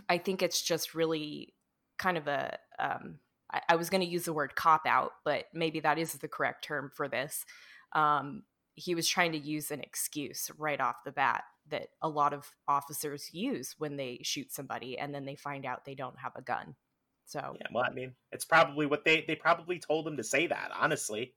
I 0.08 0.18
think 0.18 0.42
it's 0.42 0.62
just 0.62 0.94
really 0.94 1.54
kind 1.98 2.18
of 2.18 2.28
a. 2.28 2.58
Um, 2.80 3.20
I, 3.52 3.62
I 3.70 3.76
was 3.76 3.90
going 3.90 4.02
to 4.02 4.10
use 4.10 4.26
the 4.26 4.34
word 4.34 4.56
cop 4.56 4.82
out, 4.86 5.12
but 5.26 5.46
maybe 5.54 5.80
that 5.82 5.98
is 5.98 6.14
the 6.14 6.28
correct 6.28 6.64
term 6.64 6.92
for 6.96 7.08
this. 7.08 7.46
Um, 7.94 8.44
he 8.76 8.96
was 8.96 9.08
trying 9.08 9.32
to 9.34 9.38
use 9.38 9.72
an 9.72 9.82
excuse 9.82 10.50
right 10.58 10.82
off 10.82 11.04
the 11.06 11.12
bat 11.12 11.44
that 11.70 11.90
a 12.02 12.10
lot 12.10 12.34
of 12.34 12.52
officers 12.68 13.30
use 13.34 13.76
when 13.78 13.98
they 13.98 14.20
shoot 14.24 14.52
somebody 14.52 14.98
and 14.98 15.14
then 15.14 15.26
they 15.26 15.36
find 15.36 15.66
out 15.66 15.86
they 15.86 15.96
don't 15.96 16.20
have 16.20 16.34
a 16.36 16.42
gun. 16.42 16.76
So 17.26 17.56
yeah, 17.60 17.68
well, 17.74 17.86
I 17.88 17.94
mean, 17.94 18.14
it's 18.32 18.46
probably 18.46 18.86
what 18.86 19.06
they 19.06 19.24
they 19.28 19.36
probably 19.36 19.80
told 19.80 20.08
him 20.08 20.18
to 20.18 20.24
say 20.24 20.48
that. 20.48 20.72
Honestly, 20.78 21.34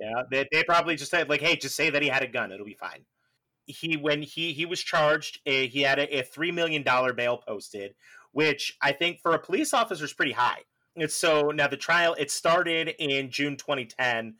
yeah, 0.00 0.22
they 0.30 0.46
they 0.50 0.64
probably 0.64 0.96
just 0.96 1.10
said 1.10 1.28
like, 1.28 1.42
hey, 1.42 1.56
just 1.56 1.76
say 1.76 1.90
that 1.90 2.02
he 2.02 2.08
had 2.08 2.22
a 2.22 2.28
gun, 2.28 2.52
it'll 2.52 2.64
be 2.64 2.74
fine. 2.74 3.04
He 3.66 3.96
when 3.96 4.22
he 4.22 4.52
he 4.52 4.64
was 4.64 4.80
charged, 4.80 5.40
uh, 5.46 5.50
he 5.50 5.82
had 5.82 5.98
a, 5.98 6.20
a 6.20 6.22
three 6.22 6.52
million 6.52 6.82
dollar 6.82 7.12
bail 7.12 7.36
posted, 7.36 7.94
which 8.32 8.76
I 8.80 8.92
think 8.92 9.20
for 9.20 9.32
a 9.32 9.38
police 9.38 9.74
officer 9.74 10.04
is 10.04 10.12
pretty 10.12 10.32
high. 10.32 10.62
And 10.96 11.10
so 11.10 11.50
now 11.50 11.68
the 11.68 11.76
trial 11.76 12.16
it 12.18 12.30
started 12.30 12.94
in 12.98 13.30
June 13.30 13.56
2010 13.56 14.36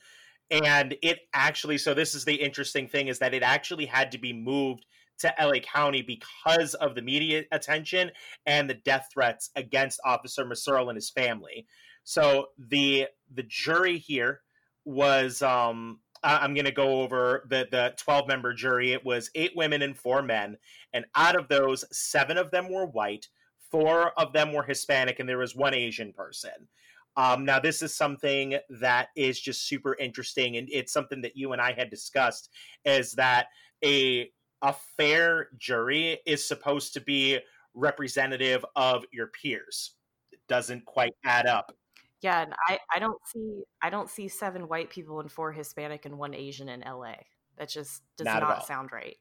and 0.51 0.96
it 1.03 1.20
actually 1.32 1.78
so 1.78 1.94
this 1.94 2.14
is 2.14 2.24
the 2.24 2.34
interesting 2.34 2.88
thing 2.88 3.09
is 3.09 3.18
that 3.18 3.34
it 3.34 3.42
actually 3.42 3.86
had 3.86 4.12
to 4.12 4.18
be 4.18 4.32
moved 4.32 4.84
to 5.20 5.34
LA 5.38 5.61
County 5.61 6.03
because 6.03 6.74
of 6.74 6.94
the 6.94 7.03
media 7.03 7.42
attention 7.53 8.11
and 8.46 8.68
the 8.68 8.74
death 8.74 9.09
threats 9.12 9.51
against 9.55 10.01
Officer 10.05 10.44
Mehserle 10.44 10.88
and 10.88 10.96
his 10.96 11.11
family. 11.11 11.66
So 12.05 12.46
the 12.59 13.07
the 13.32 13.44
jury 13.44 13.98
here 13.98 14.40
was 14.84 15.42
um 15.42 16.01
I'm 16.22 16.53
going 16.53 16.66
to 16.66 16.72
go 16.72 17.01
over 17.01 17.46
the 17.48 17.66
the 17.70 17.94
12 17.96 18.28
member 18.28 18.53
jury. 18.53 18.92
It 18.92 19.05
was 19.05 19.30
eight 19.34 19.53
women 19.57 19.82
and 19.82 19.96
four 19.96 20.22
men, 20.22 20.59
and 20.92 21.07
out 21.14 21.36
of 21.36 21.48
those, 21.48 21.84
seven 21.92 22.36
of 22.36 22.51
them 22.51 22.70
were 22.70 22.86
white, 22.86 23.28
four 23.70 24.12
of 24.18 24.32
them 24.32 24.53
were 24.53 24.62
Hispanic, 24.62 25.18
and 25.18 25.28
there 25.28 25.38
was 25.38 25.57
one 25.57 25.74
Asian 25.74 26.12
person. 26.12 26.68
Um, 27.16 27.44
now, 27.44 27.58
this 27.58 27.82
is 27.82 27.94
something 27.94 28.56
that 28.80 29.08
is 29.16 29.40
just 29.40 29.66
super 29.66 29.96
interesting, 29.96 30.56
and 30.56 30.68
it's 30.70 30.92
something 30.92 31.20
that 31.22 31.36
you 31.36 31.52
and 31.52 31.61
I 31.61 31.72
had 31.72 31.90
discussed. 31.90 32.50
Is 32.84 33.12
that 33.12 33.46
a 33.84 34.30
a 34.62 34.74
fair 34.96 35.48
jury 35.58 36.20
is 36.26 36.46
supposed 36.46 36.92
to 36.94 37.00
be 37.00 37.38
representative 37.74 38.64
of 38.76 39.04
your 39.12 39.28
peers? 39.28 39.94
It 40.32 40.40
doesn't 40.48 40.84
quite 40.84 41.14
add 41.24 41.46
up. 41.46 41.74
Yeah, 42.22 42.42
and 42.42 42.54
I, 42.68 42.78
I 42.94 42.98
don't 42.98 43.20
see 43.26 43.62
I 43.82 43.90
don't 43.90 44.11
see 44.11 44.28
seven 44.28 44.68
white 44.68 44.90
people 44.90 45.20
and 45.20 45.32
four 45.32 45.52
Hispanic 45.52 46.04
and 46.04 46.18
one 46.18 46.34
Asian 46.34 46.68
in 46.68 46.80
LA. 46.80 47.14
That 47.56 47.68
just 47.68 48.02
does 48.16 48.26
not, 48.26 48.40
not 48.40 48.66
sound 48.66 48.92
right. 48.92 49.16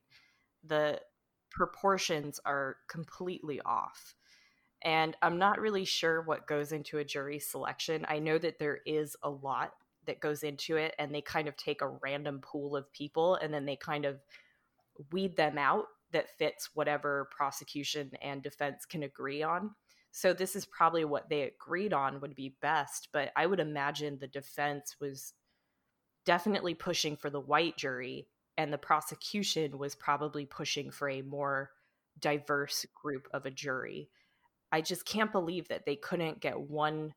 The 0.66 1.00
proportions 1.52 2.40
are 2.46 2.78
completely 2.88 3.62
off. 3.62 4.16
And 4.84 5.16
I'm 5.22 5.38
not 5.38 5.60
really 5.60 5.86
sure 5.86 6.22
what 6.22 6.48
goes 6.48 6.72
into 6.72 7.00
a 7.00 7.04
jury 7.04 7.40
selection. 7.40 8.06
I 8.08 8.20
know 8.20 8.38
that 8.38 8.60
there 8.60 8.80
is 8.86 9.16
a 9.24 9.30
lot 9.30 9.74
that 10.06 10.22
goes 10.22 10.44
into 10.44 10.78
it, 10.78 10.96
and 10.98 11.14
they 11.14 11.22
kind 11.22 11.48
of 11.48 11.58
take 11.58 11.82
a 11.82 11.98
random 12.02 12.40
pool 12.42 12.76
of 12.76 12.92
people 12.94 13.36
and 13.36 13.54
then 13.54 13.66
they 13.66 13.76
kind 13.76 14.06
of 14.06 14.20
weed 15.12 15.36
them 15.36 15.58
out 15.58 15.86
that 16.12 16.38
fits 16.38 16.70
whatever 16.74 17.30
prosecution 17.36 18.12
and 18.22 18.42
defense 18.42 18.86
can 18.86 19.04
agree 19.04 19.44
on. 19.44 19.72
So 20.12 20.34
this 20.34 20.56
is 20.56 20.66
probably 20.66 21.06
what 21.06 21.30
they 21.30 21.44
agreed 21.44 21.94
on 21.94 22.20
would 22.22 22.36
be 22.36 22.56
best, 22.62 23.10
but 23.14 23.32
I 23.36 23.46
would 23.46 23.60
imagine 23.60 24.18
the 24.18 24.28
defense 24.28 24.96
was 25.00 25.34
definitely 26.26 26.74
pushing 26.74 27.16
for 27.16 27.30
the 27.30 27.40
white 27.40 27.78
jury 27.78 28.28
and 28.58 28.74
the 28.74 28.78
prosecution 28.78 29.78
was 29.78 29.96
probably 29.96 30.46
pushing 30.46 30.92
for 30.92 31.10
a 31.10 31.22
more 31.22 31.70
diverse 32.20 32.86
group 33.02 33.28
of 33.32 33.46
a 33.46 33.52
jury. 33.52 34.10
I 34.72 34.82
just 34.82 35.06
can't 35.06 35.32
believe 35.32 35.68
that 35.70 35.86
they 35.86 35.96
couldn't 35.96 36.42
get 36.42 36.60
one 36.60 37.14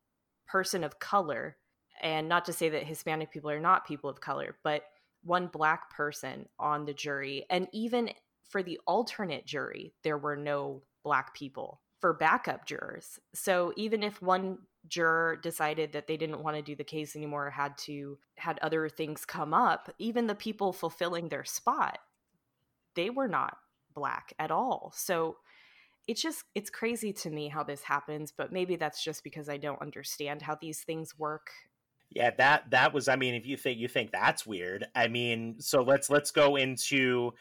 person 0.47 0.85
of 0.85 0.99
color 0.99 1.57
and 2.01 2.29
not 2.29 2.45
to 2.47 2.53
say 2.53 2.69
that 2.71 2.85
Hispanic 2.85 3.31
people 3.31 3.51
are 3.51 3.61
not 3.61 3.87
people 3.87 4.11
of 4.11 4.21
color, 4.21 4.57
but 4.65 4.83
one 5.23 5.47
black 5.47 5.91
person 5.91 6.49
on 6.59 6.85
the 6.85 6.95
jury 6.95 7.47
and 7.49 7.69
even 7.73 8.11
for 8.49 8.63
the 8.63 8.81
alternate 8.87 9.47
jury 9.47 9.95
there 10.03 10.19
were 10.19 10.37
no 10.37 10.83
black 11.05 11.35
people 11.35 11.81
for 12.01 12.13
backup 12.13 12.67
jurors. 12.67 13.21
So 13.33 13.73
even 13.77 14.03
if 14.03 14.21
one 14.21 14.59
juror 14.89 15.37
decided 15.37 15.93
that 15.93 16.09
they 16.09 16.17
didn't 16.17 16.43
want 16.43 16.57
to 16.57 16.63
do 16.63 16.75
the 16.75 16.83
case 16.83 17.15
anymore, 17.15 17.49
had 17.49 17.79
to 17.79 18.19
had 18.37 18.59
other 18.59 18.89
things 18.89 19.25
come 19.25 19.55
up, 19.55 19.89
even 19.99 20.27
the 20.27 20.35
people 20.35 20.73
fulfilling 20.73 21.29
their 21.29 21.45
spot, 21.45 21.99
they 22.97 23.09
were 23.09 23.29
not 23.29 23.57
black 23.95 24.33
at 24.41 24.51
all. 24.51 24.93
So 24.97 25.37
it's 26.09 26.23
just 26.23 26.45
it's 26.55 26.71
crazy 26.71 27.13
to 27.13 27.31
me 27.31 27.49
how 27.49 27.63
this 27.63 27.83
happens, 27.83 28.33
but 28.37 28.53
maybe 28.53 28.77
that's 28.77 29.03
just 29.03 29.23
because 29.25 29.49
I 29.49 29.57
don't 29.57 29.81
understand 29.81 30.43
how 30.43 30.57
these 30.61 30.81
things 30.81 31.19
work. 31.19 31.51
Yeah, 32.11 32.31
that 32.39 32.71
that 32.71 32.93
was 32.93 33.09
I 33.09 33.17
mean, 33.17 33.35
if 33.35 33.47
you 33.47 33.57
think 33.57 33.79
you 33.79 33.89
think 33.89 34.11
that's 34.13 34.47
weird, 34.47 34.87
I 34.95 35.09
mean, 35.09 35.57
so 35.59 35.83
let's 35.83 36.11
let's 36.11 36.31
go 36.31 36.57
into 36.57 37.33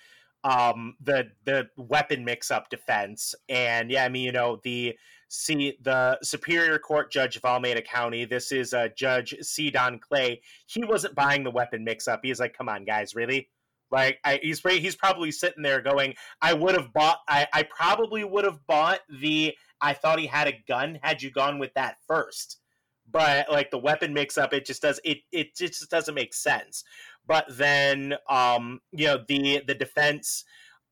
um 0.43 0.95
the 1.01 1.29
the 1.45 1.67
weapon 1.77 2.25
mix 2.25 2.49
up 2.49 2.69
defense 2.69 3.35
and 3.47 3.91
yeah 3.91 4.03
i 4.03 4.09
mean 4.09 4.23
you 4.23 4.31
know 4.31 4.59
the 4.63 4.97
see 5.27 5.77
the 5.83 6.17
superior 6.23 6.79
court 6.79 7.11
judge 7.11 7.35
of 7.35 7.45
alameda 7.45 7.81
county 7.81 8.25
this 8.25 8.51
is 8.51 8.73
uh 8.73 8.87
judge 8.97 9.35
c 9.41 9.69
don 9.69 9.99
clay 9.99 10.41
he 10.65 10.83
wasn't 10.83 11.13
buying 11.13 11.43
the 11.43 11.51
weapon 11.51 11.83
mix 11.83 12.07
up 12.07 12.21
he's 12.23 12.39
like 12.39 12.57
come 12.57 12.67
on 12.67 12.83
guys 12.83 13.13
really 13.13 13.49
like 13.91 14.19
I, 14.23 14.39
he's 14.41 14.61
he's 14.61 14.95
probably 14.95 15.31
sitting 15.31 15.63
there 15.63 15.81
going 15.81 16.15
i 16.41 16.53
would 16.53 16.75
have 16.75 16.93
bought 16.93 17.19
i 17.27 17.47
i 17.53 17.63
probably 17.63 18.23
would 18.23 18.45
have 18.45 18.59
bought 18.67 18.99
the 19.21 19.53
i 19.81 19.93
thought 19.93 20.19
he 20.19 20.27
had 20.27 20.47
a 20.47 20.63
gun 20.67 20.99
had 21.01 21.21
you 21.21 21.31
gone 21.31 21.59
with 21.59 21.73
that 21.75 21.97
first 22.07 22.57
but 23.11 23.51
like 23.51 23.71
the 23.71 23.77
weapon 23.77 24.13
mix 24.13 24.37
up 24.37 24.53
it 24.53 24.65
just 24.65 24.81
does 24.81 24.99
it 25.03 25.19
it 25.31 25.55
just 25.55 25.89
doesn't 25.89 26.15
make 26.15 26.33
sense 26.33 26.83
but 27.27 27.45
then 27.49 28.15
um, 28.29 28.79
you 28.91 29.07
know 29.07 29.19
the 29.27 29.61
the 29.67 29.75
defense 29.75 30.43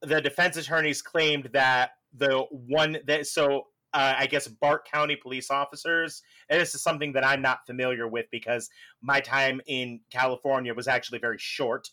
the 0.02 0.22
defense 0.22 0.58
attorneys 0.58 1.02
claimed 1.02 1.50
that 1.54 1.92
the 2.14 2.46
one 2.52 2.98
that 3.08 3.28
so 3.28 3.68
uh, 3.94 4.14
I 4.20 4.28
guess 4.28 4.48
BART 4.48 4.88
County 4.90 5.16
police 5.16 5.50
officers, 5.50 6.22
and 6.48 6.62
this 6.62 6.76
is 6.76 6.84
something 6.84 7.12
that 7.14 7.26
I'm 7.26 7.42
not 7.42 7.66
familiar 7.66 8.08
with 8.08 8.28
because 8.32 8.70
my 9.02 9.20
time 9.20 9.62
in 9.66 10.00
California 10.12 10.76
was 10.76 10.88
actually 10.88 11.18
very 11.18 11.40
short. 11.40 11.90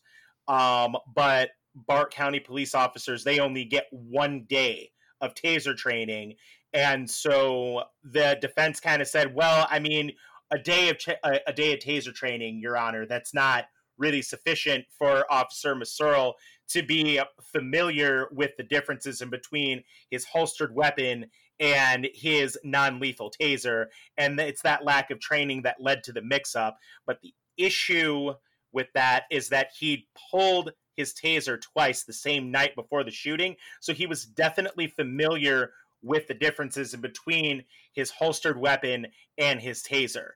Um, 0.49 0.97
but 1.15 1.51
BART 1.75 2.13
County 2.13 2.41
police 2.41 2.75
officers, 2.75 3.25
they 3.25 3.39
only 3.39 3.65
get 3.65 3.87
one 3.91 4.45
day 4.49 4.91
of 5.21 5.35
taser 5.35 5.77
training, 5.77 6.35
and 6.73 7.09
so 7.09 7.85
the 8.05 8.39
defense 8.41 8.81
kind 8.81 9.03
of 9.03 9.09
said, 9.09 9.35
"Well, 9.35 9.67
I 9.71 9.79
mean, 9.79 10.13
a 10.51 10.59
day 10.59 10.91
of 10.91 10.99
a, 11.25 11.41
a 11.47 11.53
day 11.53 11.73
of 11.75 11.81
taser 11.81 12.15
training, 12.15 12.61
Your 12.61 12.77
Honor, 12.77 13.07
that's 13.07 13.35
not." 13.35 13.67
really 13.99 14.21
sufficient 14.21 14.85
for 14.91 15.25
Officer 15.33 15.75
Mehserle 15.75 16.35
to 16.69 16.83
be 16.83 17.21
familiar 17.41 18.29
with 18.33 18.51
the 18.57 18.63
differences 18.63 19.21
in 19.21 19.31
between 19.31 19.83
his 20.11 20.25
holstered 20.25 20.75
weapon 20.75 21.27
and 21.59 22.09
his 22.13 22.59
non-lethal 22.65 23.33
taser 23.41 23.87
and 24.19 24.39
it's 24.39 24.61
that 24.63 24.85
lack 24.85 25.11
of 25.11 25.19
training 25.21 25.63
that 25.63 25.81
led 25.81 26.05
to 26.05 26.13
the 26.13 26.21
mix-up 26.21 26.77
but 27.07 27.19
the 27.23 27.33
issue 27.57 28.31
with 28.77 28.93
that 28.95 29.25
is 29.31 29.49
that 29.49 29.71
he 29.77 30.07
pulled 30.31 30.71
his 30.95 31.13
taser 31.13 31.61
twice 31.61 32.05
the 32.05 32.13
same 32.13 32.53
night 32.53 32.77
before 32.77 33.03
the 33.03 33.11
shooting 33.11 33.57
so 33.81 33.93
he 33.93 34.07
was 34.07 34.25
definitely 34.25 34.87
familiar 34.87 35.73
with 36.03 36.29
the 36.29 36.35
differences 36.35 36.95
in 36.95 37.01
between 37.01 37.65
his 37.93 38.11
holstered 38.11 38.61
weapon 38.61 39.07
and 39.39 39.61
his 39.61 39.83
taser 39.83 40.31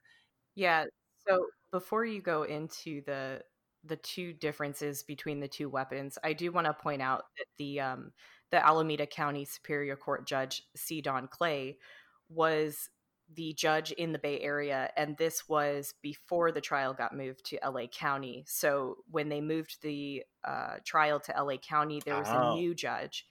yeah 0.55 0.83
so 1.25 1.45
before 1.71 2.03
you 2.03 2.21
go 2.21 2.43
into 2.43 3.01
the 3.05 3.41
the 3.83 3.95
two 3.97 4.33
differences 4.33 5.03
between 5.03 5.39
the 5.39 5.47
two 5.47 5.69
weapons, 5.69 6.17
I 6.23 6.33
do 6.33 6.51
want 6.51 6.67
to 6.67 6.73
point 6.73 7.01
out 7.01 7.23
that 7.37 7.45
the 7.57 7.79
um, 7.79 8.11
the 8.51 8.63
Alameda 8.63 9.07
County 9.07 9.45
Superior 9.45 9.95
Court 9.95 10.27
Judge 10.27 10.63
C. 10.75 11.01
Don 11.01 11.27
Clay 11.27 11.77
was 12.29 12.89
the 13.35 13.53
judge 13.53 13.91
in 13.91 14.11
the 14.11 14.19
Bay 14.19 14.39
Area, 14.39 14.89
and 14.97 15.17
this 15.17 15.47
was 15.47 15.93
before 16.01 16.51
the 16.51 16.61
trial 16.61 16.93
got 16.93 17.15
moved 17.15 17.45
to 17.45 17.59
LA 17.65 17.87
County. 17.87 18.43
So 18.47 18.97
when 19.09 19.29
they 19.29 19.41
moved 19.41 19.81
the 19.81 20.23
uh, 20.43 20.75
trial 20.85 21.19
to 21.21 21.43
LA 21.43 21.57
County, 21.57 22.01
there 22.03 22.17
was 22.17 22.27
oh. 22.29 22.53
a 22.53 22.55
new 22.55 22.73
judge 22.73 23.25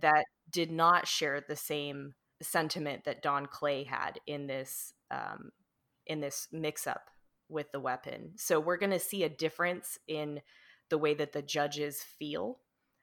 that 0.00 0.24
did 0.50 0.70
not 0.70 1.06
share 1.06 1.40
the 1.40 1.56
same 1.56 2.14
sentiment 2.42 3.04
that 3.04 3.22
Don 3.22 3.46
Clay 3.46 3.84
had 3.84 4.20
in 4.26 4.46
this 4.46 4.92
um, 5.10 5.50
in 6.06 6.20
this 6.20 6.48
mix 6.52 6.86
up 6.86 7.10
with 7.48 7.70
the 7.72 7.80
weapon. 7.80 8.32
So 8.36 8.60
we're 8.60 8.76
going 8.76 8.90
to 8.90 8.98
see 8.98 9.22
a 9.22 9.28
difference 9.28 9.98
in 10.06 10.40
the 10.90 10.98
way 10.98 11.14
that 11.14 11.32
the 11.32 11.42
judges 11.42 12.02
feel. 12.18 12.58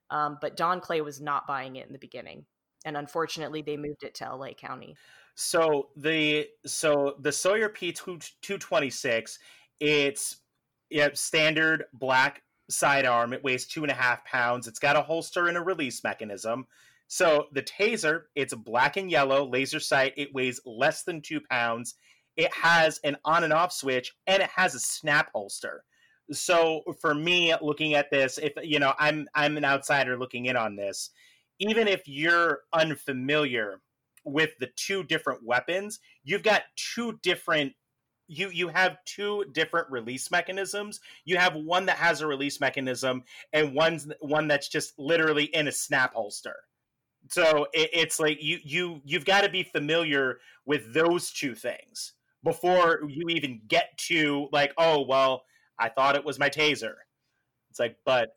Um, 0.10 0.38
but 0.42 0.58
Don 0.58 0.80
Clay 0.80 1.02
was 1.02 1.22
not 1.22 1.48
buying 1.48 1.76
it 1.76 1.88
in 1.88 1.94
the 1.94 2.00
beginning, 2.00 2.46
and 2.86 2.96
unfortunately, 2.96 3.62
they 3.62 3.78
moved 3.78 4.04
it 4.04 4.16
to 4.16 4.36
LA 4.36 4.52
County. 4.54 4.96
So 5.36 5.90
the 5.96 6.48
so 6.66 7.16
the 7.20 7.32
Sauer 7.32 7.70
P 7.70 7.92
two 7.92 8.58
twenty 8.58 8.90
six, 8.90 9.40
it's 9.80 10.38
yeah, 10.90 11.10
standard 11.14 11.86
black 11.94 12.44
sidearm. 12.70 13.34
It 13.34 13.44
weighs 13.44 13.66
two 13.66 13.84
and 13.84 13.92
a 13.92 13.96
half 13.96 14.24
pounds. 14.26 14.68
It's 14.68 14.80
got 14.80 14.96
a 14.96 15.02
holster 15.02 15.48
and 15.48 15.58
a 15.58 15.62
release 15.62 16.04
mechanism. 16.04 16.68
So 17.08 17.48
the 17.52 17.62
taser, 17.62 18.24
it's 18.36 18.54
black 18.54 18.98
and 18.98 19.10
yellow 19.10 19.48
laser 19.48 19.80
sight. 19.80 20.14
It 20.18 20.34
weighs 20.34 20.62
less 20.66 21.04
than 21.04 21.22
two 21.22 21.42
pounds 21.42 21.96
it 22.36 22.54
has 22.54 23.00
an 23.04 23.18
on 23.26 23.44
and 23.44 23.54
off 23.54 23.72
switch 23.72 24.16
and 24.28 24.42
it 24.42 24.50
has 24.50 24.76
a 24.76 24.80
snap 24.80 25.30
holster. 25.34 25.84
So 26.32 26.82
for 27.00 27.14
me 27.14 27.54
looking 27.62 27.94
at 27.94 28.10
this, 28.10 28.38
if 28.38 28.54
you 28.64 28.80
know, 28.80 28.94
I'm 28.98 29.28
I'm 29.36 29.58
an 29.58 29.66
outsider 29.66 30.18
looking 30.18 30.46
in 30.46 30.56
on 30.56 30.76
this, 30.76 31.12
even 31.60 31.88
if 31.88 32.08
you're 32.08 32.62
unfamiliar 32.74 33.82
with 34.26 34.52
the 34.60 34.70
two 34.76 35.04
different 35.04 35.44
weapons, 35.44 36.00
you've 36.24 36.44
got 36.44 36.64
two 36.76 37.20
different 37.24 37.74
you 38.28 38.50
you 38.50 38.68
have 38.70 38.98
two 39.06 39.46
different 39.52 39.90
release 39.90 40.32
mechanisms. 40.32 41.00
You 41.26 41.38
have 41.38 41.56
one 41.56 41.86
that 41.88 41.98
has 41.98 42.22
a 42.22 42.28
release 42.28 42.60
mechanism 42.60 43.24
and 43.52 43.74
one's 43.74 44.08
one 44.20 44.48
that's 44.48 44.70
just 44.70 44.98
literally 44.98 45.46
in 45.46 45.68
a 45.68 45.72
snap 45.72 46.14
holster. 46.14 46.56
So 47.30 47.68
it, 47.74 47.90
it's 47.94 48.20
like 48.20 48.42
you 48.42 48.60
you 48.64 49.02
you've 49.06 49.26
got 49.26 49.42
to 49.42 49.50
be 49.50 49.64
familiar 49.64 50.40
with 50.66 50.94
those 50.94 51.32
two 51.32 51.56
things 51.56 52.14
before 52.44 53.02
you 53.08 53.28
even 53.30 53.62
get 53.68 53.98
to 54.08 54.48
like, 54.52 54.74
oh 54.78 55.06
well, 55.06 55.44
I 55.80 55.90
thought 55.90 56.16
it 56.16 56.26
was 56.26 56.40
my 56.40 56.50
taser. 56.50 56.96
It's 57.70 57.80
like, 57.80 57.98
but 58.06 58.30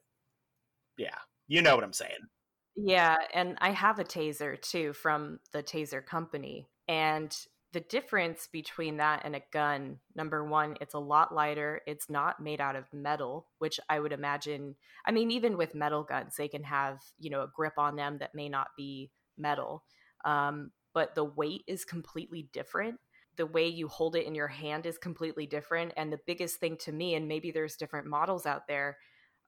yeah, 0.99 1.19
you 1.49 1.63
know 1.63 1.75
what 1.75 1.85
I'm 1.85 1.93
saying. 1.93 2.29
Yeah, 2.77 3.17
and 3.33 3.57
I 3.61 3.71
have 3.71 3.99
a 3.99 4.05
taser 4.05 4.61
too 4.61 4.93
from 4.93 5.41
the 5.53 5.63
taser 5.63 6.05
company. 6.05 6.69
And 6.89 7.35
the 7.73 7.81
difference 7.81 8.49
between 8.53 8.99
that 8.99 9.23
and 9.25 9.35
a 9.35 9.43
gun, 9.53 9.99
number 10.15 10.45
one, 10.45 10.77
it's 10.81 10.95
a 10.95 10.99
lot 10.99 11.35
lighter. 11.35 11.81
It's 11.87 12.11
not 12.11 12.41
made 12.41 12.61
out 12.61 12.77
of 12.77 12.93
metal, 12.93 13.49
which 13.59 13.81
I 13.89 13.99
would 14.01 14.13
imagine. 14.13 14.77
I 15.07 15.13
mean, 15.13 15.31
even 15.31 15.57
with 15.57 15.75
metal 15.75 16.03
guns, 16.05 16.37
they 16.37 16.49
can 16.49 16.65
have, 16.65 17.01
you 17.19 17.31
know, 17.31 17.43
a 17.43 17.49
grip 17.55 17.75
on 17.79 17.97
them 17.97 18.19
that 18.19 18.35
may 18.35 18.49
not 18.49 18.69
be 18.77 19.11
metal. 19.39 19.85
Um, 20.25 20.71
but 20.93 21.15
the 21.15 21.25
weight 21.25 21.63
is 21.67 21.85
completely 21.85 22.49
different. 22.53 22.99
The 23.37 23.47
way 23.47 23.69
you 23.69 23.89
hold 23.89 24.17
it 24.17 24.27
in 24.27 24.35
your 24.35 24.49
hand 24.49 24.87
is 24.87 24.97
completely 24.97 25.47
different. 25.47 25.93
And 25.97 26.13
the 26.13 26.21
biggest 26.27 26.57
thing 26.59 26.77
to 26.79 26.93
me, 26.93 27.15
and 27.15 27.29
maybe 27.29 27.51
there's 27.51 27.77
different 27.77 28.07
models 28.07 28.47
out 28.47 28.67
there, 28.67 28.97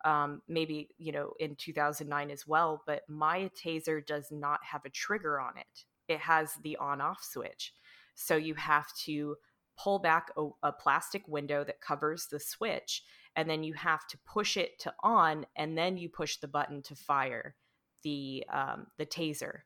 um, 0.05 0.43
maybe 0.49 0.89
you 0.99 1.13
know 1.13 1.33
in 1.41 1.57
2009 1.57 2.31
as 2.31 2.47
well 2.47 2.83
but 2.87 3.03
my 3.09 3.51
taser 3.61 4.05
does 4.05 4.29
not 4.31 4.61
have 4.63 4.85
a 4.85 4.91
trigger 4.91 5.41
on 5.41 5.57
it. 5.57 5.85
It 6.09 6.21
has 6.21 6.55
the 6.63 6.77
on 6.77 7.01
off 7.01 7.23
switch. 7.23 7.75
So 8.15 8.37
you 8.37 8.55
have 8.55 8.87
to 9.05 9.37
pull 9.79 9.99
back 9.99 10.31
a, 10.37 10.49
a, 10.63 10.73
plastic 10.73 11.27
window 11.29 11.63
that 11.63 11.81
covers 11.81 12.27
the 12.27 12.41
switch 12.41 13.05
and 13.37 13.49
then 13.49 13.63
you 13.63 13.75
have 13.75 14.07
to 14.09 14.19
push 14.27 14.57
it 14.57 14.79
to 14.81 14.93
on 15.05 15.47
and 15.55 15.79
then 15.79 15.97
you 15.97 16.09
push 16.09 16.39
the 16.39 16.49
button 16.49 16.83
to 16.83 16.97
fire 16.97 17.55
the 18.03 18.45
um, 18.53 18.87
the 18.99 19.07
taser. 19.07 19.61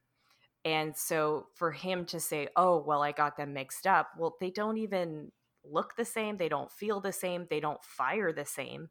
And 0.65 0.97
so 0.97 1.47
for 1.55 1.73
him 1.73 2.05
to 2.07 2.21
say 2.21 2.49
oh 2.57 2.83
well 2.87 3.03
i 3.03 3.13
got 3.13 3.37
them 3.37 3.55
mixed 3.55 3.87
up 3.87 4.09
well 4.19 4.37
they 4.41 4.51
don't 4.51 4.79
even 4.79 5.33
look 5.65 5.97
the 5.97 6.05
same 6.05 6.37
they 6.37 6.49
don't 6.49 6.71
feel 6.71 7.01
the 7.01 7.13
same 7.13 7.47
they 7.49 7.61
don't 7.61 7.83
fire 7.83 8.33
the 8.33 8.45
same. 8.45 8.91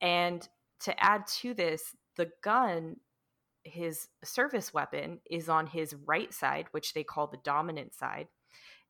And 0.00 0.46
to 0.80 1.02
add 1.02 1.26
to 1.40 1.54
this, 1.54 1.96
the 2.16 2.30
gun, 2.42 2.96
his 3.64 4.08
service 4.24 4.72
weapon, 4.72 5.20
is 5.30 5.48
on 5.48 5.66
his 5.66 5.94
right 6.06 6.32
side, 6.32 6.66
which 6.70 6.94
they 6.94 7.04
call 7.04 7.26
the 7.26 7.38
dominant 7.44 7.94
side, 7.94 8.28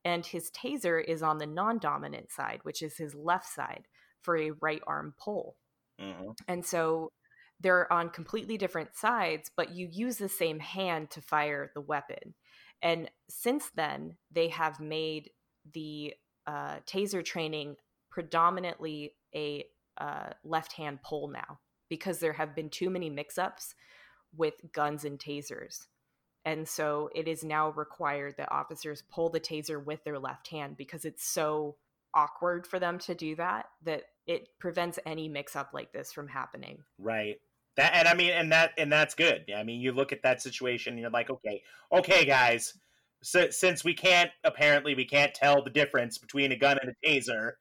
and 0.05 0.25
his 0.25 0.51
taser 0.51 1.03
is 1.03 1.23
on 1.23 1.37
the 1.37 1.45
non 1.45 1.79
dominant 1.79 2.31
side, 2.31 2.59
which 2.63 2.81
is 2.81 2.97
his 2.97 3.15
left 3.15 3.47
side 3.47 3.87
for 4.21 4.37
a 4.37 4.51
right 4.61 4.81
arm 4.87 5.13
pull. 5.17 5.57
Mm-hmm. 6.01 6.31
And 6.47 6.65
so 6.65 7.11
they're 7.59 7.91
on 7.91 8.09
completely 8.09 8.57
different 8.57 8.95
sides, 8.95 9.49
but 9.55 9.71
you 9.71 9.87
use 9.91 10.17
the 10.17 10.29
same 10.29 10.59
hand 10.59 11.09
to 11.11 11.21
fire 11.21 11.71
the 11.73 11.81
weapon. 11.81 12.35
And 12.81 13.09
since 13.29 13.71
then, 13.75 14.17
they 14.31 14.49
have 14.49 14.79
made 14.79 15.31
the 15.73 16.13
uh, 16.45 16.77
taser 16.85 17.25
training 17.25 17.75
predominantly 18.11 19.15
a 19.35 19.65
uh, 19.97 20.29
left 20.43 20.73
hand 20.73 20.99
pull 21.03 21.27
now 21.27 21.59
because 21.89 22.19
there 22.19 22.33
have 22.33 22.55
been 22.55 22.69
too 22.69 22.89
many 22.89 23.09
mix 23.09 23.37
ups 23.37 23.75
with 24.35 24.53
guns 24.73 25.05
and 25.05 25.19
tasers. 25.19 25.87
And 26.45 26.67
so 26.67 27.09
it 27.13 27.27
is 27.27 27.43
now 27.43 27.71
required 27.71 28.35
that 28.37 28.51
officers 28.51 29.03
pull 29.11 29.29
the 29.29 29.39
taser 29.39 29.83
with 29.83 30.03
their 30.03 30.19
left 30.19 30.47
hand 30.47 30.77
because 30.77 31.03
it's 31.03 31.27
so 31.27 31.75
awkward 32.13 32.65
for 32.65 32.79
them 32.79 32.97
to 32.99 33.13
do 33.13 33.35
that 33.35 33.65
that 33.83 34.03
it 34.25 34.47
prevents 34.59 34.97
any 35.05 35.27
mix 35.27 35.55
up 35.55 35.71
like 35.73 35.91
this 35.91 36.13
from 36.13 36.27
happening. 36.27 36.79
Right. 36.97 37.35
That 37.75 37.93
and 37.93 38.07
I 38.07 38.13
mean 38.15 38.31
and 38.31 38.51
that 38.51 38.71
and 38.77 38.91
that's 38.91 39.13
good. 39.13 39.45
I 39.55 39.63
mean 39.63 39.81
you 39.81 39.91
look 39.91 40.11
at 40.11 40.23
that 40.23 40.41
situation 40.41 40.93
and 40.93 41.01
you're 41.01 41.11
like, 41.11 41.29
okay, 41.29 41.61
okay 41.91 42.25
guys, 42.25 42.73
so, 43.21 43.49
since 43.49 43.83
we 43.83 43.93
can't 43.93 44.31
apparently 44.43 44.95
we 44.95 45.05
can't 45.05 45.33
tell 45.33 45.63
the 45.63 45.69
difference 45.69 46.17
between 46.17 46.51
a 46.51 46.57
gun 46.57 46.77
and 46.81 46.91
a 46.91 47.07
taser, 47.07 47.51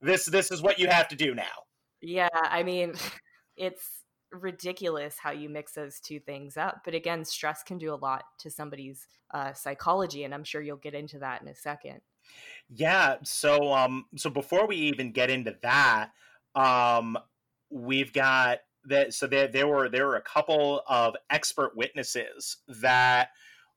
this 0.00 0.24
this 0.26 0.50
is 0.50 0.62
what 0.62 0.78
you 0.78 0.88
have 0.88 1.08
to 1.08 1.16
do 1.16 1.34
now. 1.34 1.66
Yeah, 2.00 2.28
I 2.32 2.62
mean 2.62 2.94
it's 3.56 4.02
ridiculous 4.32 5.16
how 5.18 5.30
you 5.30 5.48
mix 5.48 5.72
those 5.72 6.00
two 6.00 6.18
things 6.18 6.56
up. 6.56 6.82
But 6.84 6.94
again, 6.94 7.24
stress 7.24 7.62
can 7.62 7.78
do 7.78 7.92
a 7.92 7.96
lot 7.96 8.24
to 8.40 8.50
somebody's 8.50 9.06
uh, 9.32 9.52
psychology, 9.52 10.24
and 10.24 10.34
I'm 10.34 10.44
sure 10.44 10.62
you'll 10.62 10.76
get 10.76 10.94
into 10.94 11.18
that 11.18 11.42
in 11.42 11.48
a 11.48 11.54
second. 11.54 12.00
Yeah. 12.68 13.16
So, 13.24 13.72
um, 13.72 14.06
so 14.16 14.30
before 14.30 14.66
we 14.66 14.76
even 14.76 15.12
get 15.12 15.30
into 15.30 15.56
that, 15.62 16.10
um, 16.54 17.18
we've 17.70 18.12
got 18.12 18.60
that. 18.86 19.14
So 19.14 19.26
there, 19.26 19.48
there 19.48 19.66
were 19.66 19.88
there 19.88 20.06
were 20.06 20.16
a 20.16 20.22
couple 20.22 20.82
of 20.86 21.14
expert 21.30 21.76
witnesses 21.76 22.58
that 22.68 23.28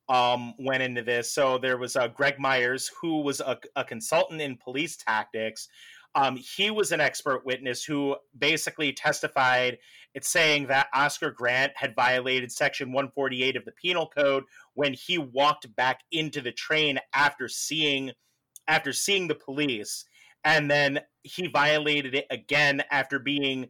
um, 0.07 0.53
went 0.59 0.83
into 0.83 1.01
this. 1.01 1.33
So 1.33 1.57
there 1.57 1.77
was 1.77 1.95
uh, 1.95 2.07
Greg 2.09 2.39
Myers, 2.39 2.91
who 3.01 3.21
was 3.21 3.39
a, 3.39 3.57
a 3.75 3.83
consultant 3.83 4.41
in 4.41 4.55
police 4.55 4.97
tactics, 4.97 5.67
um, 6.15 6.37
he 6.37 6.71
was 6.71 6.93
an 6.93 7.01
expert 7.01 7.45
witness 7.45 7.83
who 7.83 8.15
basically 8.37 8.93
testified. 8.93 9.77
It's 10.13 10.29
saying 10.29 10.67
that 10.67 10.87
Oscar 10.93 11.29
Grant 11.29 11.73
had 11.75 11.93
violated 11.93 12.51
Section 12.51 12.93
148 12.93 13.57
of 13.57 13.65
the 13.65 13.73
Penal 13.73 14.07
Code 14.07 14.45
when 14.75 14.93
he 14.93 15.17
walked 15.17 15.73
back 15.75 15.99
into 16.11 16.39
the 16.39 16.53
train 16.53 16.99
after 17.13 17.49
seeing 17.49 18.11
after 18.67 18.93
seeing 18.93 19.27
the 19.27 19.35
police, 19.35 20.05
and 20.43 20.71
then 20.71 20.99
he 21.21 21.47
violated 21.47 22.15
it 22.15 22.25
again 22.31 22.81
after 22.89 23.19
being 23.19 23.67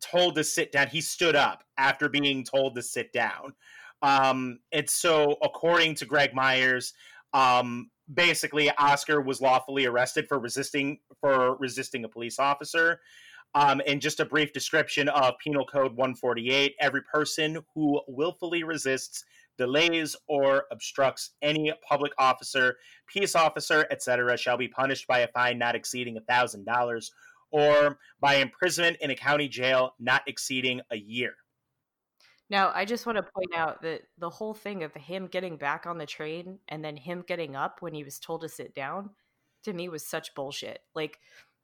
told 0.00 0.34
to 0.34 0.44
sit 0.44 0.72
down. 0.72 0.88
He 0.88 1.00
stood 1.00 1.36
up 1.36 1.64
after 1.78 2.08
being 2.08 2.44
told 2.44 2.74
to 2.74 2.82
sit 2.82 3.12
down. 3.12 3.54
Um, 4.02 4.58
and 4.72 4.90
so, 4.90 5.36
according 5.42 5.94
to 5.96 6.06
Greg 6.06 6.34
Myers, 6.34 6.92
um, 7.32 7.90
basically 8.12 8.70
Oscar 8.76 9.20
was 9.20 9.40
lawfully 9.40 9.86
arrested 9.86 10.26
for 10.28 10.38
resisting 10.38 10.98
for 11.20 11.56
resisting 11.56 12.04
a 12.04 12.08
police 12.08 12.38
officer. 12.38 13.00
Um, 13.56 13.80
and 13.86 14.00
just 14.00 14.18
a 14.18 14.24
brief 14.24 14.52
description 14.52 15.08
of 15.08 15.34
Penal 15.38 15.64
Code 15.64 15.96
148: 15.96 16.74
Every 16.80 17.02
person 17.02 17.58
who 17.74 18.00
willfully 18.08 18.64
resists, 18.64 19.24
delays, 19.56 20.16
or 20.26 20.64
obstructs 20.72 21.30
any 21.40 21.72
public 21.88 22.12
officer, 22.18 22.76
peace 23.06 23.36
officer, 23.36 23.86
etc., 23.92 24.36
shall 24.36 24.56
be 24.56 24.66
punished 24.66 25.06
by 25.06 25.20
a 25.20 25.28
fine 25.28 25.56
not 25.58 25.76
exceeding 25.76 26.16
a 26.16 26.20
thousand 26.22 26.64
dollars, 26.64 27.12
or 27.52 27.98
by 28.20 28.36
imprisonment 28.36 28.96
in 29.00 29.10
a 29.10 29.14
county 29.14 29.46
jail 29.46 29.94
not 30.00 30.22
exceeding 30.26 30.80
a 30.90 30.96
year. 30.96 31.36
Now, 32.50 32.72
I 32.74 32.84
just 32.84 33.06
want 33.06 33.16
to 33.16 33.22
point 33.22 33.54
out 33.56 33.82
that 33.82 34.02
the 34.18 34.30
whole 34.30 34.54
thing 34.54 34.82
of 34.82 34.92
him 34.94 35.26
getting 35.26 35.56
back 35.56 35.86
on 35.86 35.98
the 35.98 36.06
train 36.06 36.58
and 36.68 36.84
then 36.84 36.96
him 36.96 37.24
getting 37.26 37.56
up 37.56 37.80
when 37.80 37.94
he 37.94 38.04
was 38.04 38.18
told 38.18 38.42
to 38.42 38.48
sit 38.48 38.74
down 38.74 39.10
to 39.64 39.72
me 39.72 39.88
was 39.88 40.06
such 40.06 40.34
bullshit. 40.34 40.80
Like, 40.94 41.18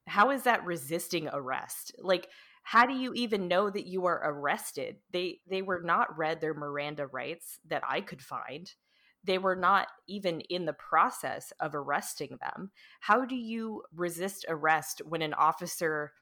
how 0.06 0.30
is 0.30 0.42
that 0.44 0.64
resisting 0.64 1.28
arrest? 1.32 1.94
Like, 1.98 2.28
how 2.62 2.86
do 2.86 2.94
you 2.94 3.12
even 3.14 3.48
know 3.48 3.70
that 3.70 3.86
you 3.86 4.06
are 4.06 4.20
arrested? 4.24 4.96
They 5.12 5.40
they 5.48 5.62
were 5.62 5.82
not 5.82 6.16
read 6.16 6.40
their 6.40 6.54
Miranda 6.54 7.06
rights 7.06 7.58
that 7.66 7.82
I 7.86 8.00
could 8.00 8.22
find. 8.22 8.72
They 9.22 9.38
were 9.38 9.56
not 9.56 9.88
even 10.06 10.40
in 10.42 10.64
the 10.64 10.72
process 10.72 11.52
of 11.60 11.74
arresting 11.74 12.38
them. 12.40 12.70
How 13.00 13.24
do 13.24 13.36
you 13.36 13.82
resist 13.94 14.46
arrest 14.48 15.02
when 15.04 15.20
an 15.22 15.34
officer 15.34 16.12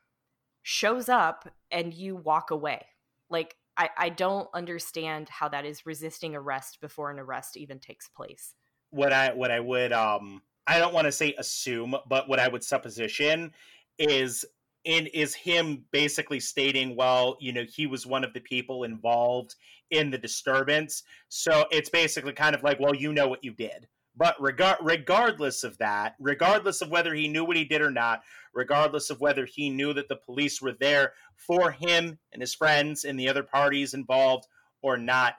shows 0.62 1.09
up 1.09 1.48
and 1.70 1.94
you 1.94 2.16
walk 2.16 2.50
away? 2.50 2.86
Like 3.30 3.56
I, 3.79 3.91
I 3.97 4.09
don't 4.09 4.49
understand 4.53 5.29
how 5.29 5.49
that 5.49 5.64
is 5.64 5.87
resisting 5.87 6.35
arrest 6.35 6.81
before 6.81 7.11
an 7.11 7.18
arrest 7.18 7.57
even 7.57 7.79
takes 7.79 8.09
place. 8.09 8.55
What 8.91 9.12
I 9.12 9.33
what 9.33 9.51
I 9.51 9.61
would 9.61 9.93
um 9.93 10.43
I 10.66 10.79
don't 10.79 10.93
want 10.93 11.07
to 11.07 11.12
say 11.12 11.35
assume, 11.39 11.95
but 12.09 12.29
what 12.29 12.39
I 12.39 12.49
would 12.49 12.64
supposition 12.64 13.53
is 13.99 14.45
in 14.85 15.07
is 15.09 15.35
him 15.35 15.85
basically 15.93 16.41
stating, 16.41 16.97
well, 16.97 17.37
you 17.41 17.53
know, 17.53 17.64
he 17.64 17.87
was 17.87 18.07
one 18.07 18.24
of 18.24 18.33
the 18.33 18.41
people 18.41 18.85
involved 18.85 19.55
in 19.91 20.11
the 20.11 20.18
disturbance. 20.18 21.05
So 21.29 21.66
it's 21.70 21.91
basically 21.91 22.33
kind 22.33 22.55
of 22.55 22.62
like, 22.62 22.81
well, 22.81 22.95
you 22.95 23.12
know 23.12 23.29
what 23.29 23.45
you 23.45 23.53
did. 23.53 23.87
But 24.16 24.41
regard 24.41 24.79
regardless 24.83 25.62
of 25.62 25.79
that, 25.79 26.16
regardless 26.18 26.83
of 26.83 26.91
whether 26.91 27.14
he 27.14 27.29
knew 27.29 27.45
what 27.45 27.57
he 27.57 27.64
did 27.64 27.81
or 27.81 27.91
not, 27.91 28.22
regardless 28.59 29.09
of 29.09 29.20
whether 29.20 29.46
he 29.46 29.70
knew 29.70 29.92
that 29.94 30.09
the 30.09 30.16
police 30.16 30.61
were 30.61 30.72
there 30.72 31.12
for 31.36 31.70
him 31.70 32.18
and 32.32 32.42
his 32.42 32.54
friends 32.54 33.04
and 33.04 33.18
the 33.18 33.28
other 33.28 33.44
parties 33.44 33.94
involved 33.94 34.48
or 34.82 34.96
not, 34.96 35.34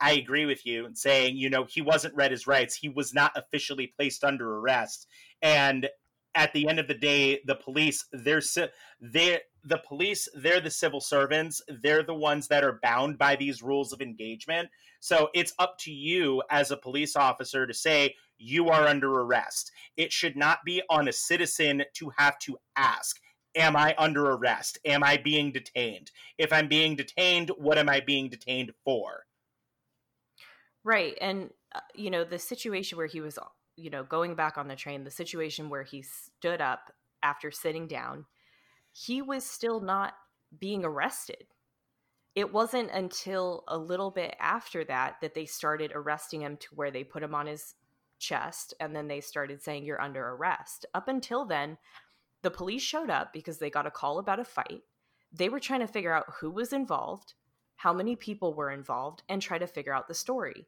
I 0.00 0.14
agree 0.14 0.44
with 0.44 0.66
you 0.66 0.84
in 0.84 0.96
saying, 0.96 1.36
you 1.36 1.48
know, 1.48 1.66
he 1.68 1.80
wasn't 1.80 2.16
read 2.16 2.32
his 2.32 2.48
rights. 2.48 2.74
He 2.74 2.88
was 2.88 3.14
not 3.14 3.30
officially 3.36 3.86
placed 3.86 4.24
under 4.24 4.58
arrest. 4.58 5.06
And 5.40 5.88
at 6.34 6.52
the 6.52 6.68
end 6.68 6.80
of 6.80 6.88
the 6.88 6.98
day, 6.98 7.40
the 7.46 7.54
police, 7.54 8.06
they're 8.12 8.42
they 9.00 9.38
the 9.64 9.80
police, 9.86 10.28
they're 10.34 10.60
the 10.60 10.70
civil 10.70 11.00
servants. 11.00 11.62
They're 11.82 12.02
the 12.02 12.14
ones 12.14 12.48
that 12.48 12.64
are 12.64 12.78
bound 12.82 13.18
by 13.18 13.36
these 13.36 13.62
rules 13.62 13.92
of 13.92 14.02
engagement. 14.02 14.68
So 15.00 15.30
it's 15.34 15.54
up 15.58 15.76
to 15.80 15.92
you 15.92 16.42
as 16.50 16.70
a 16.70 16.76
police 16.76 17.16
officer 17.16 17.66
to 17.66 17.74
say, 17.74 18.14
you 18.38 18.68
are 18.68 18.86
under 18.86 19.20
arrest. 19.20 19.72
It 19.96 20.12
should 20.12 20.36
not 20.36 20.58
be 20.64 20.82
on 20.90 21.08
a 21.08 21.12
citizen 21.12 21.84
to 21.94 22.12
have 22.16 22.38
to 22.40 22.58
ask, 22.76 23.20
Am 23.56 23.76
I 23.76 23.94
under 23.98 24.32
arrest? 24.32 24.78
Am 24.84 25.04
I 25.04 25.16
being 25.16 25.52
detained? 25.52 26.10
If 26.38 26.52
I'm 26.52 26.66
being 26.66 26.96
detained, 26.96 27.52
what 27.56 27.78
am 27.78 27.88
I 27.88 28.00
being 28.00 28.28
detained 28.28 28.72
for? 28.84 29.26
Right. 30.82 31.16
And, 31.20 31.50
uh, 31.72 31.80
you 31.94 32.10
know, 32.10 32.24
the 32.24 32.38
situation 32.38 32.98
where 32.98 33.06
he 33.06 33.20
was, 33.20 33.38
you 33.76 33.90
know, 33.90 34.02
going 34.02 34.34
back 34.34 34.58
on 34.58 34.66
the 34.66 34.74
train, 34.74 35.04
the 35.04 35.10
situation 35.10 35.70
where 35.70 35.84
he 35.84 36.02
stood 36.02 36.60
up 36.60 36.92
after 37.22 37.52
sitting 37.52 37.86
down, 37.86 38.26
he 38.94 39.20
was 39.20 39.44
still 39.44 39.80
not 39.80 40.14
being 40.58 40.84
arrested 40.84 41.44
it 42.34 42.52
wasn't 42.52 42.90
until 42.90 43.62
a 43.68 43.78
little 43.78 44.10
bit 44.10 44.34
after 44.40 44.84
that 44.84 45.16
that 45.20 45.34
they 45.34 45.46
started 45.46 45.92
arresting 45.94 46.42
him 46.42 46.56
to 46.58 46.74
where 46.74 46.90
they 46.90 47.04
put 47.04 47.22
him 47.22 47.34
on 47.34 47.46
his 47.46 47.74
chest 48.18 48.74
and 48.80 48.94
then 48.94 49.06
they 49.06 49.20
started 49.20 49.62
saying 49.62 49.84
you're 49.84 50.00
under 50.00 50.30
arrest. 50.30 50.86
Up 50.94 51.08
until 51.08 51.44
then, 51.44 51.78
the 52.42 52.50
police 52.50 52.82
showed 52.82 53.10
up 53.10 53.32
because 53.32 53.58
they 53.58 53.70
got 53.70 53.86
a 53.86 53.90
call 53.90 54.18
about 54.18 54.40
a 54.40 54.44
fight. 54.44 54.82
They 55.32 55.48
were 55.48 55.60
trying 55.60 55.80
to 55.80 55.86
figure 55.86 56.12
out 56.12 56.32
who 56.40 56.50
was 56.50 56.72
involved, 56.72 57.34
how 57.76 57.92
many 57.92 58.16
people 58.16 58.54
were 58.54 58.70
involved, 58.70 59.22
and 59.28 59.40
try 59.40 59.58
to 59.58 59.66
figure 59.66 59.94
out 59.94 60.08
the 60.08 60.14
story. 60.14 60.66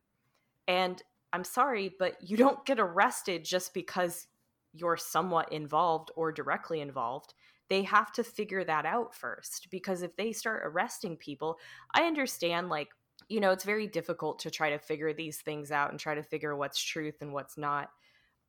And 0.68 1.03
I'm 1.33 1.45
sorry, 1.45 1.95
but 1.99 2.16
you 2.20 2.37
don't 2.37 2.64
get 2.64 2.79
arrested 2.79 3.45
just 3.45 3.74
because 3.74 4.29
you're 4.72 4.97
somewhat 4.97 5.53
involved 5.53 6.11
or 6.16 6.31
directly 6.31 6.81
involved 6.81 7.35
they 7.69 7.83
have 7.83 8.12
to 8.12 8.25
figure 8.25 8.64
that 8.64 8.87
out 8.87 9.14
first 9.14 9.69
because 9.71 10.03
if 10.03 10.14
they 10.17 10.33
start 10.33 10.62
arresting 10.64 11.17
people 11.17 11.59
i 11.95 12.03
understand 12.03 12.69
like 12.69 12.89
you 13.29 13.41
know 13.41 13.51
it's 13.51 13.64
very 13.64 13.87
difficult 13.87 14.39
to 14.39 14.51
try 14.51 14.71
to 14.71 14.79
figure 14.79 15.12
these 15.12 15.39
things 15.39 15.71
out 15.71 15.91
and 15.91 16.01
try 16.01 16.14
to 16.14 16.23
figure 16.23 16.55
what's 16.57 16.83
truth 16.83 17.17
and 17.21 17.33
what's 17.33 17.57
not 17.57 17.91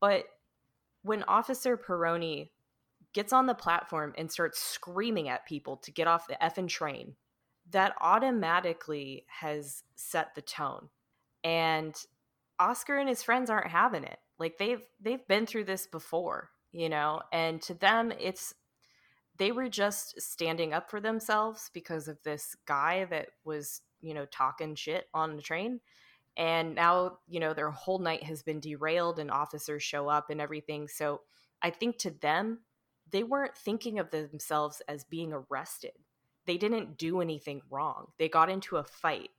but 0.00 0.24
when 1.02 1.22
officer 1.24 1.76
peroni 1.76 2.50
gets 3.12 3.32
on 3.32 3.46
the 3.46 3.54
platform 3.54 4.12
and 4.18 4.30
starts 4.30 4.60
screaming 4.60 5.28
at 5.28 5.46
people 5.46 5.76
to 5.78 5.90
get 5.90 6.06
off 6.06 6.28
the 6.28 6.36
effing 6.42 6.68
train 6.68 7.14
that 7.70 7.94
automatically 8.00 9.24
has 9.28 9.82
set 9.96 10.34
the 10.34 10.42
tone 10.42 10.88
and 11.44 12.04
oscar 12.58 12.98
and 12.98 13.08
his 13.08 13.22
friends 13.22 13.50
aren't 13.50 13.70
having 13.70 14.04
it. 14.04 14.18
Like 14.38 14.58
they've 14.58 14.82
they've 15.00 15.26
been 15.26 15.46
through 15.46 15.64
this 15.64 15.86
before 15.86 16.50
you 16.72 16.88
know 16.88 17.20
and 17.32 17.60
to 17.62 17.74
them 17.74 18.12
it's 18.18 18.54
they 19.38 19.52
were 19.52 19.68
just 19.68 20.20
standing 20.20 20.72
up 20.72 20.90
for 20.90 21.00
themselves 21.00 21.70
because 21.72 22.08
of 22.08 22.22
this 22.24 22.56
guy 22.66 23.04
that 23.06 23.28
was, 23.44 23.82
you 24.00 24.14
know, 24.14 24.26
talking 24.26 24.74
shit 24.74 25.06
on 25.14 25.36
the 25.36 25.42
train. 25.42 25.80
And 26.36 26.74
now, 26.74 27.18
you 27.28 27.40
know, 27.40 27.54
their 27.54 27.70
whole 27.70 27.98
night 27.98 28.22
has 28.24 28.42
been 28.42 28.60
derailed 28.60 29.18
and 29.18 29.30
officers 29.30 29.82
show 29.82 30.08
up 30.08 30.30
and 30.30 30.40
everything. 30.40 30.88
So 30.88 31.22
I 31.62 31.70
think 31.70 31.98
to 31.98 32.10
them, 32.10 32.60
they 33.10 33.22
weren't 33.22 33.56
thinking 33.56 33.98
of 33.98 34.10
themselves 34.10 34.82
as 34.88 35.04
being 35.04 35.32
arrested. 35.32 35.92
They 36.46 36.56
didn't 36.56 36.98
do 36.98 37.20
anything 37.20 37.62
wrong. 37.70 38.08
They 38.18 38.28
got 38.28 38.50
into 38.50 38.76
a 38.76 38.84
fight. 38.84 39.30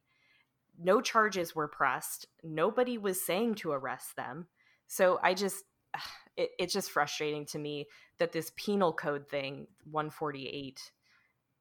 No 0.82 1.02
charges 1.02 1.56
were 1.56 1.68
pressed. 1.68 2.26
Nobody 2.44 2.98
was 2.98 3.24
saying 3.24 3.56
to 3.56 3.72
arrest 3.72 4.16
them. 4.16 4.48
So 4.88 5.20
I 5.22 5.34
just, 5.34 5.64
it, 6.38 6.52
it's 6.60 6.74
just 6.74 6.92
frustrating 6.92 7.46
to 7.48 7.60
me 7.60 7.88
that 8.20 8.32
this 8.32 8.52
penal 8.56 8.94
code 8.94 9.28
thing 9.30 9.68
148 9.90 10.92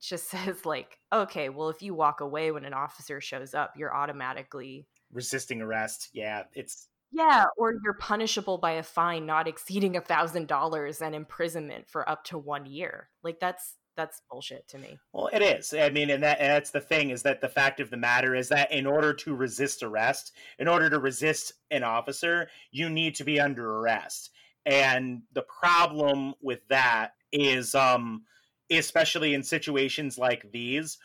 just 0.01 0.29
says 0.31 0.65
like 0.65 0.99
okay 1.13 1.49
well 1.49 1.69
if 1.69 1.83
you 1.83 1.95
walk 1.95 2.21
away 2.21 2.51
when 2.51 2.65
an 2.65 2.75
officer 2.75 3.21
shows 3.21 3.55
up 3.55 3.75
you're 3.77 3.95
automatically 3.95 4.87
resisting 5.13 5.63
arrest. 5.63 6.11
Yeah 6.13 6.45
it's 6.55 6.89
yeah 7.11 7.47
or 7.57 7.75
you're 7.83 7.95
punishable 7.95 8.59
by 8.59 8.73
a 8.73 8.83
fine 8.83 9.25
not 9.25 9.49
exceeding 9.49 9.97
a 9.97 10.01
thousand 10.01 10.47
dollars 10.47 11.01
and 11.01 11.15
imprisonment 11.15 11.89
for 11.89 12.09
up 12.09 12.25
to 12.25 12.39
one 12.39 12.67
year. 12.67 13.09
Like 13.23 13.41
that's 13.41 13.78
that's 13.99 14.23
bullshit 14.31 14.67
to 14.69 14.79
me. 14.79 14.97
Well, 15.13 15.29
it 15.33 15.43
is. 15.43 15.75
I 15.75 15.91
mean, 15.91 16.09
and, 16.11 16.23
that, 16.23 16.39
and 16.41 16.51
that's 16.53 16.71
the 16.71 16.81
thing 16.81 17.11
is 17.11 17.23
that 17.25 17.41
the 17.41 17.49
fact 17.49 17.81
of 17.81 17.91
the 17.91 17.97
matter 17.97 18.37
is 18.37 18.49
that 18.49 18.71
in 18.71 18.87
order 18.87 19.13
to 19.13 19.35
resist 19.35 19.83
arrest, 19.83 20.33
in 20.61 20.69
order 20.69 20.89
to 20.89 21.01
resist 21.01 21.55
an 21.73 21.83
officer, 21.83 22.49
you 22.71 22.89
need 22.89 23.17
to 23.17 23.25
be 23.25 23.41
under 23.41 23.79
arrest. 23.79 24.31
And 24.65 25.23
the 25.33 25.43
problem 25.43 26.35
with 26.41 26.61
that 26.69 27.15
is, 27.33 27.75
um, 27.75 28.23
especially 28.71 29.35
in 29.35 29.43
situations 29.43 30.17
like 30.17 30.51
these, 30.53 30.99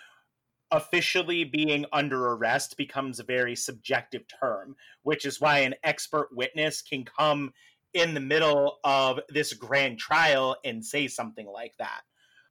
officially 0.70 1.44
being 1.44 1.86
under 1.92 2.34
arrest 2.34 2.78
becomes 2.78 3.20
a 3.20 3.24
very 3.24 3.56
subjective 3.56 4.24
term, 4.40 4.76
which 5.02 5.26
is 5.26 5.42
why 5.42 5.60
an 5.60 5.74
expert 5.84 6.30
witness 6.32 6.82
can 6.82 7.04
come 7.04 7.54
in 7.94 8.14
the 8.14 8.20
middle 8.20 8.80
of 8.84 9.20
this 9.30 9.54
grand 9.54 9.98
trial 9.98 10.56
and 10.64 10.86
say 10.86 11.08
something 11.08 11.48
like 11.48 11.76
that. 11.78 12.02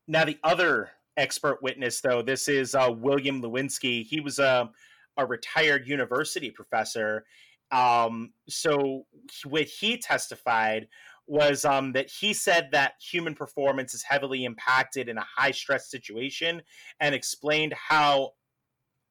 Now, 0.09 0.25
the 0.25 0.39
other 0.43 0.91
expert 1.17 1.63
witness, 1.63 2.01
though, 2.01 2.23
this 2.23 2.49
is 2.49 2.75
uh, 2.75 2.91
William 2.97 3.43
Lewinski. 3.43 4.05
He 4.05 4.21
was 4.21 4.39
a, 4.39 4.71
a 5.17 5.27
retired 5.27 5.87
university 5.87 6.51
professor, 6.51 7.25
um, 7.73 8.35
so 8.49 9.07
what 9.45 9.65
he 9.65 9.97
testified 9.97 10.89
was 11.27 11.65
um, 11.65 11.93
that 11.93 12.11
he 12.11 12.35
said 12.35 12.69
that 12.73 12.95
human 13.01 13.35
performance 13.35 13.95
is 13.95 14.03
heavily 14.03 14.45
impacted 14.45 15.09
in 15.09 15.17
a 15.17 15.25
high 15.25 15.51
stress 15.51 15.91
situation 15.91 16.61
and 17.01 17.15
explained 17.15 17.73
how 17.73 18.33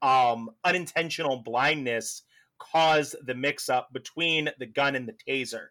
um, 0.03 0.49
unintentional 0.63 1.37
blindness 1.37 2.23
caused 2.59 3.15
the 3.25 3.33
mix 3.33 3.69
up 3.69 3.91
between 3.93 4.49
the 4.59 4.65
gun 4.67 4.95
and 4.95 5.07
the 5.07 5.15
taser. 5.27 5.67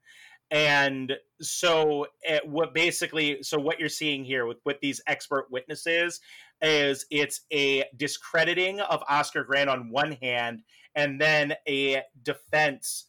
And 0.50 1.12
so, 1.40 2.06
it, 2.22 2.46
what 2.48 2.74
basically, 2.74 3.42
so 3.42 3.58
what 3.58 3.78
you're 3.78 3.88
seeing 3.88 4.24
here 4.24 4.46
with, 4.46 4.58
with 4.64 4.80
these 4.80 5.00
expert 5.06 5.46
witnesses 5.50 6.20
is 6.60 7.06
it's 7.10 7.42
a 7.52 7.84
discrediting 7.96 8.80
of 8.80 9.02
Oscar 9.08 9.44
Grant 9.44 9.70
on 9.70 9.90
one 9.90 10.12
hand 10.12 10.62
and 10.94 11.20
then 11.20 11.54
a 11.68 12.02
defense 12.22 13.06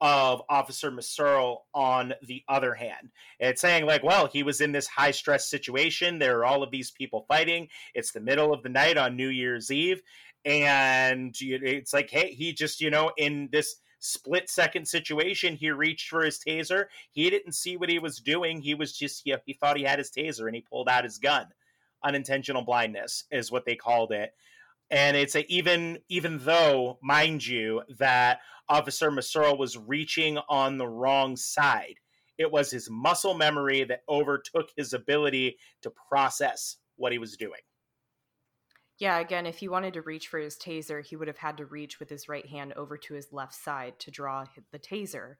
of 0.00 0.42
Officer 0.48 0.90
Mehserle 0.90 1.58
on 1.74 2.12
the 2.22 2.42
other 2.48 2.74
hand. 2.74 3.10
It's 3.40 3.60
saying, 3.60 3.86
like, 3.86 4.02
well, 4.02 4.26
he 4.26 4.42
was 4.42 4.60
in 4.60 4.72
this 4.72 4.86
high 4.86 5.10
stress 5.10 5.48
situation. 5.48 6.18
There 6.18 6.38
are 6.38 6.44
all 6.44 6.62
of 6.62 6.70
these 6.70 6.90
people 6.90 7.24
fighting. 7.28 7.68
It's 7.94 8.12
the 8.12 8.20
middle 8.20 8.52
of 8.52 8.62
the 8.62 8.68
night 8.68 8.98
on 8.98 9.16
New 9.16 9.28
Year's 9.28 9.70
Eve. 9.70 10.02
And 10.44 11.34
it's 11.40 11.92
like, 11.92 12.10
hey, 12.10 12.32
he 12.32 12.52
just, 12.52 12.80
you 12.80 12.90
know, 12.90 13.10
in 13.16 13.48
this 13.50 13.76
split 14.06 14.48
second 14.48 14.86
situation, 14.86 15.56
he 15.56 15.70
reached 15.70 16.08
for 16.08 16.24
his 16.24 16.38
taser. 16.38 16.86
He 17.10 17.28
didn't 17.30 17.52
see 17.52 17.76
what 17.76 17.88
he 17.88 17.98
was 17.98 18.18
doing. 18.18 18.60
He 18.60 18.74
was 18.74 18.96
just, 18.96 19.22
he, 19.24 19.34
he 19.44 19.52
thought 19.54 19.76
he 19.76 19.84
had 19.84 19.98
his 19.98 20.10
taser 20.10 20.46
and 20.46 20.54
he 20.54 20.62
pulled 20.62 20.88
out 20.88 21.04
his 21.04 21.18
gun. 21.18 21.46
Unintentional 22.04 22.62
blindness 22.62 23.24
is 23.30 23.50
what 23.50 23.64
they 23.64 23.76
called 23.76 24.12
it 24.12 24.32
and 24.90 25.16
it's 25.16 25.34
a 25.34 25.50
even 25.52 25.98
even 26.08 26.38
though 26.38 26.98
mind 27.02 27.44
you 27.44 27.82
that 27.98 28.40
officer 28.68 29.10
Mehserle 29.10 29.58
was 29.58 29.76
reaching 29.76 30.38
on 30.48 30.78
the 30.78 30.86
wrong 30.86 31.36
side 31.36 31.96
it 32.38 32.50
was 32.50 32.70
his 32.70 32.88
muscle 32.90 33.34
memory 33.34 33.84
that 33.84 34.02
overtook 34.08 34.68
his 34.76 34.92
ability 34.92 35.56
to 35.82 35.90
process 36.08 36.76
what 36.96 37.12
he 37.12 37.18
was 37.18 37.36
doing 37.36 37.60
yeah 38.98 39.18
again 39.18 39.46
if 39.46 39.58
he 39.58 39.68
wanted 39.68 39.94
to 39.94 40.02
reach 40.02 40.28
for 40.28 40.38
his 40.38 40.56
taser 40.56 41.04
he 41.04 41.16
would 41.16 41.28
have 41.28 41.38
had 41.38 41.56
to 41.56 41.66
reach 41.66 41.98
with 41.98 42.08
his 42.08 42.28
right 42.28 42.46
hand 42.46 42.72
over 42.74 42.96
to 42.96 43.14
his 43.14 43.32
left 43.32 43.54
side 43.54 43.98
to 43.98 44.10
draw 44.10 44.44
the 44.72 44.78
taser 44.78 45.36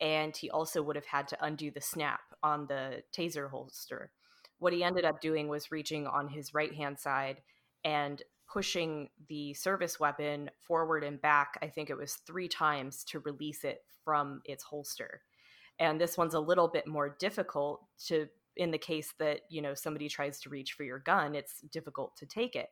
and 0.00 0.36
he 0.36 0.48
also 0.50 0.82
would 0.82 0.96
have 0.96 1.06
had 1.06 1.26
to 1.26 1.44
undo 1.44 1.70
the 1.70 1.80
snap 1.80 2.20
on 2.42 2.66
the 2.66 3.02
taser 3.16 3.50
holster 3.50 4.10
what 4.58 4.72
he 4.72 4.82
ended 4.82 5.04
up 5.04 5.20
doing 5.20 5.48
was 5.48 5.70
reaching 5.70 6.06
on 6.06 6.28
his 6.28 6.52
right 6.52 6.74
hand 6.74 6.98
side 6.98 7.40
and 7.84 8.22
pushing 8.50 9.10
the 9.28 9.54
service 9.54 10.00
weapon 10.00 10.50
forward 10.66 11.04
and 11.04 11.20
back, 11.20 11.58
I 11.62 11.68
think 11.68 11.90
it 11.90 11.96
was 11.96 12.14
three 12.26 12.48
times 12.48 13.04
to 13.04 13.20
release 13.20 13.62
it 13.64 13.82
from 14.04 14.40
its 14.44 14.64
holster. 14.64 15.22
And 15.78 16.00
this 16.00 16.16
one's 16.16 16.34
a 16.34 16.40
little 16.40 16.66
bit 16.66 16.86
more 16.86 17.14
difficult 17.20 17.82
to, 18.06 18.26
in 18.58 18.70
the 18.70 18.78
case 18.78 19.14
that, 19.18 19.40
you 19.48 19.62
know, 19.62 19.74
somebody 19.74 20.08
tries 20.08 20.40
to 20.40 20.50
reach 20.50 20.72
for 20.72 20.82
your 20.84 20.98
gun, 20.98 21.34
it's 21.34 21.60
difficult 21.72 22.16
to 22.16 22.26
take 22.26 22.54
it. 22.54 22.68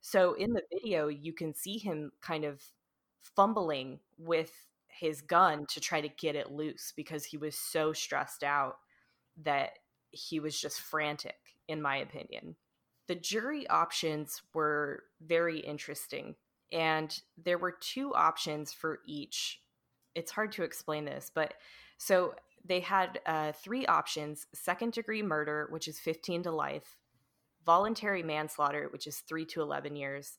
So 0.00 0.34
in 0.34 0.52
the 0.52 0.62
video, 0.72 1.08
you 1.08 1.32
can 1.32 1.54
see 1.54 1.78
him 1.78 2.12
kind 2.22 2.44
of 2.44 2.62
fumbling 3.36 4.00
with 4.18 4.52
his 4.88 5.20
gun 5.20 5.66
to 5.66 5.80
try 5.80 6.00
to 6.00 6.08
get 6.08 6.36
it 6.36 6.52
loose 6.52 6.92
because 6.96 7.24
he 7.24 7.36
was 7.36 7.58
so 7.58 7.92
stressed 7.92 8.44
out 8.44 8.76
that 9.42 9.70
he 10.10 10.40
was 10.40 10.58
just 10.58 10.80
frantic, 10.80 11.36
in 11.68 11.82
my 11.82 11.96
opinion 11.96 12.56
the 13.06 13.14
jury 13.14 13.68
options 13.68 14.42
were 14.52 15.04
very 15.20 15.58
interesting. 15.60 16.34
And 16.72 17.16
there 17.42 17.58
were 17.58 17.76
two 17.78 18.14
options 18.14 18.72
for 18.72 19.00
each. 19.06 19.60
It's 20.14 20.32
hard 20.32 20.52
to 20.52 20.62
explain 20.62 21.04
this, 21.04 21.30
but 21.34 21.54
so 21.98 22.34
they 22.64 22.80
had 22.80 23.20
uh, 23.26 23.52
three 23.52 23.86
options 23.86 24.46
second 24.54 24.92
degree 24.92 25.22
murder, 25.22 25.68
which 25.70 25.88
is 25.88 25.98
15 25.98 26.44
to 26.44 26.50
life, 26.50 26.96
voluntary 27.64 28.22
manslaughter, 28.22 28.88
which 28.92 29.06
is 29.06 29.18
3 29.18 29.44
to 29.46 29.62
11 29.62 29.96
years, 29.96 30.38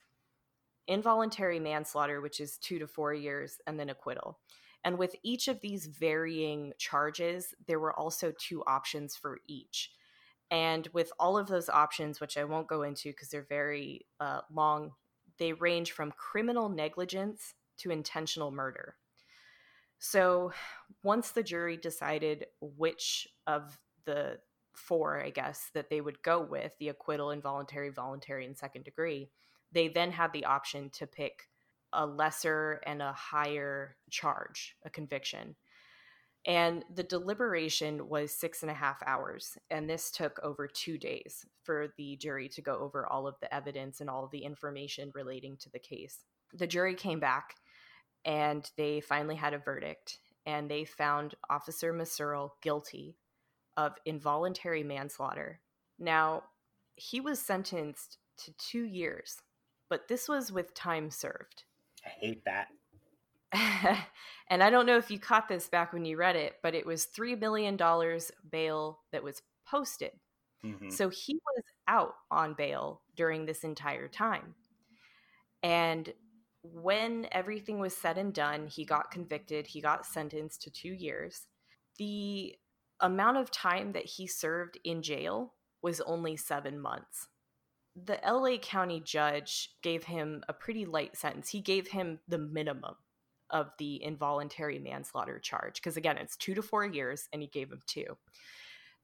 involuntary 0.87 1.59
manslaughter, 1.59 2.21
which 2.21 2.39
is 2.39 2.57
2 2.57 2.79
to 2.79 2.87
4 2.87 3.13
years, 3.13 3.57
and 3.67 3.79
then 3.79 3.89
acquittal. 3.89 4.39
And 4.83 4.97
with 4.97 5.15
each 5.23 5.47
of 5.47 5.61
these 5.61 5.87
varying 5.87 6.73
charges, 6.77 7.55
there 7.67 7.79
were 7.79 7.97
also 7.97 8.31
two 8.37 8.63
options 8.67 9.15
for 9.15 9.39
each. 9.47 9.91
And 10.51 10.87
with 10.93 11.11
all 11.19 11.39
of 11.39 11.47
those 11.47 11.69
options, 11.69 12.21
which 12.21 12.37
I 12.37 12.43
won't 12.43 12.67
go 12.67 12.83
into 12.83 13.09
because 13.09 13.29
they're 13.29 13.47
very 13.49 14.05
uh, 14.19 14.41
long, 14.53 14.91
they 15.39 15.53
range 15.53 15.91
from 15.91 16.11
criminal 16.11 16.69
negligence 16.69 17.55
to 17.77 17.89
intentional 17.89 18.51
murder. 18.51 18.95
So 20.07 20.51
once 21.01 21.31
the 21.31 21.41
jury 21.41 21.77
decided 21.77 22.45
which 22.61 23.27
of 23.47 23.79
the 24.05 24.37
four, 24.73 25.19
I 25.23 25.31
guess, 25.31 25.71
that 25.73 25.89
they 25.89 25.99
would 25.99 26.21
go 26.21 26.41
with 26.41 26.73
the 26.79 26.89
acquittal, 26.89 27.31
involuntary, 27.31 27.89
voluntary, 27.89 28.45
and 28.45 28.55
second 28.55 28.85
degree 28.85 29.29
they 29.71 29.87
then 29.87 30.11
had 30.11 30.31
the 30.31 30.45
option 30.45 30.89
to 30.91 31.07
pick 31.07 31.49
a 31.91 32.05
lesser 32.05 32.81
and 32.85 33.01
a 33.01 33.11
higher 33.11 33.97
charge, 34.09 34.75
a 34.85 34.89
conviction. 34.91 35.55
And 36.45 36.85
the 36.93 37.03
deliberation 37.03 38.07
was 38.07 38.31
six 38.31 38.61
and 38.61 38.69
a 38.69 38.75
half 38.75 39.01
hours. 39.05 39.57
And 39.71 39.89
this 39.89 40.11
took 40.11 40.39
over 40.43 40.67
two 40.67 40.99
days 40.99 41.45
for 41.63 41.87
the 41.97 42.15
jury 42.15 42.47
to 42.49 42.61
go 42.61 42.75
over 42.75 43.07
all 43.07 43.27
of 43.27 43.35
the 43.41 43.53
evidence 43.53 43.99
and 43.99 44.09
all 44.09 44.23
of 44.23 44.31
the 44.31 44.45
information 44.45 45.11
relating 45.15 45.57
to 45.57 45.69
the 45.71 45.79
case. 45.79 46.19
The 46.53 46.67
jury 46.67 46.93
came 46.93 47.19
back 47.19 47.55
and 48.25 48.69
they 48.75 48.99
finally 48.99 49.35
had 49.35 49.53
a 49.53 49.59
verdict. 49.59 50.19
And 50.47 50.69
they 50.69 50.83
found 50.83 51.35
Officer 51.49 51.93
Mehserle 51.93 52.51
guilty 52.61 53.17
of 53.77 53.95
involuntary 54.05 54.83
manslaughter. 54.83 55.61
Now, 55.97 56.43
he 56.95 57.19
was 57.19 57.39
sentenced 57.39 58.17
to 58.45 58.53
two 58.53 58.83
years, 58.83 59.37
but 59.89 60.07
this 60.07 60.27
was 60.27 60.51
with 60.51 60.73
time 60.73 61.09
served. 61.09 61.63
I 62.05 62.09
hate 62.09 62.45
that. 62.45 62.67
and 64.49 64.61
I 64.61 64.69
don't 64.69 64.85
know 64.85 64.97
if 64.97 65.09
you 65.09 65.19
caught 65.19 65.47
this 65.47 65.67
back 65.67 65.93
when 65.93 66.05
you 66.05 66.17
read 66.17 66.35
it, 66.35 66.55
but 66.61 66.75
it 66.75 66.85
was 66.85 67.07
$3 67.07 67.39
million 67.39 67.77
bail 68.51 68.99
that 69.11 69.23
was 69.23 69.41
posted. 69.67 70.11
Mm-hmm. 70.63 70.89
So 70.89 71.09
he 71.09 71.35
was 71.55 71.63
out 71.87 72.15
on 72.31 72.53
bail 72.53 73.01
during 73.15 73.45
this 73.45 73.63
entire 73.63 74.07
time. 74.07 74.55
And 75.63 76.13
when 76.73 77.27
everything 77.31 77.79
was 77.79 77.95
said 77.95 78.17
and 78.17 78.33
done, 78.33 78.67
he 78.67 78.85
got 78.85 79.11
convicted, 79.11 79.67
he 79.67 79.81
got 79.81 80.05
sentenced 80.05 80.61
to 80.63 80.71
two 80.71 80.93
years. 80.93 81.47
The 81.97 82.55
amount 82.99 83.37
of 83.37 83.51
time 83.51 83.91
that 83.93 84.05
he 84.05 84.27
served 84.27 84.79
in 84.83 85.01
jail 85.01 85.53
was 85.81 86.01
only 86.01 86.37
seven 86.37 86.79
months. 86.79 87.27
The 87.95 88.19
LA 88.25 88.57
County 88.57 88.99
judge 88.99 89.71
gave 89.81 90.03
him 90.03 90.43
a 90.49 90.53
pretty 90.53 90.85
light 90.85 91.15
sentence. 91.15 91.49
He 91.49 91.61
gave 91.61 91.87
him 91.87 92.19
the 92.27 92.37
minimum 92.37 92.95
of 93.51 93.71
the 93.77 94.03
involuntary 94.03 94.79
manslaughter 94.79 95.39
charge 95.39 95.75
because 95.75 95.97
again 95.97 96.17
it's 96.17 96.35
two 96.35 96.53
to 96.55 96.61
four 96.61 96.85
years 96.85 97.29
and 97.31 97.41
he 97.41 97.47
gave 97.47 97.71
him 97.71 97.79
two 97.85 98.17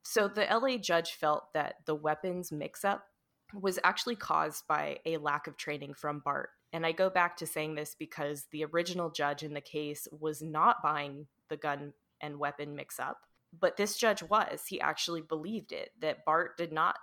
so 0.04 0.28
the 0.28 0.48
la 0.52 0.78
judge 0.78 1.12
felt 1.12 1.54
that 1.54 1.76
the 1.86 1.94
weapons 1.94 2.52
mix 2.52 2.84
up 2.84 3.06
was 3.54 3.78
actually 3.84 4.16
caused 4.16 4.66
by 4.68 4.98
a 5.06 5.18
lack 5.18 5.46
of 5.48 5.58
training 5.58 5.94
from 5.94 6.22
BART 6.26 6.50
and 6.74 6.86
i 6.86 6.92
go 6.92 7.10
back 7.10 7.38
to 7.38 7.46
saying 7.46 7.76
this 7.76 7.96
because 7.98 8.46
the 8.52 8.64
original 8.66 9.10
judge 9.10 9.44
in 9.44 9.54
the 9.54 9.62
case 9.62 10.08
was 10.12 10.42
not 10.42 10.82
buying 10.82 11.28
the 11.50 11.58
gun 11.58 11.94
and 12.22 12.38
weapon 12.38 12.76
mix 12.76 13.00
up 13.00 13.26
but 13.60 13.78
this 13.78 13.98
judge 13.98 14.24
was 14.24 14.66
he 14.68 14.80
actually 14.80 15.22
believed 15.22 15.72
it 15.72 15.92
that 16.00 16.24
BART 16.26 16.58
did 16.58 16.72
not 16.72 16.96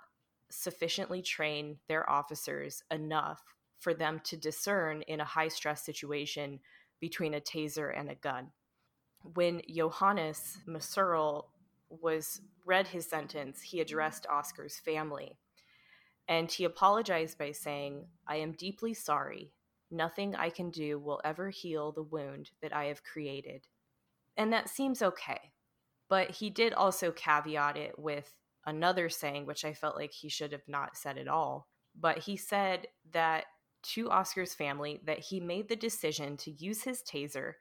sufficiently 0.49 1.21
train 1.21 1.77
their 1.87 2.09
officers 2.09 2.83
enough 2.89 3.43
for 3.79 3.93
them 3.93 4.19
to 4.25 4.37
discern 4.37 5.03
in 5.03 5.19
a 5.19 5.25
high 5.25 5.47
stress 5.47 5.83
situation 5.85 6.59
between 6.99 7.33
a 7.33 7.39
taser 7.41 7.97
and 7.97 8.09
a 8.09 8.15
gun. 8.15 8.47
When 9.21 9.61
Johannes 9.69 10.57
Mehserle 10.67 11.45
was 11.89 12.41
read 12.65 12.87
his 12.87 13.07
sentence, 13.07 13.61
he 13.61 13.79
addressed 13.79 14.25
Oscar's 14.27 14.77
family. 14.79 15.37
And 16.27 16.51
he 16.51 16.63
apologized 16.63 17.37
by 17.37 17.51
saying, 17.51 18.05
I 18.27 18.37
am 18.37 18.51
deeply 18.51 18.93
sorry. 18.93 19.51
Nothing 19.91 20.35
I 20.35 20.49
can 20.49 20.69
do 20.69 20.99
will 20.99 21.21
ever 21.23 21.49
heal 21.49 21.91
the 21.91 22.03
wound 22.03 22.51
that 22.61 22.75
I 22.75 22.85
have 22.85 23.03
created. 23.03 23.67
And 24.37 24.53
that 24.53 24.69
seems 24.69 25.01
okay. 25.01 25.51
But 26.09 26.31
he 26.31 26.49
did 26.49 26.73
also 26.73 27.11
caveat 27.11 27.77
it 27.77 27.97
with 27.97 28.33
another 28.65 29.09
saying, 29.09 29.45
which 29.45 29.65
I 29.65 29.73
felt 29.73 29.95
like 29.95 30.11
he 30.11 30.29
should 30.29 30.51
have 30.51 30.67
not 30.67 30.97
said 30.97 31.17
at 31.17 31.27
all. 31.27 31.67
But 31.99 32.19
he 32.19 32.37
said 32.37 32.87
that 33.11 33.45
to 33.81 34.09
Oscar's 34.09 34.53
family 34.53 35.01
that 35.05 35.19
he 35.19 35.39
made 35.39 35.69
the 35.69 35.75
decision 35.75 36.37
to 36.37 36.51
use 36.51 36.83
his 36.83 37.01
taser 37.01 37.53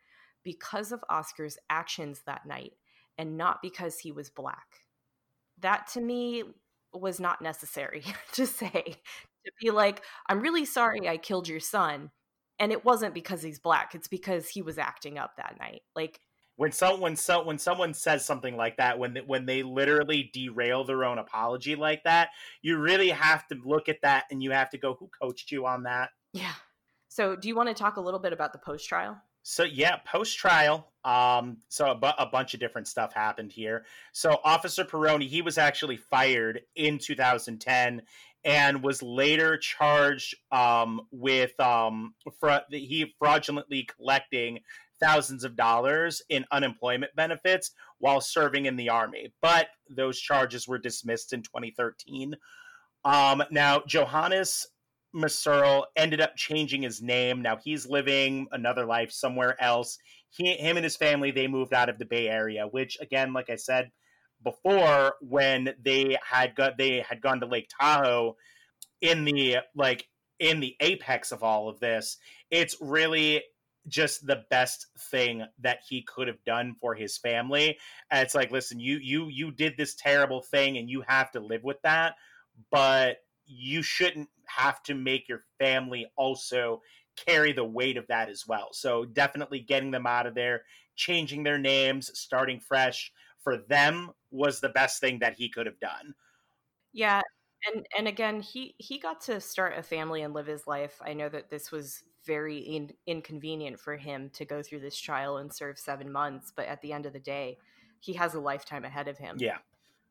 because 0.45 0.93
of 0.93 1.05
Oscar's 1.09 1.59
actions 1.71 2.23
that 2.27 2.47
night 2.47 2.73
and 3.17 3.37
not 3.37 3.63
because 3.63 3.99
he 3.99 4.13
was 4.13 4.31
black. 4.31 4.67
That 5.61 5.89
to 5.89 6.01
me 6.01 6.45
was 6.93 7.21
not 7.21 7.43
necessary 7.43 8.05
to 8.33 8.47
say. 8.47 8.97
To 9.45 9.53
be 9.61 9.71
like, 9.71 10.03
I'm 10.29 10.41
really 10.41 10.65
sorry 10.65 11.09
I 11.09 11.17
killed 11.17 11.49
your 11.49 11.61
son. 11.61 12.11
And 12.59 12.73
it 12.73 12.85
wasn't 12.85 13.15
because 13.15 13.43
he's 13.43 13.59
black, 13.59 13.95
it's 13.95 14.09
because 14.09 14.49
he 14.49 14.63
was 14.63 14.79
acting 14.79 15.19
up 15.19 15.37
that 15.37 15.57
night. 15.61 15.83
Like, 15.95 16.21
when 16.59 16.73
someone 16.73 17.15
so 17.15 17.45
when 17.45 17.57
someone 17.57 17.95
says 17.95 18.25
something 18.25 18.57
like 18.57 18.77
that 18.77 18.99
when 18.99 19.15
they, 19.15 19.21
when 19.21 19.47
they 19.47 19.63
literally 19.63 20.29
derail 20.33 20.85
their 20.85 21.05
own 21.05 21.19
apology 21.19 21.77
like 21.77 22.03
that 22.03 22.31
you 22.63 22.77
really 22.77 23.11
have 23.11 23.47
to 23.47 23.57
look 23.65 23.89
at 23.89 24.03
that 24.03 24.25
and 24.31 24.43
you 24.43 24.51
have 24.51 24.69
to 24.69 24.77
go 24.77 24.95
who 24.95 25.09
coached 25.23 25.53
you 25.53 25.65
on 25.67 25.85
that 25.85 26.11
yeah 26.33 26.55
so 27.07 27.37
do 27.37 27.47
you 27.47 27.55
want 27.55 27.69
to 27.69 27.75
talk 27.75 27.97
a 27.97 28.01
little 28.01 28.19
bit 28.19 28.33
about 28.33 28.53
the 28.53 28.59
post 28.59 28.89
trial 28.89 29.17
so 29.51 29.65
yeah 29.65 29.97
post 30.05 30.37
trial 30.37 30.93
um 31.05 31.57
so 31.69 31.91
a, 31.91 31.95
bu- 31.95 32.19
a 32.19 32.27
bunch 32.27 32.53
of 32.53 32.61
different 32.61 32.87
stuff 32.87 33.15
happened 33.15 33.51
here 33.51 33.85
so 34.13 34.39
officer 34.45 34.85
peroni 34.85 35.27
he 35.27 35.41
was 35.41 35.57
actually 35.57 35.97
fired 35.97 36.61
in 36.77 36.99
2010 36.99 38.03
and 38.45 38.83
was 38.83 39.03
later 39.03 39.57
charged 39.57 40.37
um, 40.53 41.01
with 41.11 41.59
um, 41.61 42.15
fra- 42.39 42.65
he 42.71 43.13
fraudulently 43.19 43.89
collecting 43.97 44.61
thousands 45.01 45.45
of 45.45 45.57
dollars 45.57 46.23
in 46.29 46.45
unemployment 46.53 47.15
benefits 47.17 47.73
while 47.99 48.21
serving 48.21 48.67
in 48.67 48.77
the 48.77 48.89
army. 48.89 49.33
But 49.43 49.69
those 49.91 50.19
charges 50.21 50.69
were 50.69 50.79
dismissed 50.79 51.33
in 51.33 51.43
2013. 51.43 52.37
Um, 53.05 53.43
now, 53.51 53.83
Johannes 53.87 54.67
Mehserle 55.15 55.85
ended 55.97 56.21
up 56.21 56.37
changing 56.37 56.83
his 56.83 57.03
name. 57.03 57.43
Now 57.43 57.57
he's 57.57 57.89
living 57.89 58.47
another 58.53 58.85
life 58.85 59.11
somewhere 59.11 59.61
else. 59.63 59.99
He, 60.31 60.53
him 60.55 60.77
and 60.77 60.85
his 60.85 60.97
family, 60.97 61.31
they 61.31 61.47
moved 61.47 61.73
out 61.73 61.89
of 61.89 61.99
the 61.99 62.05
Bay 62.05 62.29
Area, 62.29 62.67
which 62.67 62.99
again, 63.01 63.33
like 63.33 63.51
I 63.51 63.57
said 63.57 63.91
before, 64.43 65.15
when 65.21 65.75
they 65.83 66.17
had 66.23 66.55
got 66.55 66.79
they 66.79 67.05
had 67.09 67.21
gone 67.21 67.41
to 67.41 67.47
Lake 67.47 67.69
Tahoe 67.81 68.37
in 69.01 69.25
the 69.25 69.59
like 69.75 70.09
in 70.39 70.61
the 70.61 70.77
apex 70.81 71.33
of 71.33 71.43
all 71.43 71.69
of 71.69 71.81
this, 71.81 72.19
it's 72.51 72.77
really 72.81 73.43
just 73.89 74.27
the 74.27 74.45
best 74.51 74.87
thing 75.11 75.45
that 75.61 75.79
he 75.89 76.03
could 76.03 76.29
have 76.29 76.45
done 76.45 76.75
for 76.81 76.95
his 76.95 77.17
family. 77.17 77.79
And 78.11 78.23
it's 78.23 78.35
like, 78.35 78.51
listen, 78.51 78.79
you 78.79 78.99
you 79.03 79.29
you 79.29 79.51
did 79.51 79.75
this 79.77 79.95
terrible 79.95 80.43
thing 80.43 80.77
and 80.77 80.91
you 80.91 81.03
have 81.07 81.31
to 81.33 81.41
live 81.41 81.65
with 81.65 81.81
that, 81.83 82.15
but 82.71 83.17
you 83.49 83.83
shouldn't 83.83 84.29
have 84.47 84.83
to 84.85 84.95
make 84.95 85.29
your 85.29 85.43
family 85.59 86.07
also 86.17 86.83
carry 87.27 87.53
the 87.53 87.65
weight 87.65 87.97
of 87.97 88.07
that 88.07 88.29
as 88.29 88.47
well. 88.47 88.69
So 88.73 89.05
definitely 89.05 89.61
getting 89.61 89.91
them 89.91 90.07
out 90.07 90.27
of 90.27 90.35
there, 90.35 90.63
changing 90.95 91.43
their 91.43 91.59
names, 91.59 92.11
starting 92.15 92.61
fresh 92.61 93.13
for 93.43 93.57
them 93.57 94.11
was 94.31 94.61
the 94.61 94.69
best 94.69 95.01
thing 95.01 95.19
that 95.21 95.35
he 95.35 95.49
could 95.49 95.67
have 95.67 95.81
done. 95.81 96.15
Yeah, 96.93 97.23
and 97.67 97.87
and 97.97 98.09
again, 98.09 98.41
he 98.41 98.75
he 98.79 98.99
got 98.99 99.21
to 99.23 99.41
start 99.41 99.79
a 99.79 99.83
family 99.83 100.23
and 100.23 100.35
live 100.35 100.47
his 100.47 100.67
life. 100.67 101.01
I 101.05 101.15
know 101.15 101.29
that 101.29 101.51
this 101.51 101.71
was 101.71 102.03
very 102.27 102.59
in, 102.59 102.91
inconvenient 103.07 103.81
for 103.81 103.97
him 103.97 104.31
to 104.35 104.45
go 104.45 104.63
through 104.63 104.81
this 104.81 105.01
trial 105.01 105.39
and 105.39 105.53
serve 105.53 105.79
seven 105.79 106.13
months. 106.13 106.53
But 106.55 106.67
at 106.67 106.81
the 106.83 106.93
end 106.93 107.07
of 107.07 107.13
the 107.13 107.21
day, 107.21 107.59
he 108.01 108.13
has 108.15 108.35
a 108.35 108.41
lifetime 108.41 108.85
ahead 108.85 109.09
of 109.09 109.17
him. 109.17 109.37
Yeah. 109.39 109.59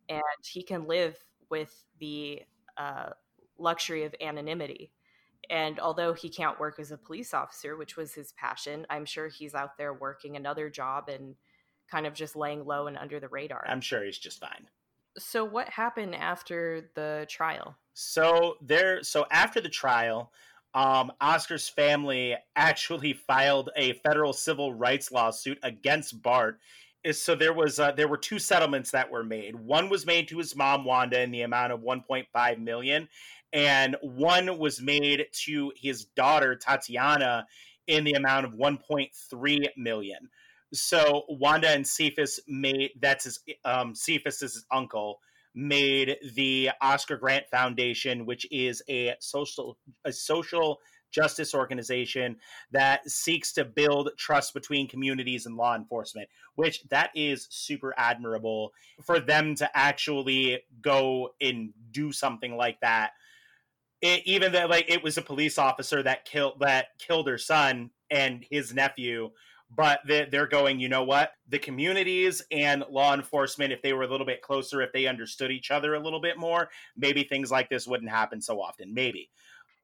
And 0.10 0.22
he 0.44 0.64
can 0.64 0.88
live 0.88 1.16
with 1.50 1.86
the 2.00 2.42
uh, 2.78 3.10
luxury 3.58 4.03
of 4.03 4.16
anonymity. 4.22 4.91
And 5.49 5.80
although 5.80 6.14
he 6.14 6.30
can't 6.30 6.60
work 6.60 6.80
as 6.80 6.91
a 6.91 6.97
police 6.97 7.34
officer, 7.34 7.78
which 7.78 7.95
was 7.95 8.14
his 8.14 8.34
passion, 8.34 8.86
I'm 8.89 9.05
sure 9.05 9.28
he's 9.28 9.55
out 9.55 9.78
there 9.78 9.93
working 9.93 10.36
another 10.36 10.70
job 10.70 11.10
and 11.10 11.36
kind 11.89 12.05
of 12.05 12.14
just 12.14 12.36
laying 12.36 12.66
low 12.66 12.88
and 12.88 12.97
under 12.97 13.20
the 13.20 13.30
radar. 13.30 13.66
I'm 13.68 13.82
sure 13.82 14.03
he's 14.03 14.18
just 14.18 14.39
fine. 14.39 14.68
So 15.18 15.43
what 15.43 15.70
happened 15.70 16.16
after 16.16 16.89
the 16.95 17.26
trial? 17.30 17.76
So 17.93 18.58
there 18.62 19.01
so 19.03 19.26
after 19.32 19.62
the 19.62 19.70
trial, 19.70 20.32
um, 20.74 21.12
Oscar's 21.20 21.68
family 21.68 22.36
actually 22.55 23.14
filed 23.14 23.70
a 23.76 23.93
federal 23.93 24.34
civil 24.34 24.74
rights 24.74 25.12
lawsuit 25.12 25.58
against 25.64 26.22
BART. 26.22 26.60
Is 27.03 27.22
so 27.22 27.36
there 27.36 27.53
was 27.53 27.80
uh, 27.80 27.91
there 27.91 28.08
were 28.08 28.18
two 28.18 28.38
settlements 28.38 28.91
that 28.91 29.10
were 29.10 29.24
made. 29.24 29.55
One 29.55 29.88
was 29.88 30.05
made 30.05 30.28
to 30.28 30.39
his 30.39 30.55
mom 30.55 30.84
Wanda 30.84 31.22
in 31.22 31.32
the 31.32 31.43
amount 31.43 31.72
of 31.72 31.80
1.5 31.80 32.60
million, 32.60 33.08
and 33.54 33.95
one 34.02 34.58
was 34.58 34.82
made 34.82 35.26
to 35.45 35.72
his 35.76 36.06
daughter 36.06 36.56
Tatiana 36.56 37.45
in 37.88 38.04
the 38.04 38.14
amount 38.14 38.45
of 38.45 38.54
1.3 38.54 39.68
million. 39.78 40.30
So 40.74 41.24
Wanda 41.30 41.70
and 41.70 41.88
Cephus 41.88 42.39
made 42.48 42.91
that's 43.00 43.24
his 43.24 43.39
um, 43.64 43.95
Cephus 43.95 44.41
is 44.41 44.54
his 44.54 44.66
uncle 44.72 45.20
made 45.56 46.18
the 46.36 46.70
Oscar 46.82 47.18
Grant 47.18 47.48
Foundation, 47.50 48.26
which 48.26 48.45
is 48.52 48.82
a 48.89 49.16
social 49.20 49.78
a 50.04 50.12
social 50.12 50.80
justice 51.10 51.56
organization 51.56 52.36
that 52.72 53.10
seeks 53.10 53.54
to 53.54 53.64
build 53.64 54.10
trust 54.18 54.54
between 54.54 54.89
communities 54.89 55.45
and 55.45 55.56
law 55.56 55.74
enforcement 55.74 56.28
which 56.56 56.84
that 56.89 57.12
is 57.16 57.48
super 57.50 57.93
admirable 57.98 58.74
for 59.02 59.20
them 59.20 59.56
to 59.56 59.70
actually 59.74 60.60
go 60.82 61.30
and 61.39 61.72
do 61.91 62.12
something 62.12 62.58
like 62.58 62.80
that 62.82 63.12
it, 64.02 64.24
even 64.26 64.52
that 64.52 64.70
like 64.70 64.89
it 64.89 65.04
was 65.04 65.18
a 65.18 65.22
police 65.22 65.58
officer 65.58 66.04
that 66.04 66.26
killed 66.26 66.60
that 66.60 66.88
killed 67.00 67.28
her 67.28 67.38
son 67.38 67.89
and 68.12 68.45
his 68.50 68.74
nephew 68.74 69.32
but 69.76 70.00
they're 70.06 70.48
going 70.48 70.80
you 70.80 70.89
know 70.89 71.04
what? 71.04 71.34
The 71.50 71.60
communities 71.60 72.41
and 72.52 72.86
law 72.89 73.14
enforcement 73.14 73.74
if 73.74 73.82
they 73.82 73.93
were 73.93 74.04
a 74.04 74.08
little 74.08 74.26
bit 74.26 74.41
closer 74.41 74.82
if 74.82 74.93
they 74.93 75.08
understood 75.08 75.52
each 75.52 75.72
other 75.72 75.93
a 75.93 76.00
little 76.00 76.22
bit 76.22 76.38
more 76.38 76.70
maybe 76.95 77.24
things 77.24 77.52
like 77.52 77.70
this 77.70 77.88
wouldn't 77.88 78.10
happen 78.10 78.41
so 78.41 78.62
often. 78.62 78.93
Maybe. 78.93 79.30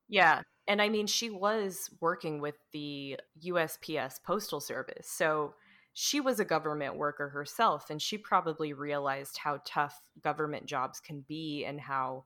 Yeah. 0.07 0.41
And 0.67 0.81
i 0.81 0.87
mean 0.87 1.07
she 1.07 1.29
was 1.29 1.89
working 1.99 2.39
with 2.39 2.55
the 2.71 3.19
usps 3.45 4.23
postal 4.23 4.61
service 4.61 5.09
so 5.09 5.55
she 5.93 6.21
was 6.21 6.39
a 6.39 6.45
government 6.45 6.95
worker 6.95 7.29
herself 7.29 7.89
and 7.89 8.01
she 8.01 8.17
probably 8.17 8.71
realized 8.71 9.37
how 9.37 9.59
tough 9.65 9.99
government 10.23 10.65
jobs 10.65 11.01
can 11.01 11.25
be 11.27 11.65
and 11.65 11.81
how 11.81 12.23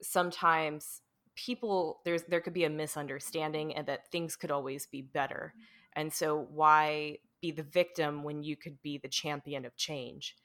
sometimes 0.00 1.02
people 1.34 2.00
there's 2.04 2.22
there 2.24 2.40
could 2.40 2.52
be 2.52 2.64
a 2.64 2.70
misunderstanding 2.70 3.74
and 3.74 3.86
that 3.86 4.10
things 4.10 4.36
could 4.36 4.50
always 4.50 4.86
be 4.86 5.02
better. 5.02 5.52
Mm-hmm. 5.54 6.00
And 6.00 6.12
so 6.12 6.46
why 6.50 7.18
be 7.40 7.50
the 7.50 7.62
victim 7.62 8.22
when 8.22 8.42
you 8.42 8.56
could 8.56 8.80
be 8.82 8.98
the 8.98 9.08
champion 9.08 9.64
of 9.64 9.76
change 9.76 10.36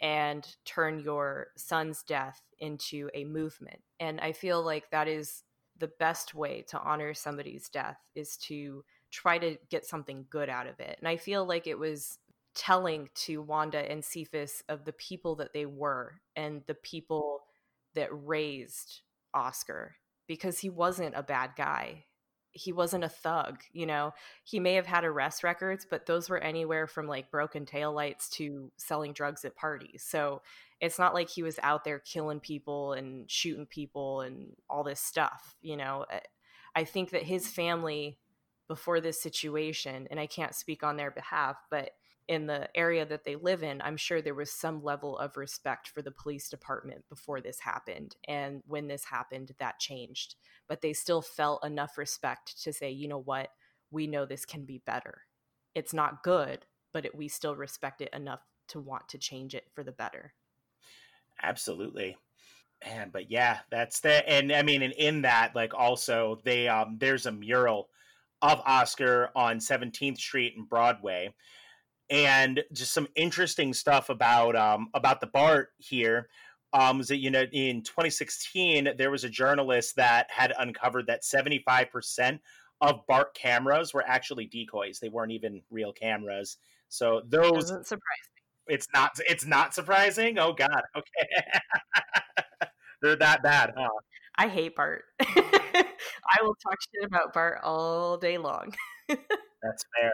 and 0.00 0.46
turn 0.64 1.00
your 1.00 1.48
son's 1.56 2.02
death 2.02 2.40
into 2.58 3.10
a 3.14 3.24
movement? 3.24 3.80
And 4.00 4.20
i 4.20 4.32
feel 4.32 4.62
like 4.62 4.90
that 4.90 5.08
is 5.08 5.44
the 5.78 5.90
best 5.98 6.34
way 6.34 6.64
to 6.68 6.80
honor 6.80 7.14
somebody's 7.14 7.68
death 7.68 7.98
is 8.14 8.36
to 8.36 8.84
try 9.10 9.38
to 9.38 9.56
get 9.70 9.86
something 9.86 10.26
good 10.28 10.48
out 10.48 10.66
of 10.66 10.80
it. 10.80 10.96
And 10.98 11.08
i 11.08 11.16
feel 11.16 11.44
like 11.44 11.66
it 11.66 11.78
was 11.78 12.18
telling 12.54 13.08
to 13.14 13.40
wanda 13.40 13.90
and 13.90 14.04
cephus 14.04 14.62
of 14.68 14.84
the 14.84 14.92
people 14.94 15.36
that 15.36 15.52
they 15.52 15.64
were 15.64 16.20
and 16.34 16.62
the 16.66 16.74
people 16.74 17.42
that 17.94 18.08
raised 18.10 19.02
oscar 19.32 19.94
because 20.28 20.60
he 20.60 20.70
wasn't 20.70 21.16
a 21.16 21.22
bad 21.24 21.52
guy. 21.56 22.04
He 22.52 22.72
wasn't 22.72 23.04
a 23.04 23.08
thug, 23.08 23.62
you 23.72 23.86
know. 23.86 24.12
He 24.44 24.60
may 24.60 24.74
have 24.74 24.86
had 24.86 25.04
arrest 25.04 25.42
records, 25.42 25.86
but 25.88 26.06
those 26.06 26.30
were 26.30 26.38
anywhere 26.38 26.86
from 26.86 27.08
like 27.08 27.30
broken 27.30 27.66
taillights 27.66 28.28
to 28.30 28.70
selling 28.76 29.12
drugs 29.12 29.44
at 29.44 29.56
parties. 29.56 30.04
So 30.06 30.42
it's 30.80 30.98
not 30.98 31.14
like 31.14 31.28
he 31.28 31.42
was 31.42 31.58
out 31.62 31.84
there 31.84 31.98
killing 31.98 32.40
people 32.40 32.92
and 32.92 33.30
shooting 33.30 33.66
people 33.66 34.20
and 34.20 34.52
all 34.70 34.84
this 34.84 35.00
stuff, 35.00 35.56
you 35.60 35.76
know. 35.76 36.06
I 36.74 36.84
think 36.84 37.10
that 37.10 37.24
his 37.24 37.48
family 37.48 38.18
before 38.68 39.00
this 39.00 39.20
situation, 39.20 40.06
and 40.10 40.20
I 40.20 40.26
can't 40.26 40.54
speak 40.54 40.82
on 40.84 40.96
their 40.96 41.10
behalf, 41.10 41.56
but 41.70 41.90
in 42.28 42.46
the 42.46 42.68
area 42.76 43.06
that 43.06 43.24
they 43.24 43.36
live 43.36 43.62
in, 43.62 43.80
I'm 43.80 43.96
sure 43.96 44.20
there 44.20 44.34
was 44.34 44.52
some 44.52 44.84
level 44.84 45.18
of 45.18 45.38
respect 45.38 45.88
for 45.88 46.02
the 46.02 46.10
police 46.10 46.50
department 46.50 47.08
before 47.08 47.40
this 47.40 47.60
happened. 47.60 48.16
And 48.28 48.62
when 48.66 48.86
this 48.86 49.04
happened, 49.04 49.54
that 49.58 49.80
changed. 49.80 50.34
But 50.68 50.82
they 50.82 50.92
still 50.92 51.22
felt 51.22 51.64
enough 51.64 51.96
respect 51.96 52.62
to 52.62 52.72
say, 52.72 52.90
you 52.90 53.08
know 53.08 53.18
what, 53.18 53.48
we 53.90 54.06
know 54.06 54.26
this 54.26 54.44
can 54.44 54.66
be 54.66 54.82
better. 54.84 55.22
It's 55.74 55.94
not 55.94 56.22
good, 56.22 56.66
but 56.92 57.06
it, 57.06 57.14
we 57.14 57.28
still 57.28 57.56
respect 57.56 58.02
it 58.02 58.12
enough 58.12 58.40
to 58.68 58.80
want 58.80 59.08
to 59.08 59.18
change 59.18 59.54
it 59.54 59.64
for 59.72 59.82
the 59.82 59.92
better. 59.92 60.34
Absolutely. 61.42 62.18
And 62.82 63.10
but 63.10 63.30
yeah, 63.30 63.58
that's 63.70 64.00
the 64.00 64.28
and 64.28 64.52
I 64.52 64.62
mean 64.62 64.82
and 64.82 64.92
in 64.92 65.22
that 65.22 65.56
like 65.56 65.74
also 65.74 66.40
they 66.44 66.68
um 66.68 66.96
there's 67.00 67.26
a 67.26 67.32
mural 67.32 67.88
of 68.40 68.60
Oscar 68.64 69.30
on 69.34 69.58
17th 69.58 70.18
Street 70.18 70.54
and 70.56 70.68
Broadway 70.68 71.34
and 72.10 72.62
just 72.72 72.92
some 72.92 73.08
interesting 73.14 73.74
stuff 73.74 74.08
about 74.08 74.56
um, 74.56 74.88
about 74.94 75.20
the 75.20 75.26
BART 75.26 75.70
here. 75.78 76.28
Um, 76.74 76.98
was 76.98 77.08
that 77.08 77.18
you 77.18 77.30
know 77.30 77.44
in 77.52 77.82
2016 77.82 78.90
there 78.98 79.10
was 79.10 79.24
a 79.24 79.30
journalist 79.30 79.96
that 79.96 80.26
had 80.30 80.52
uncovered 80.58 81.06
that 81.06 81.24
75 81.24 81.90
percent 81.90 82.40
of 82.80 83.06
BART 83.06 83.34
cameras 83.34 83.92
were 83.94 84.04
actually 84.06 84.46
decoys. 84.46 85.00
They 85.00 85.08
weren't 85.08 85.32
even 85.32 85.62
real 85.70 85.92
cameras. 85.92 86.58
So 86.88 87.22
those 87.28 87.52
doesn't 87.52 87.86
surprise 87.86 88.02
me. 88.36 88.74
It's 88.74 88.86
not. 88.94 89.12
It's 89.28 89.46
not 89.46 89.74
surprising. 89.74 90.38
Oh 90.38 90.52
God. 90.52 90.82
Okay. 90.96 92.68
They're 93.02 93.16
that 93.16 93.42
bad, 93.42 93.72
huh? 93.76 93.88
I 94.36 94.48
hate 94.48 94.76
BART. 94.76 95.02
I 95.20 96.42
will 96.42 96.54
talk 96.62 96.76
shit 96.94 97.06
about 97.06 97.32
BART 97.32 97.60
all 97.62 98.16
day 98.16 98.38
long. 98.38 98.74
That's 99.08 99.84
fair. 99.96 100.12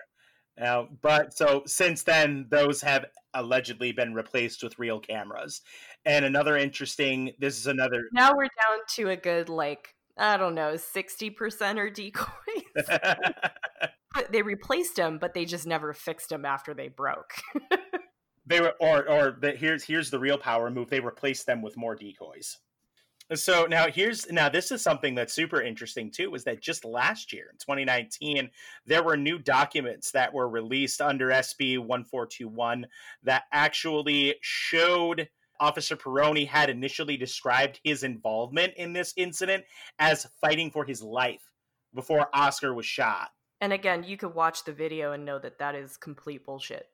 Now, 0.58 0.88
but 1.02 1.36
so 1.36 1.62
since 1.66 2.02
then, 2.02 2.46
those 2.48 2.80
have 2.82 3.06
allegedly 3.34 3.92
been 3.92 4.14
replaced 4.14 4.62
with 4.62 4.78
real 4.78 5.00
cameras. 5.00 5.60
And 6.04 6.24
another 6.24 6.56
interesting, 6.56 7.32
this 7.38 7.58
is 7.58 7.66
another. 7.66 8.04
Now 8.12 8.34
we're 8.36 8.44
down 8.44 8.78
to 8.96 9.10
a 9.10 9.16
good, 9.16 9.48
like, 9.48 9.94
I 10.16 10.36
don't 10.36 10.54
know, 10.54 10.74
60% 10.74 11.78
are 11.78 11.90
decoys. 11.90 12.28
they 14.30 14.42
replaced 14.42 14.96
them, 14.96 15.18
but 15.18 15.34
they 15.34 15.44
just 15.44 15.66
never 15.66 15.92
fixed 15.92 16.28
them 16.28 16.44
after 16.44 16.72
they 16.72 16.88
broke. 16.88 17.32
they 18.46 18.60
were, 18.60 18.74
or, 18.78 19.08
or 19.08 19.36
the, 19.40 19.52
here's, 19.52 19.82
here's 19.82 20.10
the 20.10 20.20
real 20.20 20.38
power 20.38 20.70
move. 20.70 20.88
They 20.88 21.00
replaced 21.00 21.46
them 21.46 21.62
with 21.62 21.76
more 21.76 21.96
decoys. 21.96 22.58
So 23.32 23.64
now 23.64 23.88
here's 23.88 24.30
now 24.30 24.50
this 24.50 24.70
is 24.70 24.82
something 24.82 25.14
that's 25.14 25.32
super 25.32 25.62
interesting 25.62 26.10
too 26.10 26.30
was 26.30 26.44
that 26.44 26.60
just 26.60 26.84
last 26.84 27.32
year 27.32 27.46
in 27.50 27.56
2019 27.56 28.50
there 28.84 29.02
were 29.02 29.16
new 29.16 29.38
documents 29.38 30.10
that 30.10 30.32
were 30.32 30.46
released 30.46 31.00
under 31.00 31.28
SB 31.28 31.78
1421 31.78 32.86
that 33.22 33.44
actually 33.50 34.34
showed 34.42 35.28
Officer 35.58 35.96
Peroni 35.96 36.46
had 36.46 36.68
initially 36.68 37.16
described 37.16 37.80
his 37.82 38.02
involvement 38.02 38.74
in 38.76 38.92
this 38.92 39.14
incident 39.16 39.64
as 39.98 40.26
fighting 40.40 40.70
for 40.70 40.84
his 40.84 41.02
life 41.02 41.50
before 41.94 42.28
Oscar 42.34 42.74
was 42.74 42.84
shot. 42.84 43.30
And 43.60 43.72
again, 43.72 44.04
you 44.04 44.16
could 44.16 44.34
watch 44.34 44.64
the 44.64 44.72
video 44.72 45.12
and 45.12 45.24
know 45.24 45.38
that 45.38 45.58
that 45.58 45.74
is 45.74 45.96
complete 45.96 46.44
bullshit. 46.44 46.88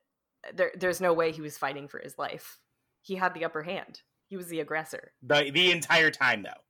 There, 0.53 0.71
there's 0.77 1.01
no 1.01 1.11
way 1.11 1.31
he 1.31 1.41
was 1.41 1.57
fighting 1.57 1.87
for 1.87 1.99
his 1.99 2.17
life. 2.17 2.59
He 3.01 3.15
had 3.15 3.33
the 3.33 3.43
upper 3.43 3.63
hand. 3.63 4.01
He 4.31 4.37
was 4.37 4.47
the 4.47 4.61
aggressor. 4.61 5.11
The 5.23 5.51
the 5.53 5.71
entire 5.71 6.09
time 6.09 6.41
though. 6.41 6.61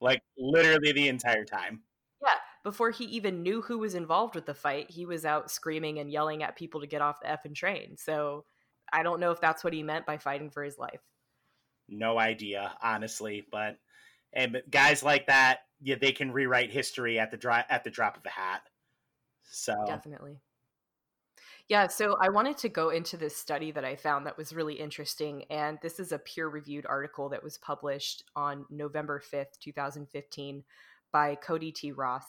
Like 0.00 0.22
literally 0.38 0.92
the 0.92 1.08
entire 1.08 1.44
time. 1.44 1.82
Yeah, 2.22 2.36
before 2.62 2.92
he 2.92 3.06
even 3.06 3.42
knew 3.42 3.60
who 3.60 3.78
was 3.78 3.96
involved 3.96 4.36
with 4.36 4.46
the 4.46 4.54
fight, 4.54 4.88
he 4.88 5.04
was 5.04 5.24
out 5.24 5.50
screaming 5.50 5.98
and 5.98 6.08
yelling 6.08 6.44
at 6.44 6.54
people 6.54 6.80
to 6.80 6.86
get 6.86 7.02
off 7.02 7.18
the 7.18 7.26
effing 7.26 7.56
train. 7.56 7.96
So 7.96 8.44
I 8.92 9.02
don't 9.02 9.18
know 9.18 9.32
if 9.32 9.40
that's 9.40 9.64
what 9.64 9.72
he 9.72 9.82
meant 9.82 10.06
by 10.06 10.16
fighting 10.16 10.48
for 10.48 10.62
his 10.62 10.78
life. 10.78 11.00
No 11.88 12.20
idea, 12.20 12.72
honestly, 12.80 13.44
but 13.50 13.78
and 14.32 14.62
guys 14.70 15.02
like 15.02 15.26
that, 15.26 15.62
yeah, 15.80 15.96
they 16.00 16.12
can 16.12 16.30
rewrite 16.30 16.70
history 16.70 17.18
at 17.18 17.32
the 17.32 17.36
dry, 17.36 17.64
at 17.68 17.82
the 17.82 17.90
drop 17.90 18.16
of 18.16 18.24
a 18.24 18.30
hat. 18.30 18.62
So 19.42 19.74
definitely. 19.88 20.38
Yeah, 21.72 21.86
so 21.86 22.18
I 22.20 22.28
wanted 22.28 22.58
to 22.58 22.68
go 22.68 22.90
into 22.90 23.16
this 23.16 23.34
study 23.34 23.70
that 23.70 23.82
I 23.82 23.96
found 23.96 24.26
that 24.26 24.36
was 24.36 24.54
really 24.54 24.74
interesting. 24.74 25.44
And 25.48 25.78
this 25.80 25.98
is 25.98 26.12
a 26.12 26.18
peer 26.18 26.46
reviewed 26.48 26.84
article 26.84 27.30
that 27.30 27.42
was 27.42 27.56
published 27.56 28.24
on 28.36 28.66
November 28.68 29.22
5th, 29.32 29.58
2015, 29.58 30.64
by 31.12 31.34
Cody 31.34 31.72
T. 31.72 31.90
Ross. 31.90 32.26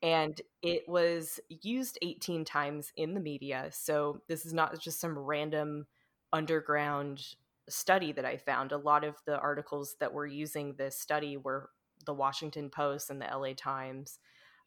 And 0.00 0.40
it 0.62 0.84
was 0.88 1.38
used 1.50 1.98
18 2.00 2.46
times 2.46 2.90
in 2.96 3.12
the 3.12 3.20
media. 3.20 3.68
So 3.72 4.22
this 4.26 4.46
is 4.46 4.54
not 4.54 4.80
just 4.80 5.02
some 5.02 5.18
random 5.18 5.86
underground 6.32 7.22
study 7.68 8.12
that 8.12 8.24
I 8.24 8.38
found. 8.38 8.72
A 8.72 8.78
lot 8.78 9.04
of 9.04 9.16
the 9.26 9.38
articles 9.38 9.96
that 10.00 10.14
were 10.14 10.26
using 10.26 10.76
this 10.78 10.98
study 10.98 11.36
were 11.36 11.68
the 12.06 12.14
Washington 12.14 12.70
Post 12.70 13.10
and 13.10 13.20
the 13.20 13.26
LA 13.26 13.52
Times 13.54 14.18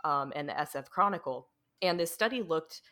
um, 0.03 0.31
and 0.35 0.47
the 0.47 0.53
SF 0.53 0.89
Chronicle. 0.89 1.47
And 1.81 1.99
this 1.99 2.11
study 2.11 2.43
looked 2.43 2.83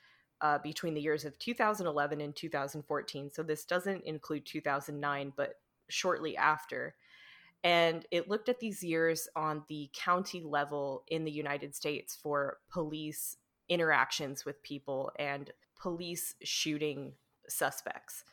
uh, 0.41 0.57
between 0.59 0.93
the 0.93 1.01
years 1.01 1.25
of 1.25 1.37
2011 1.39 2.21
and 2.21 2.35
2014. 2.35 3.31
So 3.31 3.43
this 3.43 3.65
doesn't 3.65 4.03
include 4.03 4.45
2009, 4.45 5.33
but 5.35 5.55
shortly 5.89 6.37
after. 6.37 6.95
And 7.63 8.05
it 8.11 8.29
looked 8.29 8.47
at 8.47 8.59
these 8.59 8.83
years 8.83 9.27
on 9.35 9.63
the 9.67 9.89
county 9.93 10.41
level 10.41 11.03
in 11.07 11.25
the 11.25 11.31
United 11.31 11.75
States 11.75 12.15
for 12.15 12.57
police 12.71 13.35
interactions 13.67 14.45
with 14.45 14.63
people 14.63 15.11
and 15.19 15.51
police 15.79 16.35
shooting 16.41 17.13
suspects. 17.47 18.23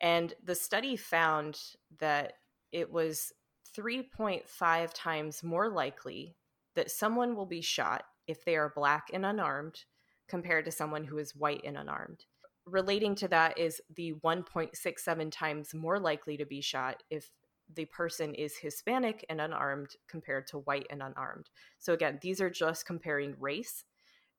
And 0.00 0.34
the 0.42 0.54
study 0.54 0.96
found 0.96 1.58
that 1.98 2.34
it 2.72 2.92
was 2.92 3.32
3.5 3.76 4.90
times 4.94 5.42
more 5.42 5.68
likely 5.68 6.36
that 6.74 6.90
someone 6.90 7.34
will 7.34 7.46
be 7.46 7.60
shot 7.60 8.04
if 8.26 8.44
they 8.44 8.56
are 8.56 8.72
black 8.74 9.08
and 9.12 9.26
unarmed 9.26 9.84
compared 10.28 10.64
to 10.64 10.70
someone 10.70 11.04
who 11.04 11.18
is 11.18 11.36
white 11.36 11.62
and 11.64 11.76
unarmed. 11.76 12.24
Relating 12.66 13.14
to 13.16 13.28
that 13.28 13.58
is 13.58 13.80
the 13.94 14.14
1.67 14.24 15.30
times 15.30 15.74
more 15.74 15.98
likely 15.98 16.36
to 16.36 16.46
be 16.46 16.60
shot 16.60 17.02
if 17.10 17.30
the 17.74 17.84
person 17.86 18.34
is 18.34 18.56
Hispanic 18.56 19.24
and 19.28 19.40
unarmed 19.40 19.96
compared 20.08 20.46
to 20.48 20.58
white 20.58 20.86
and 20.90 21.02
unarmed. 21.02 21.50
So, 21.78 21.92
again, 21.92 22.18
these 22.22 22.40
are 22.40 22.50
just 22.50 22.86
comparing 22.86 23.36
race 23.38 23.84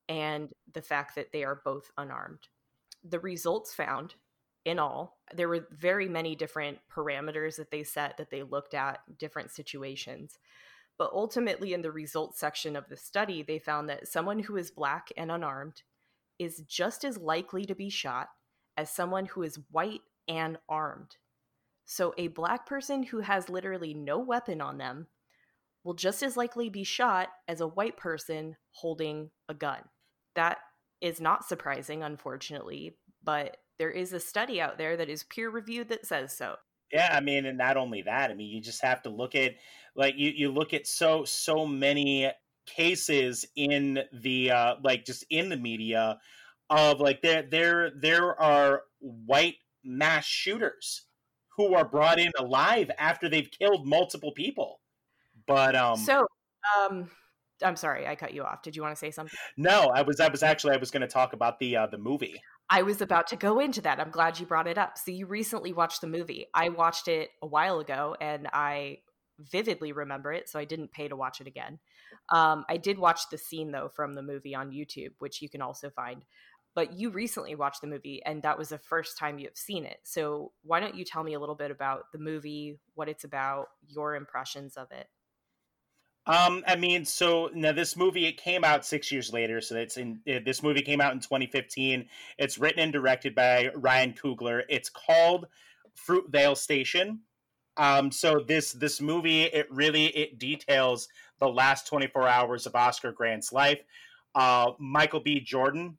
and 0.07 0.51
the 0.73 0.81
fact 0.81 1.15
that 1.15 1.31
they 1.31 1.43
are 1.43 1.61
both 1.63 1.91
unarmed. 1.97 2.47
The 3.03 3.19
results 3.19 3.73
found 3.73 4.15
in 4.65 4.79
all, 4.79 5.19
there 5.33 5.47
were 5.47 5.67
very 5.71 6.09
many 6.09 6.35
different 6.35 6.79
parameters 6.91 7.55
that 7.57 7.69
they 7.69 7.83
set 7.83 8.17
that 8.17 8.31
they 8.31 8.41
looked 8.41 8.73
at, 8.73 8.99
different 9.19 9.51
situations. 9.51 10.39
But 10.97 11.11
ultimately, 11.13 11.73
in 11.73 11.81
the 11.81 11.91
results 11.91 12.39
section 12.39 12.75
of 12.75 12.87
the 12.87 12.97
study, 12.97 13.43
they 13.43 13.59
found 13.59 13.89
that 13.89 14.07
someone 14.07 14.39
who 14.39 14.55
is 14.55 14.71
black 14.71 15.09
and 15.17 15.31
unarmed 15.31 15.81
is 16.39 16.61
just 16.67 17.03
as 17.03 17.17
likely 17.17 17.65
to 17.65 17.75
be 17.75 17.89
shot 17.89 18.29
as 18.77 18.89
someone 18.89 19.25
who 19.25 19.43
is 19.43 19.59
white 19.71 20.01
and 20.27 20.57
armed. 20.69 21.17
So, 21.85 22.13
a 22.17 22.29
black 22.29 22.65
person 22.65 23.03
who 23.03 23.19
has 23.19 23.49
literally 23.49 23.93
no 23.93 24.19
weapon 24.19 24.61
on 24.61 24.77
them 24.77 25.07
will 25.83 25.93
just 25.93 26.23
as 26.23 26.35
likely 26.35 26.69
be 26.69 26.83
shot 26.83 27.29
as 27.47 27.61
a 27.61 27.67
white 27.67 27.95
person 27.95 28.57
holding 28.71 29.29
a 29.47 29.53
gun. 29.53 29.81
That 30.35 30.57
is 30.99 31.21
not 31.21 31.45
surprising, 31.45 32.01
unfortunately, 32.01 32.97
but 33.23 33.57
there 33.77 33.91
is 33.91 34.13
a 34.13 34.19
study 34.19 34.59
out 34.59 34.77
there 34.77 34.97
that 34.97 35.09
is 35.09 35.23
peer 35.23 35.49
reviewed 35.49 35.89
that 35.89 36.05
says 36.05 36.35
so. 36.35 36.55
Yeah, 36.91 37.09
I 37.11 37.19
mean, 37.19 37.45
and 37.45 37.57
not 37.57 37.77
only 37.77 38.03
that, 38.03 38.31
I 38.31 38.35
mean, 38.35 38.49
you 38.49 38.61
just 38.61 38.81
have 38.81 39.01
to 39.03 39.09
look 39.09 39.35
at 39.35 39.55
like 39.95 40.15
you 40.17 40.29
you 40.31 40.51
look 40.51 40.73
at 40.73 40.87
so 40.87 41.25
so 41.25 41.65
many 41.65 42.31
cases 42.65 43.45
in 43.55 44.03
the 44.13 44.51
uh 44.51 44.75
like 44.83 45.05
just 45.05 45.23
in 45.29 45.49
the 45.49 45.57
media 45.57 46.19
of 46.69 46.99
like 46.99 47.21
there 47.21 47.43
there 47.43 47.91
there 47.91 48.39
are 48.41 48.83
white 48.99 49.57
mass 49.83 50.25
shooters 50.25 51.07
who 51.49 51.75
are 51.75 51.87
brought 51.87 52.19
in 52.19 52.31
alive 52.39 52.89
after 52.97 53.29
they've 53.29 53.51
killed 53.51 53.87
multiple 53.87 54.31
people. 54.33 54.81
But 55.47 55.75
um 55.75 55.99
So, 56.05 56.25
um 56.77 57.09
I'm 57.63 57.75
sorry, 57.75 58.05
I 58.07 58.15
cut 58.15 58.33
you 58.33 58.43
off. 58.43 58.61
Did 58.61 58.75
you 58.75 58.81
want 58.81 58.93
to 58.93 58.99
say 58.99 59.11
something? 59.11 59.37
No, 59.57 59.91
I 59.93 60.01
was 60.01 60.19
I 60.19 60.27
was 60.27 60.43
actually 60.43 60.73
I 60.73 60.77
was 60.77 60.91
going 60.91 61.01
to 61.01 61.07
talk 61.07 61.33
about 61.33 61.59
the 61.59 61.77
uh 61.77 61.87
the 61.87 61.97
movie. 61.97 62.41
I 62.69 62.81
was 62.81 63.01
about 63.01 63.27
to 63.27 63.35
go 63.35 63.59
into 63.59 63.81
that. 63.81 63.99
I'm 63.99 64.09
glad 64.09 64.39
you 64.39 64.45
brought 64.45 64.67
it 64.67 64.77
up. 64.77 64.97
So 64.97 65.11
you 65.11 65.27
recently 65.27 65.71
watched 65.71 66.01
the 66.01 66.07
movie. 66.07 66.47
I 66.53 66.69
watched 66.69 67.07
it 67.07 67.29
a 67.41 67.47
while 67.47 67.79
ago 67.79 68.15
and 68.19 68.47
I 68.51 68.99
vividly 69.39 69.91
remember 69.91 70.33
it, 70.33 70.49
so 70.49 70.57
I 70.57 70.65
didn't 70.65 70.91
pay 70.91 71.07
to 71.07 71.15
watch 71.15 71.41
it 71.41 71.47
again. 71.47 71.79
Um, 72.29 72.65
I 72.69 72.77
did 72.77 72.97
watch 72.97 73.29
the 73.29 73.37
scene 73.37 73.71
though 73.71 73.89
from 73.89 74.13
the 74.13 74.23
movie 74.23 74.55
on 74.55 74.71
YouTube, 74.71 75.11
which 75.19 75.41
you 75.41 75.49
can 75.49 75.61
also 75.61 75.89
find. 75.89 76.23
But 76.73 76.93
you 76.99 77.09
recently 77.09 77.55
watched 77.55 77.79
the 77.81 77.87
movie, 77.87 78.21
and 78.25 78.43
that 78.43 78.57
was 78.57 78.69
the 78.69 78.77
first 78.77 79.17
time 79.17 79.39
you 79.39 79.47
have 79.47 79.57
seen 79.57 79.85
it. 79.85 79.99
So 80.03 80.51
why 80.63 80.81
don't 80.81 80.95
you 80.95 81.05
tell 81.05 81.23
me 81.23 81.33
a 81.33 81.39
little 81.39 81.55
bit 81.55 81.71
about 81.71 82.11
the 82.11 82.19
movie, 82.19 82.79
what 82.95 83.07
it's 83.07 83.23
about, 83.23 83.67
your 83.87 84.15
impressions 84.15 84.75
of 84.75 84.91
it? 84.91 85.07
Um, 86.27 86.63
I 86.67 86.75
mean, 86.75 87.05
so 87.05 87.51
now 87.53 87.71
this 87.71 87.95
movie 87.95 88.25
it 88.25 88.37
came 88.37 88.63
out 88.63 88.85
six 88.85 89.11
years 89.11 89.31
later. 89.31 89.61
So 89.61 89.75
it's 89.75 89.97
in 89.97 90.19
uh, 90.27 90.39
this 90.43 90.63
movie 90.63 90.81
came 90.81 91.01
out 91.01 91.13
in 91.13 91.19
2015. 91.19 92.07
It's 92.39 92.57
written 92.57 92.79
and 92.79 92.91
directed 92.91 93.35
by 93.35 93.69
Ryan 93.75 94.13
Coogler. 94.13 94.63
It's 94.67 94.89
called 94.89 95.45
Fruitvale 96.07 96.57
Station. 96.57 97.19
Um, 97.77 98.11
so 98.11 98.39
this 98.39 98.71
this 98.71 99.01
movie 99.01 99.43
it 99.43 99.67
really 99.69 100.05
it 100.07 100.39
details 100.39 101.09
the 101.39 101.47
last 101.47 101.87
24 101.87 102.27
hours 102.27 102.65
of 102.65 102.75
Oscar 102.75 103.11
Grant's 103.11 103.51
life. 103.51 103.81
Uh, 104.33 104.71
Michael 104.79 105.19
B. 105.19 105.39
Jordan. 105.39 105.97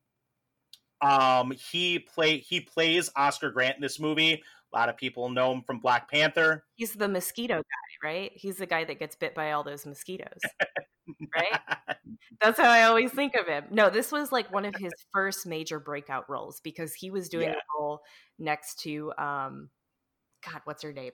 Um, 1.02 1.52
he 1.52 1.98
play 1.98 2.38
he 2.38 2.60
plays 2.60 3.10
Oscar 3.14 3.50
Grant 3.50 3.76
in 3.76 3.82
this 3.82 4.00
movie. 4.00 4.42
A 4.72 4.76
lot 4.76 4.88
of 4.88 4.96
people 4.96 5.28
know 5.28 5.52
him 5.52 5.62
from 5.62 5.78
Black 5.78 6.10
Panther. 6.10 6.64
He's 6.74 6.92
the 6.92 7.08
mosquito 7.08 7.56
guy, 7.56 7.85
right? 8.02 8.32
He's 8.34 8.56
the 8.56 8.66
guy 8.66 8.84
that 8.84 8.98
gets 8.98 9.16
bit 9.16 9.34
by 9.34 9.52
all 9.52 9.64
those 9.64 9.86
mosquitoes. 9.86 10.40
right? 11.34 11.60
That's 12.40 12.58
how 12.58 12.68
I 12.68 12.84
always 12.84 13.12
think 13.12 13.34
of 13.34 13.46
him. 13.46 13.64
No, 13.70 13.90
this 13.90 14.12
was 14.12 14.32
like 14.32 14.52
one 14.52 14.64
of 14.64 14.74
his 14.76 14.92
first 15.12 15.46
major 15.46 15.80
breakout 15.80 16.28
roles 16.28 16.60
because 16.60 16.94
he 16.94 17.10
was 17.10 17.28
doing 17.28 17.48
yeah. 17.48 17.54
a 17.54 17.80
role 17.80 18.00
next 18.38 18.80
to 18.80 19.12
um 19.18 19.70
God, 20.44 20.60
what's 20.64 20.82
her 20.82 20.92
name? 20.92 21.12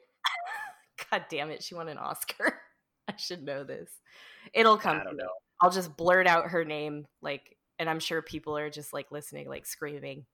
God 1.10 1.24
damn 1.30 1.50
it, 1.50 1.62
she 1.62 1.74
won 1.74 1.88
an 1.88 1.98
Oscar. 1.98 2.60
I 3.08 3.14
should 3.16 3.42
know 3.42 3.64
this. 3.64 3.90
It'll 4.52 4.78
come 4.78 4.98
I 5.00 5.04
don't 5.04 5.16
know. 5.16 5.30
I'll 5.60 5.70
just 5.70 5.96
blurt 5.96 6.26
out 6.26 6.50
her 6.50 6.64
name 6.64 7.06
like 7.20 7.56
and 7.78 7.88
I'm 7.88 8.00
sure 8.00 8.22
people 8.22 8.56
are 8.56 8.70
just 8.70 8.92
like 8.92 9.10
listening 9.10 9.48
like 9.48 9.66
screaming. 9.66 10.26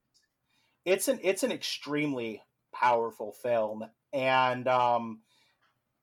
It's 0.85 1.07
an 1.07 1.19
it's 1.23 1.43
an 1.43 1.51
extremely 1.51 2.41
powerful 2.73 3.33
film 3.33 3.85
and 4.13 4.67
um 4.67 5.19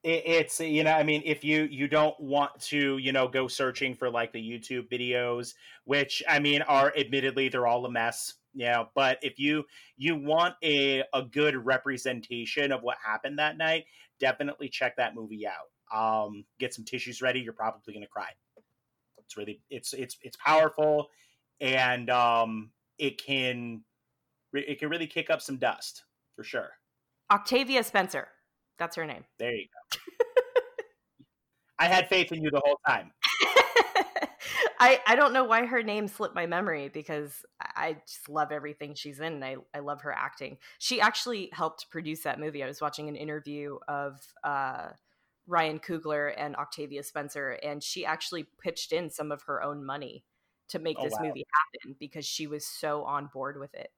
it's 0.09 0.61
you 0.61 0.85
know 0.85 0.93
i 0.93 1.03
mean 1.03 1.23
if 1.25 1.43
you 1.43 1.65
you 1.71 1.89
don't 1.89 2.19
want 2.21 2.57
to 2.61 2.97
you 2.99 3.13
know 3.13 3.27
go 3.27 3.49
searching 3.49 3.95
for 3.95 4.09
like 4.09 4.33
the 4.33 4.41
youtube 4.41 4.89
videos 4.89 5.55
which 5.85 6.23
i 6.29 6.39
mean 6.39 6.63
are 6.63 6.93
admittedly 6.97 7.49
they're 7.49 7.67
all 7.67 7.85
a 7.85 7.91
mess 7.91 8.35
yeah 8.55 8.85
but 8.95 9.19
if 9.23 9.39
you 9.39 9.65
you 9.97 10.17
want 10.17 10.55
a 10.63 11.03
a 11.13 11.23
good 11.23 11.57
representation 11.57 12.71
of 12.71 12.83
what 12.83 12.97
happened 13.05 13.39
that 13.39 13.57
night 13.59 13.85
definitely 14.21 14.69
check 14.69 14.97
that 14.97 15.15
movie 15.15 15.45
out 15.47 15.97
um 15.97 16.45
get 16.61 16.73
some 16.73 16.85
tissues 16.85 17.21
ready 17.21 17.41
you're 17.41 17.53
probably 17.53 17.93
gonna 17.93 18.07
cry 18.07 18.29
it's 19.19 19.37
really 19.37 19.61
it's 19.71 19.93
it's 19.93 20.17
it's 20.23 20.37
powerful 20.37 21.09
and 21.61 22.11
um 22.11 22.71
it 22.99 23.23
can 23.23 23.83
it 24.53 24.79
can 24.79 24.89
really 24.89 25.07
kick 25.07 25.31
up 25.31 25.43
some 25.43 25.57
dust 25.57 26.05
for 26.35 26.45
sure. 26.45 26.71
Octavia 27.31 27.83
Spencer. 27.83 28.29
That's 28.79 28.97
her 28.97 29.07
name. 29.07 29.25
There 29.39 29.53
you 29.53 29.67
go. 29.67 29.99
I 31.79 31.87
had 31.87 32.09
faith 32.09 32.33
in 32.33 32.43
you 32.43 32.51
the 32.51 32.63
whole 32.65 32.79
time. 32.87 33.13
I, 34.79 35.01
I 35.07 35.17
don't 35.17 35.33
know 35.33 35.45
why 35.45 35.65
her 35.67 35.83
name 35.83 36.07
slipped 36.09 36.35
my 36.35 36.47
memory 36.47 36.89
because 36.89 37.45
I 37.61 37.97
just 38.07 38.29
love 38.29 38.53
everything 38.53 38.95
she's 38.95 39.21
in 39.21 39.35
and 39.35 39.45
I, 39.45 39.57
I 39.75 39.79
love 39.81 40.03
her 40.03 40.13
acting. 40.13 40.59
She 40.79 41.01
actually 41.01 41.51
helped 41.53 41.91
produce 41.91 42.23
that 42.23 42.39
movie. 42.39 42.63
I 42.63 42.67
was 42.67 42.81
watching 42.81 43.09
an 43.09 43.17
interview 43.17 43.79
of 43.89 44.21
uh, 44.45 44.89
Ryan 45.47 45.79
Coogler 45.79 46.33
and 46.37 46.57
Octavia 46.57 47.03
Spencer, 47.03 47.53
and 47.63 47.83
she 47.83 48.05
actually 48.05 48.47
pitched 48.63 48.93
in 48.93 49.11
some 49.11 49.33
of 49.33 49.43
her 49.43 49.63
own 49.63 49.85
money 49.85 50.25
to 50.69 50.79
make 50.79 50.97
oh, 50.99 51.05
this 51.05 51.15
wow. 51.15 51.29
movie 51.29 51.47
happen 51.55 51.97
because 51.99 52.27
she 52.27 52.47
was 52.47 52.67
so 52.67 53.05
on 53.05 53.31
board 53.33 53.59
with 53.59 53.75
it. 53.75 53.91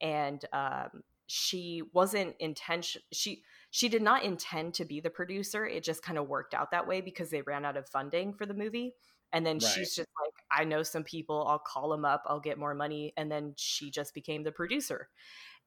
And 0.00 0.42
um, 0.52 1.02
she 1.26 1.82
wasn't 1.92 2.34
intention 2.40 3.00
she 3.12 3.42
she 3.70 3.88
did 3.88 4.02
not 4.02 4.22
intend 4.22 4.74
to 4.74 4.84
be 4.84 5.00
the 5.00 5.10
producer 5.10 5.64
it 5.66 5.82
just 5.82 6.02
kind 6.02 6.18
of 6.18 6.28
worked 6.28 6.54
out 6.54 6.70
that 6.70 6.86
way 6.86 7.00
because 7.00 7.30
they 7.30 7.42
ran 7.42 7.64
out 7.64 7.76
of 7.76 7.88
funding 7.88 8.34
for 8.34 8.46
the 8.46 8.54
movie 8.54 8.94
and 9.32 9.46
then 9.46 9.56
right. 9.56 9.62
she's 9.62 9.94
just 9.94 10.08
like 10.20 10.34
i 10.50 10.64
know 10.64 10.82
some 10.82 11.04
people 11.04 11.46
i'll 11.48 11.58
call 11.58 11.88
them 11.88 12.04
up 12.04 12.22
i'll 12.26 12.40
get 12.40 12.58
more 12.58 12.74
money 12.74 13.12
and 13.16 13.30
then 13.30 13.54
she 13.56 13.90
just 13.90 14.14
became 14.14 14.42
the 14.42 14.52
producer 14.52 15.08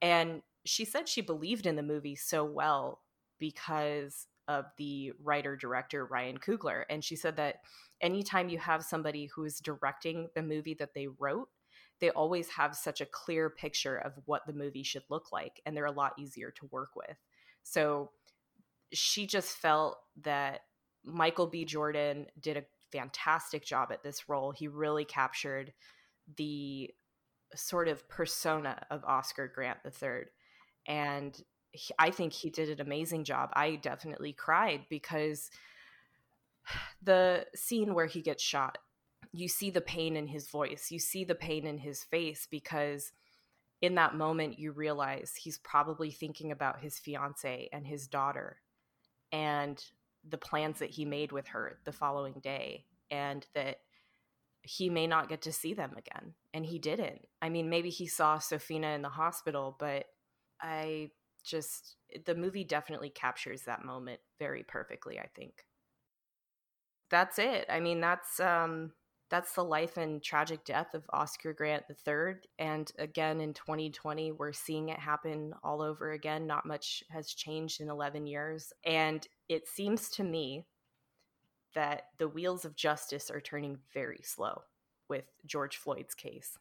and 0.01 0.41
she 0.65 0.85
said 0.85 1.07
she 1.07 1.21
believed 1.21 1.65
in 1.65 1.75
the 1.75 1.83
movie 1.83 2.15
so 2.15 2.43
well 2.43 3.01
because 3.39 4.27
of 4.47 4.65
the 4.77 5.11
writer 5.23 5.55
director 5.55 6.05
Ryan 6.05 6.37
Coogler 6.37 6.83
and 6.89 7.03
she 7.03 7.15
said 7.15 7.37
that 7.37 7.61
anytime 8.01 8.49
you 8.49 8.59
have 8.59 8.83
somebody 8.83 9.25
who 9.25 9.43
is 9.45 9.59
directing 9.59 10.27
the 10.35 10.43
movie 10.43 10.75
that 10.75 10.93
they 10.93 11.07
wrote 11.07 11.49
they 12.01 12.09
always 12.11 12.49
have 12.49 12.75
such 12.75 13.01
a 13.01 13.05
clear 13.05 13.49
picture 13.49 13.97
of 13.97 14.13
what 14.25 14.45
the 14.45 14.53
movie 14.53 14.83
should 14.83 15.03
look 15.09 15.31
like 15.31 15.61
and 15.65 15.75
they're 15.75 15.85
a 15.85 15.91
lot 15.91 16.13
easier 16.17 16.51
to 16.51 16.67
work 16.71 16.89
with. 16.95 17.17
So 17.63 18.11
she 18.91 19.27
just 19.27 19.57
felt 19.57 19.97
that 20.23 20.61
Michael 21.03 21.47
B. 21.47 21.65
Jordan 21.65 22.27
did 22.39 22.57
a 22.57 22.65
fantastic 22.91 23.65
job 23.65 23.91
at 23.91 24.03
this 24.03 24.27
role. 24.27 24.51
He 24.51 24.67
really 24.67 25.05
captured 25.05 25.73
the 26.37 26.91
sort 27.55 27.87
of 27.87 28.07
persona 28.09 28.85
of 28.89 29.03
Oscar 29.05 29.51
Grant 29.53 29.79
III. 29.85 30.25
And 30.87 31.39
he, 31.71 31.93
I 31.99 32.09
think 32.11 32.33
he 32.33 32.49
did 32.49 32.69
an 32.69 32.85
amazing 32.85 33.23
job. 33.23 33.49
I 33.53 33.75
definitely 33.75 34.33
cried 34.33 34.81
because 34.89 35.49
the 37.01 37.45
scene 37.55 37.93
where 37.93 38.07
he 38.07 38.21
gets 38.21 38.43
shot 38.43 38.77
you 39.37 39.47
see 39.47 39.69
the 39.69 39.81
pain 39.81 40.15
in 40.15 40.27
his 40.27 40.47
voice, 40.49 40.91
you 40.91 40.99
see 40.99 41.23
the 41.23 41.35
pain 41.35 41.65
in 41.65 41.77
his 41.77 42.03
face 42.03 42.47
because 42.49 43.11
in 43.81 43.95
that 43.95 44.15
moment 44.15 44.57
you 44.57 44.71
realize 44.71 45.33
he's 45.35 45.57
probably 45.57 46.09
thinking 46.09 46.51
about 46.51 46.79
his 46.79 46.97
fiance 46.97 47.69
and 47.71 47.85
his 47.85 48.07
daughter 48.07 48.57
and 49.31 49.83
the 50.27 50.37
plans 50.37 50.79
that 50.79 50.89
he 50.89 51.05
made 51.05 51.31
with 51.31 51.47
her 51.47 51.77
the 51.83 51.91
following 51.91 52.39
day 52.41 52.85
and 53.11 53.45
that 53.53 53.79
he 54.61 54.89
may 54.89 55.05
not 55.05 55.29
get 55.29 55.41
to 55.43 55.51
see 55.51 55.73
them 55.73 55.93
again 55.97 56.33
and 56.53 56.65
he 56.65 56.79
didn't. 56.79 57.27
I 57.41 57.49
mean 57.49 57.69
maybe 57.69 57.89
he 57.89 58.07
saw 58.07 58.39
sophina 58.39 58.87
in 58.89 59.01
the 59.01 59.09
hospital 59.09 59.75
but 59.77 60.05
i 60.61 61.11
just 61.43 61.97
the 62.25 62.33
movie 62.33 62.63
definitely 62.63 63.09
captures 63.09 63.63
that 63.63 63.85
moment 63.85 64.19
very 64.39 64.63
perfectly 64.63 65.19
i 65.19 65.27
think. 65.35 65.65
That's 67.11 67.37
it. 67.37 67.65
I 67.69 67.79
mean 67.81 68.01
that's 68.01 68.39
um 68.39 68.93
that's 69.29 69.53
the 69.53 69.63
life 69.63 69.97
and 69.97 70.21
tragic 70.21 70.63
death 70.65 70.93
of 70.93 71.03
Oscar 71.11 71.53
Grant 71.53 71.83
III. 71.89 72.35
And 72.59 72.91
again, 72.99 73.41
in 73.41 73.53
2020, 73.53 74.31
we're 74.33 74.53
seeing 74.53 74.89
it 74.89 74.99
happen 74.99 75.53
all 75.63 75.81
over 75.81 76.11
again. 76.11 76.45
Not 76.45 76.65
much 76.65 77.03
has 77.09 77.33
changed 77.33 77.81
in 77.81 77.89
11 77.89 78.27
years. 78.27 78.71
And 78.85 79.25
it 79.49 79.67
seems 79.67 80.09
to 80.11 80.23
me 80.23 80.65
that 81.73 82.03
the 82.19 82.27
wheels 82.27 82.65
of 82.65 82.75
justice 82.75 83.31
are 83.31 83.41
turning 83.41 83.79
very 83.93 84.21
slow 84.23 84.61
with 85.09 85.25
George 85.45 85.77
Floyd's 85.77 86.13
case. 86.13 86.57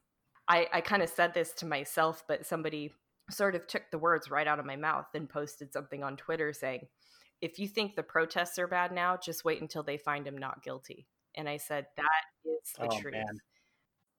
I, 0.48 0.66
I 0.72 0.80
kind 0.80 1.02
of 1.02 1.08
said 1.08 1.34
this 1.34 1.52
to 1.54 1.66
myself, 1.66 2.24
but 2.26 2.46
somebody 2.46 2.92
sort 3.30 3.54
of 3.54 3.66
took 3.66 3.90
the 3.90 3.98
words 3.98 4.30
right 4.30 4.46
out 4.46 4.58
of 4.58 4.66
my 4.66 4.76
mouth 4.76 5.06
and 5.14 5.28
posted 5.28 5.72
something 5.72 6.02
on 6.02 6.16
Twitter 6.16 6.52
saying, 6.52 6.86
if 7.40 7.58
you 7.58 7.68
think 7.68 7.94
the 7.94 8.02
protests 8.02 8.58
are 8.58 8.66
bad 8.66 8.92
now, 8.92 9.16
just 9.16 9.44
wait 9.44 9.60
until 9.60 9.82
they 9.82 9.96
find 9.96 10.26
him 10.26 10.36
not 10.36 10.62
guilty. 10.62 11.06
And 11.34 11.48
I 11.48 11.56
said, 11.56 11.86
that 11.96 12.22
is 12.44 12.72
the 12.78 12.86
oh, 12.86 13.00
truth. 13.00 13.14
Man. 13.14 13.38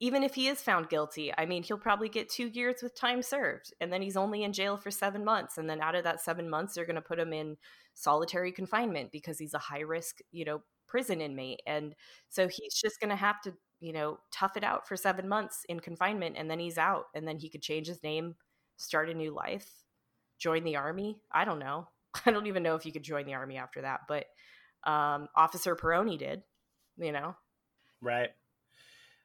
Even 0.01 0.23
if 0.23 0.35
he 0.35 0.47
is 0.47 0.61
found 0.61 0.89
guilty, 0.89 1.31
I 1.37 1.45
mean, 1.45 1.63
he'll 1.63 1.77
probably 1.77 2.09
get 2.09 2.29
two 2.29 2.47
years 2.47 2.83
with 2.83 2.99
time 2.99 3.21
served, 3.21 3.73
and 3.79 3.91
then 3.93 4.01
he's 4.01 4.17
only 4.17 4.43
in 4.43 4.51
jail 4.51 4.75
for 4.75 4.91
seven 4.91 5.23
months. 5.23 5.57
And 5.57 5.69
then 5.69 5.81
out 5.81 5.95
of 5.95 6.03
that 6.03 6.21
seven 6.21 6.49
months, 6.49 6.73
they're 6.73 6.85
going 6.85 6.95
to 6.95 7.01
put 7.01 7.19
him 7.19 7.31
in 7.31 7.55
solitary 7.93 8.51
confinement 8.51 9.11
because 9.11 9.39
he's 9.39 9.53
a 9.53 9.59
high 9.59 9.79
risk, 9.79 10.17
you 10.31 10.43
know, 10.43 10.61
prison 10.87 11.21
inmate. 11.21 11.61
And 11.65 11.95
so 12.29 12.47
he's 12.47 12.73
just 12.73 12.99
going 12.99 13.09
to 13.09 13.15
have 13.15 13.41
to, 13.41 13.53
you 13.79 13.93
know, 13.93 14.19
tough 14.31 14.57
it 14.57 14.63
out 14.63 14.87
for 14.87 14.97
seven 14.97 15.29
months 15.29 15.63
in 15.69 15.79
confinement, 15.79 16.35
and 16.37 16.51
then 16.51 16.59
he's 16.59 16.77
out, 16.77 17.05
and 17.15 17.27
then 17.27 17.37
he 17.37 17.49
could 17.49 17.61
change 17.61 17.87
his 17.87 18.03
name, 18.03 18.35
start 18.75 19.09
a 19.09 19.13
new 19.13 19.33
life, 19.33 19.69
join 20.37 20.63
the 20.63 20.75
army. 20.75 21.21
I 21.31 21.45
don't 21.45 21.59
know. 21.59 21.87
I 22.25 22.31
don't 22.31 22.47
even 22.47 22.63
know 22.63 22.75
if 22.75 22.85
you 22.85 22.91
could 22.91 23.03
join 23.03 23.25
the 23.25 23.33
army 23.33 23.57
after 23.57 23.81
that, 23.81 24.01
but 24.07 24.25
um, 24.85 25.27
Officer 25.35 25.75
Pirone 25.75 26.17
did, 26.17 26.43
you 26.97 27.11
know. 27.11 27.35
Right. 28.05 28.29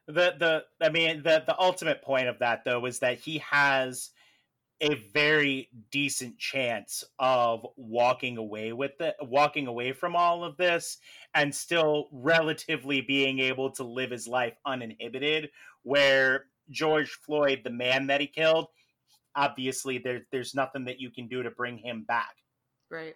The 0.07 0.33
the 0.39 0.63
I 0.81 0.89
mean 0.89 1.21
the 1.21 1.43
the 1.45 1.57
ultimate 1.59 2.01
point 2.01 2.27
of 2.27 2.39
that 2.39 2.65
though 2.65 2.85
is 2.87 2.99
that 2.99 3.19
he 3.19 3.37
has 3.37 4.09
a 4.81 4.95
very 5.13 5.69
decent 5.91 6.39
chance 6.39 7.03
of 7.19 7.63
walking 7.77 8.37
away 8.37 8.73
with 8.73 8.99
it, 8.99 9.15
walking 9.21 9.67
away 9.67 9.93
from 9.93 10.15
all 10.15 10.43
of 10.43 10.57
this, 10.57 10.97
and 11.35 11.53
still 11.53 12.07
relatively 12.11 13.01
being 13.01 13.37
able 13.37 13.69
to 13.69 13.83
live 13.83 14.09
his 14.09 14.27
life 14.27 14.55
uninhibited. 14.65 15.51
Where 15.83 16.45
George 16.71 17.11
Floyd, 17.11 17.61
the 17.63 17.69
man 17.69 18.07
that 18.07 18.21
he 18.21 18.25
killed, 18.25 18.65
obviously 19.35 19.99
there, 19.99 20.25
there's 20.31 20.55
nothing 20.55 20.85
that 20.85 20.99
you 20.99 21.11
can 21.11 21.27
do 21.27 21.43
to 21.43 21.51
bring 21.51 21.77
him 21.77 22.03
back. 22.07 22.37
Right. 22.89 23.15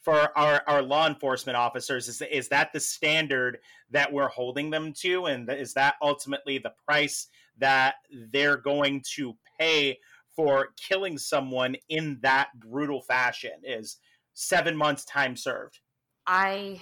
For 0.00 0.36
our, 0.38 0.62
our 0.66 0.82
law 0.82 1.06
enforcement 1.06 1.56
officers, 1.56 2.08
is, 2.08 2.22
is 2.30 2.48
that 2.48 2.72
the 2.72 2.80
standard 2.80 3.58
that 3.90 4.12
we're 4.12 4.28
holding 4.28 4.70
them 4.70 4.92
to? 5.00 5.26
And 5.26 5.50
is 5.50 5.74
that 5.74 5.96
ultimately 6.00 6.58
the 6.58 6.72
price 6.86 7.26
that 7.58 7.96
they're 8.32 8.56
going 8.56 9.02
to 9.16 9.36
pay 9.58 9.98
for 10.34 10.68
killing 10.76 11.18
someone 11.18 11.76
in 11.88 12.18
that 12.22 12.48
brutal 12.58 13.02
fashion? 13.02 13.52
Is 13.64 13.98
seven 14.34 14.76
months 14.76 15.04
time 15.04 15.36
served? 15.36 15.80
I 16.26 16.80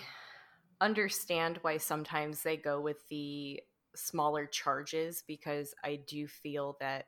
understand 0.80 1.58
why 1.62 1.78
sometimes 1.78 2.42
they 2.42 2.56
go 2.56 2.80
with 2.80 3.08
the 3.08 3.60
smaller 3.94 4.46
charges 4.46 5.24
because 5.26 5.74
I 5.82 6.00
do 6.06 6.26
feel 6.26 6.76
that 6.80 7.06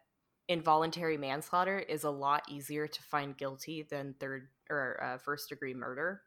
involuntary 0.49 1.19
manslaughter 1.19 1.79
is 1.79 2.05
a 2.05 2.11
lot 2.11 2.43
easier 2.49 2.87
to 2.87 3.03
find 3.03 3.37
guilty 3.37 3.83
than 3.83 4.15
third 4.19 4.49
or 4.71 5.03
uh, 5.03 5.19
first 5.19 5.49
degree 5.49 5.75
murder. 5.75 6.23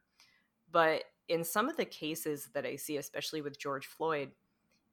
But 0.71 1.03
in 1.27 1.43
some 1.43 1.69
of 1.69 1.77
the 1.77 1.85
cases 1.85 2.49
that 2.53 2.65
I 2.65 2.75
see, 2.75 2.97
especially 2.97 3.41
with 3.41 3.59
George 3.59 3.87
Floyd, 3.87 4.31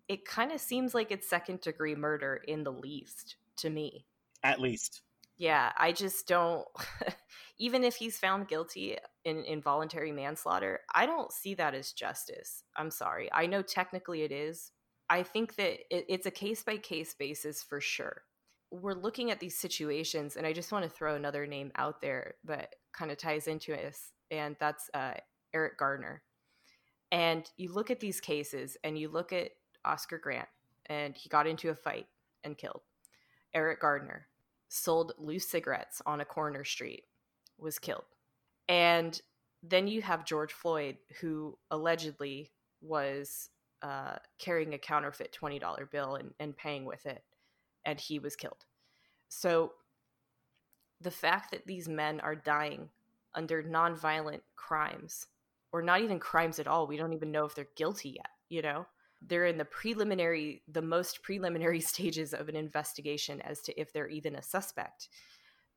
it 0.09 0.25
kind 0.25 0.53
of 0.53 0.61
seems 0.61 0.95
like 0.95 1.11
it's 1.11 1.29
second 1.29 1.61
degree 1.61 1.95
murder 1.95 2.41
in 2.47 2.65
the 2.65 2.73
least 2.73 3.37
to 3.57 3.71
me. 3.71 4.07
At 4.43 4.61
least. 4.61 5.03
Yeah, 5.37 5.73
I 5.79 5.93
just 5.93 6.27
don't. 6.27 6.67
even 7.59 7.85
if 7.85 7.97
he's 7.97 8.19
found 8.19 8.49
guilty 8.49 8.97
in 9.25 9.45
involuntary 9.45 10.13
manslaughter, 10.13 10.81
I 10.95 11.07
don't 11.07 11.33
see 11.33 11.55
that 11.55 11.75
as 11.75 11.93
justice. 11.93 12.65
I'm 12.77 12.91
sorry. 12.91 13.29
I 13.33 13.47
know 13.47 13.63
technically 13.63 14.23
it 14.23 14.33
is. 14.33 14.73
I 15.11 15.23
think 15.23 15.57
that 15.57 15.79
it, 15.91 16.07
it's 16.09 16.27
a 16.27 16.31
case 16.31 16.63
by 16.63 16.77
case 16.77 17.15
basis 17.15 17.63
for 17.63 17.81
sure 17.81 18.23
we're 18.71 18.95
looking 18.95 19.31
at 19.31 19.41
these 19.41 19.57
situations, 19.57 20.37
and 20.37 20.47
I 20.47 20.53
just 20.53 20.73
want 20.73 20.85
to 20.85 20.91
throw 20.91 21.15
another 21.15 21.47
name 21.47 21.73
out 21.77 22.01
there 22.01 22.35
that 22.45 22.75
kind 22.93 23.11
of 23.11 23.17
ties 23.17 23.49
into 23.49 23.73
this, 23.73 24.13
and 24.31 24.57
that's 24.61 24.91
uh, 24.95 25.15
Eric 25.55 25.79
Gardner. 25.79 26.23
And 27.11 27.49
you 27.57 27.73
look 27.73 27.91
at 27.91 28.01
these 28.01 28.21
cases, 28.21 28.77
and 28.85 28.99
you 28.99 29.09
look 29.09 29.33
at 29.33 29.51
Oscar 29.85 30.19
Grant, 30.19 30.49
and 30.87 31.17
he 31.17 31.29
got 31.29 31.47
into 31.47 31.71
a 31.71 31.75
fight 31.75 32.07
and 32.45 32.59
killed. 32.59 32.83
Eric 33.55 33.81
Gardner 33.81 34.27
sold 34.69 35.13
loose 35.19 35.49
cigarettes 35.49 36.03
on 36.05 36.21
a 36.21 36.25
corner 36.25 36.65
street, 36.65 37.05
was 37.59 37.79
killed. 37.79 38.05
And 38.69 39.21
then 39.63 39.89
you 39.89 40.03
have 40.03 40.27
George 40.27 40.53
Floyd, 40.53 40.99
who 41.21 41.57
allegedly 41.71 42.51
was 42.83 43.49
uh, 43.83 44.17
carrying 44.39 44.75
a 44.75 44.79
counterfeit 44.79 45.37
$20 45.41 45.91
bill 45.91 46.17
and, 46.17 46.35
and 46.39 46.57
paying 46.57 46.85
with 46.85 47.07
it 47.07 47.23
and 47.89 47.99
he 47.99 48.19
was 48.19 48.37
killed. 48.37 48.67
So 49.31 49.73
the 51.01 51.11
fact 51.11 51.51
that 51.53 51.67
these 51.67 51.89
men 51.89 52.21
are 52.21 52.35
dying 52.35 52.91
under 53.35 53.63
nonviolent 53.63 54.43
crimes, 54.57 55.27
or 55.73 55.81
not 55.81 56.03
even 56.03 56.19
crimes 56.19 56.59
at 56.59 56.67
all, 56.67 56.87
we 56.87 56.99
don't 56.99 57.15
even 57.15 57.33
know 57.33 57.47
if 57.47 57.55
they're 57.55 57.67
guilty 57.77 58.11
yet, 58.11 58.31
you 58.51 58.61
know? 58.61 58.87
They're 59.23 59.47
in 59.47 59.57
the 59.57 59.65
preliminary, 59.65 60.63
the 60.69 60.83
most 60.83 61.23
preliminary 61.23 61.81
stages 61.93 62.35
of 62.35 62.51
an 62.51 62.57
investigation 62.57 63.41
as 63.41 63.63
to 63.63 63.81
if 63.81 63.91
they're 63.91 64.09
even 64.09 64.35
a 64.35 64.43
suspect. 64.43 65.09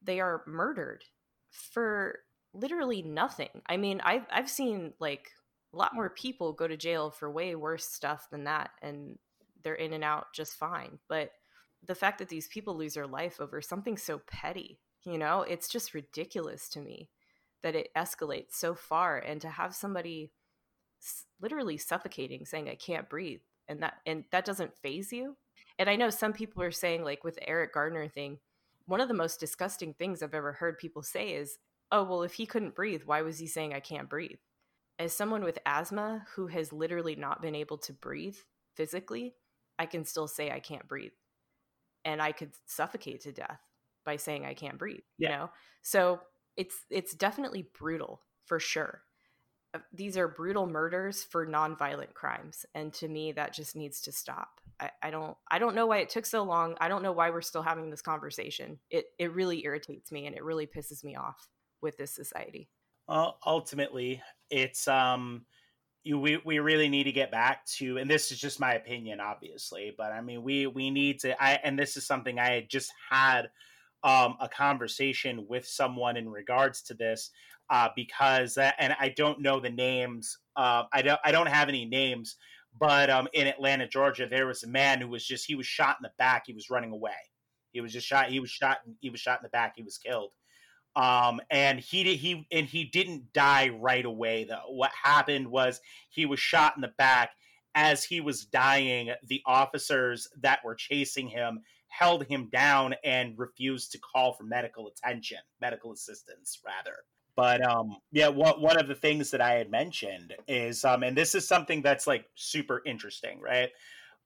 They 0.02 0.20
are 0.20 0.44
murdered 0.46 1.06
for 1.50 2.20
literally 2.54 3.02
nothing. 3.04 3.62
I 3.68 3.78
mean, 3.78 4.02
I've 4.04 4.26
I've 4.32 4.50
seen 4.50 4.94
like 5.00 5.32
a 5.74 5.78
lot 5.78 5.96
more 5.96 6.10
people 6.10 6.52
go 6.52 6.68
to 6.68 6.76
jail 6.76 7.10
for 7.10 7.32
way 7.32 7.56
worse 7.56 7.86
stuff 7.86 8.28
than 8.30 8.44
that, 8.46 8.72
and 8.82 9.18
they're 9.64 9.76
in 9.76 9.94
and 9.94 10.04
out 10.04 10.34
just 10.34 10.56
fine. 10.56 11.00
But 11.08 11.32
the 11.86 11.96
fact 11.96 12.20
that 12.20 12.30
these 12.30 12.48
people 12.48 12.76
lose 12.76 12.94
their 12.94 13.08
life 13.08 13.40
over 13.40 13.62
something 13.62 13.98
so 13.98 14.20
petty, 14.20 14.80
you 15.04 15.18
know, 15.18 15.42
it's 15.42 15.68
just 15.68 15.94
ridiculous 15.94 16.70
to 16.70 16.80
me 16.80 17.10
that 17.64 17.76
it 17.76 17.90
escalates 17.96 18.54
so 18.54 18.74
far 18.74 19.18
and 19.18 19.42
to 19.42 19.50
have 19.50 19.76
somebody 19.76 20.32
literally 21.42 21.78
suffocating 21.78 22.46
saying 22.46 22.70
I 22.70 22.76
can't 22.76 23.10
breathe 23.10 23.42
and 23.68 23.82
that 23.82 23.96
and 24.06 24.26
that 24.32 24.46
doesn't 24.46 24.78
faze 24.78 25.12
you. 25.12 25.38
And 25.80 25.90
I 25.90 25.96
know 25.96 26.10
some 26.10 26.34
people 26.34 26.62
are 26.62 26.72
saying 26.72 27.04
like 27.04 27.24
with 27.24 27.40
Eric 27.48 27.74
Gardner 27.74 28.08
thing, 28.08 28.40
one 28.86 29.02
of 29.02 29.08
the 29.08 29.14
most 29.14 29.40
disgusting 29.40 29.94
things 29.94 30.22
I've 30.22 30.34
ever 30.34 30.54
heard 30.54 30.78
people 30.78 31.02
say 31.02 31.34
is, 31.34 31.58
"Oh, 31.92 32.04
well 32.04 32.24
if 32.24 32.34
he 32.34 32.46
couldn't 32.46 32.76
breathe, 32.76 33.04
why 33.06 33.22
was 33.22 33.40
he 33.40 33.48
saying 33.48 33.74
I 33.74 33.80
can't 33.80 34.10
breathe?" 34.10 34.40
As 35.00 35.14
someone 35.14 35.44
with 35.44 35.60
asthma 35.66 36.26
who 36.36 36.48
has 36.48 36.74
literally 36.74 37.16
not 37.16 37.42
been 37.42 37.56
able 37.56 37.78
to 37.80 37.94
breathe 37.94 38.38
physically, 38.76 39.36
I 39.80 39.88
can 39.88 40.06
still 40.06 40.28
say 40.28 40.52
I 40.52 40.60
can't 40.60 40.88
breathe 40.88 41.14
and 42.06 42.22
I 42.22 42.32
could 42.32 42.52
suffocate 42.66 43.22
to 43.22 43.32
death 43.32 43.60
by 44.06 44.16
saying 44.16 44.46
I 44.46 44.54
can't 44.54 44.78
breathe. 44.78 45.02
Yeah. 45.18 45.30
You 45.30 45.36
know, 45.36 45.50
so 45.82 46.20
it's 46.58 46.76
it's 46.90 47.14
definitely 47.14 47.68
brutal 47.78 48.22
for 48.46 48.60
sure. 48.60 49.02
Uh, 49.74 49.80
these 49.94 50.18
are 50.18 50.28
brutal 50.28 50.68
murders 50.68 51.24
for 51.24 51.48
nonviolent 51.48 52.14
crimes, 52.14 52.66
and 52.76 52.94
to 52.96 53.08
me, 53.08 53.32
that 53.32 53.54
just 53.54 53.76
needs 53.76 54.02
to 54.02 54.12
stop. 54.12 54.60
I, 54.80 54.90
I 55.02 55.12
don't 55.12 55.38
I 55.50 55.60
don't 55.60 55.76
know 55.76 55.86
why 55.86 56.00
it 56.00 56.10
took 56.10 56.26
so 56.26 56.44
long. 56.44 56.76
I 56.82 56.88
don't 56.88 57.04
know 57.04 57.12
why 57.12 57.30
we're 57.30 57.42
still 57.42 57.62
having 57.62 57.90
this 57.90 58.02
conversation. 58.02 58.80
It 58.90 59.06
it 59.20 59.34
really 59.34 59.64
irritates 59.64 60.12
me 60.12 60.26
and 60.26 60.36
it 60.36 60.44
really 60.44 60.68
pisses 60.68 61.04
me 61.04 61.16
off 61.16 61.48
with 61.82 61.98
this 61.98 62.12
society. 62.12 62.70
Well, 63.08 63.38
ultimately, 63.46 64.22
it's 64.50 64.88
um 64.88 65.46
you, 66.04 66.18
we 66.18 66.40
we 66.46 66.60
really 66.60 66.90
need 66.90 67.04
to 67.04 67.12
get 67.12 67.32
back 67.32 67.66
to 67.66 67.98
and 67.98 68.10
this 68.10 68.32
is 68.32 68.40
just 68.40 68.60
my 68.60 68.74
opinion 68.74 69.20
obviously 69.20 69.94
but 69.98 70.12
i 70.12 70.22
mean 70.22 70.44
we 70.44 70.68
we 70.68 70.90
need 70.90 71.20
to 71.20 71.42
i 71.42 71.60
and 71.64 71.78
this 71.78 71.96
is 71.98 72.06
something 72.06 72.40
i 72.40 72.52
had 72.52 72.70
just 72.70 72.92
had 73.10 73.50
um, 74.04 74.36
a 74.40 74.50
conversation 74.50 75.46
with 75.48 75.68
someone 75.68 76.18
in 76.18 76.28
regards 76.28 76.82
to 76.82 76.96
this 76.96 77.30
uh, 77.70 77.90
because 77.96 78.58
uh, 78.58 78.72
and 78.80 78.96
i 79.00 79.10
don't 79.10 79.40
know 79.42 79.60
the 79.60 79.70
names 79.70 80.40
uh, 80.56 80.84
i 80.92 81.02
don't 81.02 81.20
i 81.24 81.32
don't 81.32 81.50
have 81.50 81.70
any 81.70 81.86
names 81.86 82.38
but 82.80 83.10
um, 83.12 83.28
in 83.34 83.46
atlanta 83.46 83.88
georgia 83.88 84.28
there 84.28 84.48
was 84.48 84.64
a 84.64 84.68
man 84.68 85.00
who 85.00 85.08
was 85.08 85.26
just 85.26 85.46
he 85.46 85.56
was 85.56 85.68
shot 85.68 85.98
in 86.00 86.04
the 86.04 86.12
back 86.18 86.44
he 86.48 86.54
was 86.54 86.70
running 86.70 86.92
away. 86.92 87.12
He 87.74 87.80
was 87.80 87.94
just 87.94 88.08
shot 88.08 88.30
he 88.30 88.40
was 88.40 88.50
shot 88.50 88.80
he 89.00 89.10
was 89.10 89.20
shot 89.20 89.40
in 89.40 89.44
the 89.44 89.50
back 89.50 89.74
he 89.78 89.84
was 89.84 89.98
killed 89.98 90.32
um 90.96 91.40
and 91.50 91.80
he 91.80 92.04
did 92.04 92.18
he 92.18 92.48
and 92.52 92.68
he 92.68 92.84
didn't 92.84 93.32
die 93.34 93.70
right 93.70 94.06
away 94.06 94.44
though. 94.44 94.70
What 94.70 94.92
happened 95.04 95.48
was 95.48 95.80
he 96.10 96.26
was 96.26 96.40
shot 96.40 96.74
in 96.76 96.82
the 96.82 96.94
back 96.98 97.32
as 97.76 98.04
he 98.04 98.20
was 98.20 98.46
dying. 98.46 99.12
The 99.28 99.42
officers 99.46 100.28
that 100.42 100.60
were 100.66 100.76
chasing 100.76 101.28
him 101.28 101.62
held 101.88 102.26
him 102.26 102.50
down 102.52 102.96
and 103.04 103.38
refused 103.38 103.92
to 103.92 104.00
call 104.00 104.34
for 104.34 104.44
medical 104.44 104.88
attention 104.88 105.38
medical 105.62 105.92
assistance 105.94 106.60
rather. 106.66 106.98
But 107.36 107.66
um 107.66 107.98
yeah 108.12 108.28
what, 108.28 108.60
one 108.60 108.78
of 108.78 108.88
the 108.88 108.96
things 108.96 109.32
that 109.32 109.42
i 109.42 109.54
had 109.54 109.72
mentioned 109.72 110.36
is 110.48 110.84
um 110.84 111.04
and 111.04 111.18
this 111.18 111.36
is 111.36 111.48
something 111.48 111.82
that's 111.82 112.08
like 112.08 112.26
super 112.36 112.82
interesting 112.86 113.40
right? 113.40 113.70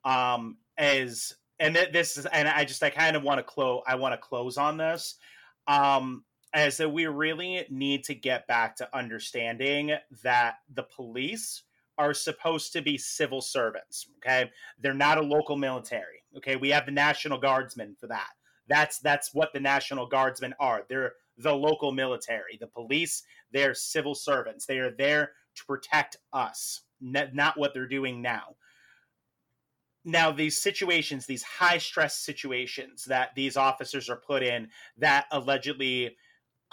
Um 0.03 0.57
as 0.77 1.33
and 1.59 1.75
th- 1.75 1.93
this 1.93 2.17
is 2.17 2.25
and 2.25 2.47
i 2.47 2.65
just 2.65 2.83
i 2.83 2.89
kind 2.89 3.15
of 3.15 3.23
want 3.23 3.37
to 3.37 3.43
close 3.43 3.83
i 3.87 3.93
want 3.95 4.13
to 4.13 4.17
close 4.17 4.57
on 4.57 4.77
this. 4.77 5.15
Um 5.67 6.23
as 6.55 6.77
that 6.77 6.89
we 6.89 7.05
really 7.05 7.65
need 7.69 8.03
to 8.03 8.15
get 8.15 8.47
back 8.47 8.75
to 8.75 8.97
understanding 8.97 9.91
that 10.23 10.55
the 10.73 10.83
police 10.83 11.63
are 11.97 12.13
supposed 12.13 12.73
to 12.73 12.81
be 12.81 12.97
civil 12.97 13.41
servants 13.41 14.07
okay 14.17 14.49
they're 14.81 14.93
not 14.93 15.19
a 15.19 15.21
local 15.21 15.55
military 15.55 16.23
okay 16.35 16.55
we 16.55 16.69
have 16.69 16.85
the 16.87 16.91
national 16.91 17.37
guardsmen 17.37 17.95
for 17.99 18.07
that 18.07 18.31
that's 18.67 18.99
that's 18.99 19.33
what 19.33 19.53
the 19.53 19.59
national 19.59 20.07
guardsmen 20.07 20.53
are 20.59 20.83
they're 20.89 21.13
the 21.37 21.53
local 21.53 21.91
military. 21.91 22.57
The 22.59 22.67
police, 22.67 23.23
they're 23.51 23.73
civil 23.73 24.15
servants. 24.15 24.65
They 24.65 24.79
are 24.79 24.91
there 24.91 25.31
to 25.55 25.65
protect 25.65 26.17
us, 26.33 26.81
not 27.01 27.57
what 27.57 27.73
they're 27.73 27.87
doing 27.87 28.21
now. 28.21 28.55
Now, 30.07 30.31
these 30.31 30.57
situations, 30.57 31.25
these 31.25 31.43
high 31.43 31.79
stress 31.79 32.17
situations 32.17 33.05
that 33.05 33.33
these 33.35 33.57
officers 33.57 34.07
are 34.07 34.21
put 34.27 34.43
in 34.43 34.69
that 34.97 35.25
allegedly 35.31 36.15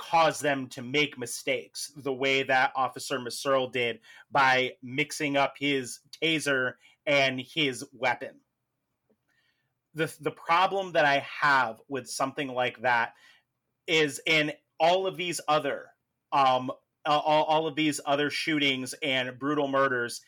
cause 0.03 0.41
them 0.41 0.67
to 0.69 0.83
make 0.83 1.19
mistakes, 1.19 1.93
the 1.97 2.13
way 2.13 2.43
that 2.43 2.73
Officer 2.75 3.19
Mehserle 3.19 3.73
did 3.73 4.01
by 4.31 4.73
mixing 4.83 5.37
up 5.37 5.55
his 5.59 6.01
taser 6.21 6.75
and 7.07 7.41
his 7.41 7.85
weapon. 7.93 8.35
The, 9.95 10.13
the 10.21 10.31
problem 10.31 10.93
that 10.93 11.05
I 11.05 11.25
have 11.41 11.77
with 11.89 12.09
something 12.09 12.49
like 12.49 12.81
that 12.83 13.13
is 13.87 14.21
in 14.27 14.53
all 14.81 15.07
of 15.07 15.17
these 15.17 15.41
other 15.49 15.89
um, 16.33 16.71
all, 17.05 17.45
all 17.45 17.67
of 17.67 17.75
these 17.75 18.01
other 18.07 18.31
shootings 18.31 18.95
and 19.03 19.39
brutal 19.39 19.69
murders 19.69 20.23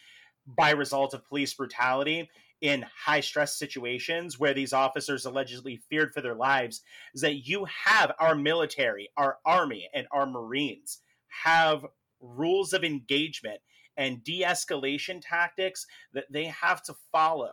by 0.47 0.71
result 0.71 1.15
of 1.15 1.27
police 1.27 1.55
brutality 1.55 2.29
in 2.61 2.85
high 3.05 3.21
stress 3.21 3.59
situations 3.59 4.39
where 4.39 4.55
these 4.55 4.73
officers 4.73 5.27
allegedly 5.27 5.77
feared 5.91 6.13
for 6.13 6.21
their 6.21 6.35
lives 6.35 6.83
is 7.15 7.21
that 7.21 7.47
you 7.47 7.67
have 7.67 8.13
our 8.19 8.35
military, 8.35 9.09
our 9.17 9.39
army, 9.45 9.89
and 9.95 10.07
our 10.13 10.27
marines 10.27 11.01
have 11.29 11.85
rules 12.21 12.73
of 12.73 12.85
engagement 12.85 13.61
and 13.97 14.25
de 14.25 14.43
escalation 14.43 15.21
tactics 15.23 15.87
that 16.13 16.25
they 16.31 16.47
have 16.47 16.83
to 16.83 16.95
follow 17.13 17.53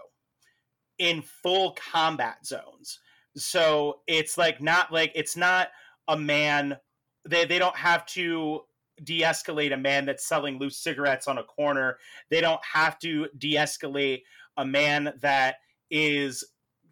in 0.98 1.22
full 1.22 1.76
combat 1.91 2.45
zones. 2.45 2.99
So 3.36 4.02
it's 4.07 4.38
like 4.38 4.61
not 4.61 4.91
like 4.91 5.11
it's 5.15 5.36
not 5.36 5.69
a 6.07 6.18
man 6.18 6.78
they, 7.28 7.45
they 7.45 7.60
don't 7.60 7.76
have 7.76 8.06
to 8.07 8.61
de-escalate 9.03 9.73
a 9.73 9.78
man 9.78 10.06
that's 10.06 10.28
selling 10.28 10.60
loose 10.60 10.78
cigarettes 10.78 11.28
on 11.28 11.40
a 11.40 11.44
corner 11.44 11.98
they 12.30 12.41
don't 12.41 12.64
have 12.64 12.99
to 12.99 13.28
de-escalate 13.38 14.22
a 14.57 14.65
man 14.65 15.14
that 15.22 15.56
is 15.90 16.44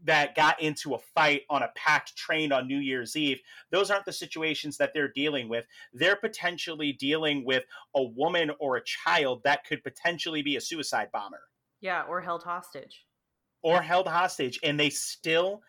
that 0.04 0.36
got 0.36 0.62
into 0.62 0.94
a 0.94 1.00
fight 1.00 1.42
on 1.50 1.64
a 1.64 1.72
packed 1.76 2.16
train 2.16 2.52
on 2.52 2.68
New 2.68 2.78
Year's 2.78 3.16
Eve. 3.16 3.40
Those 3.72 3.92
aren't 3.92 4.06
the 4.06 4.14
situations 4.14 4.78
that 4.78 4.92
they're 4.94 5.12
dealing 5.12 5.50
with. 5.50 5.66
They're 5.94 6.16
potentially 6.16 6.94
dealing 6.94 7.46
with 7.46 7.64
a 7.96 8.04
woman 8.04 8.52
or 8.60 8.78
a 8.78 8.84
child 8.84 9.42
that 9.44 9.66
could 9.66 9.84
potentially 9.84 10.42
be 10.42 10.56
a 10.56 10.62
suicide 10.62 11.10
bomber. 11.12 11.42
Yeah, 11.82 12.04
or 12.04 12.22
held 12.22 12.44
hostage. 12.44 13.06
Or 13.62 13.82
held 13.82 14.08
hostage. 14.08 14.60
And 14.64 14.80
they 14.80 14.90
still 14.90 15.62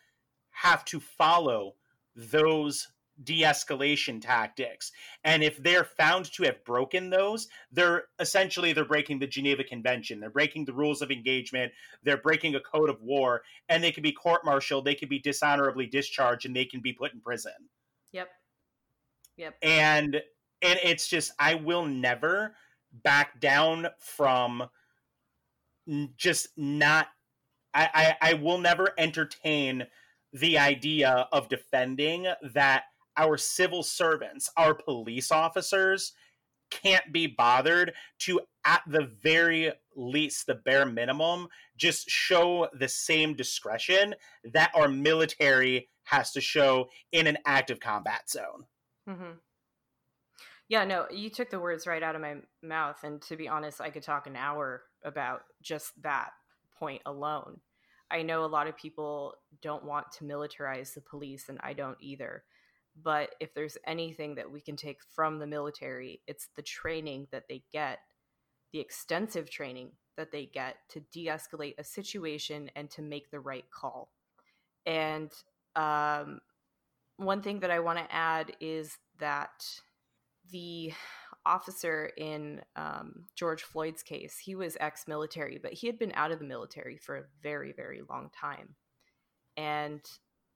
have 0.50 0.84
to 0.86 1.00
follow 1.00 1.74
those 2.14 2.86
de-escalation 3.24 4.20
tactics. 4.20 4.92
And 5.24 5.42
if 5.42 5.62
they're 5.62 5.84
found 5.84 6.32
to 6.32 6.44
have 6.44 6.64
broken 6.64 7.10
those 7.10 7.48
they're 7.72 8.04
essentially 8.18 8.72
they're 8.72 8.84
breaking 8.84 9.18
the 9.18 9.26
geneva 9.26 9.64
convention. 9.64 10.20
They're 10.20 10.30
breaking 10.30 10.64
the 10.64 10.72
rules 10.72 11.02
of 11.02 11.10
engagement. 11.10 11.72
They're 12.02 12.16
breaking 12.16 12.54
a 12.54 12.60
code 12.60 12.90
of 12.90 13.02
war. 13.02 13.42
And 13.68 13.82
they 13.82 13.92
can 13.92 14.02
be 14.02 14.12
court-martialed. 14.12 14.84
They 14.84 14.94
can 14.94 15.08
be 15.08 15.18
dishonorably 15.18 15.86
discharged 15.86 16.46
and 16.46 16.54
they 16.54 16.64
can 16.64 16.80
be 16.80 16.92
put 16.92 17.12
in 17.12 17.20
prison. 17.20 17.52
Yep. 18.12 18.28
Yep. 19.36 19.54
And 19.62 20.22
and 20.62 20.78
it's 20.82 21.08
just 21.08 21.32
i 21.38 21.54
will 21.54 21.86
never 21.86 22.54
back 23.02 23.40
down 23.40 23.86
from 23.98 24.64
just 26.16 26.48
not 26.56 27.08
I, 27.72 28.16
I, 28.22 28.30
I 28.30 28.34
will 28.34 28.58
never 28.58 28.90
entertain 28.98 29.86
the 30.32 30.58
idea 30.58 31.28
of 31.32 31.48
defending 31.48 32.26
that 32.52 32.84
our 33.16 33.36
civil 33.36 33.82
servants, 33.82 34.50
our 34.56 34.74
police 34.74 35.30
officers, 35.30 36.12
can't 36.70 37.12
be 37.12 37.26
bothered 37.26 37.92
to, 38.20 38.40
at 38.64 38.82
the 38.86 39.10
very 39.22 39.72
least, 39.96 40.46
the 40.46 40.54
bare 40.54 40.86
minimum, 40.86 41.48
just 41.76 42.08
show 42.08 42.68
the 42.78 42.88
same 42.88 43.34
discretion 43.34 44.14
that 44.52 44.70
our 44.74 44.88
military 44.88 45.88
has 46.04 46.32
to 46.32 46.40
show 46.40 46.88
in 47.12 47.26
an 47.26 47.38
active 47.44 47.80
combat 47.80 48.30
zone. 48.30 48.64
Mm-hmm. 49.08 49.32
Yeah, 50.68 50.84
no, 50.84 51.06
you 51.10 51.30
took 51.30 51.50
the 51.50 51.58
words 51.58 51.88
right 51.88 52.02
out 52.02 52.14
of 52.14 52.22
my 52.22 52.36
mouth. 52.62 52.98
And 53.02 53.20
to 53.22 53.36
be 53.36 53.48
honest, 53.48 53.80
I 53.80 53.90
could 53.90 54.04
talk 54.04 54.28
an 54.28 54.36
hour 54.36 54.82
about 55.04 55.42
just 55.60 55.90
that 56.02 56.30
point 56.78 57.02
alone. 57.06 57.58
I 58.10 58.22
know 58.22 58.44
a 58.44 58.46
lot 58.46 58.68
of 58.68 58.76
people 58.76 59.34
don't 59.62 59.84
want 59.84 60.12
to 60.12 60.24
militarize 60.24 60.94
the 60.94 61.00
police, 61.00 61.48
and 61.48 61.58
I 61.62 61.72
don't 61.72 61.98
either. 62.00 62.44
But 62.96 63.30
if 63.40 63.54
there's 63.54 63.78
anything 63.86 64.34
that 64.34 64.50
we 64.50 64.60
can 64.60 64.76
take 64.76 64.98
from 65.14 65.38
the 65.38 65.46
military, 65.46 66.20
it's 66.26 66.48
the 66.56 66.62
training 66.62 67.28
that 67.32 67.44
they 67.48 67.62
get, 67.72 67.98
the 68.72 68.80
extensive 68.80 69.50
training 69.50 69.92
that 70.16 70.32
they 70.32 70.46
get 70.46 70.76
to 70.90 71.00
de 71.12 71.26
escalate 71.26 71.74
a 71.78 71.84
situation 71.84 72.70
and 72.76 72.90
to 72.90 73.02
make 73.02 73.30
the 73.30 73.40
right 73.40 73.64
call. 73.70 74.12
And 74.86 75.30
um, 75.76 76.40
one 77.16 77.42
thing 77.42 77.60
that 77.60 77.70
I 77.70 77.80
want 77.80 77.98
to 77.98 78.12
add 78.12 78.52
is 78.60 78.98
that 79.18 79.64
the 80.50 80.92
officer 81.46 82.10
in 82.16 82.60
um, 82.76 83.24
George 83.34 83.62
Floyd's 83.62 84.02
case, 84.02 84.38
he 84.38 84.54
was 84.54 84.76
ex 84.80 85.06
military, 85.06 85.58
but 85.62 85.72
he 85.72 85.86
had 85.86 85.98
been 85.98 86.12
out 86.14 86.32
of 86.32 86.38
the 86.38 86.44
military 86.44 86.96
for 86.96 87.16
a 87.16 87.24
very, 87.42 87.72
very 87.72 88.02
long 88.08 88.30
time. 88.38 88.74
And 89.56 90.00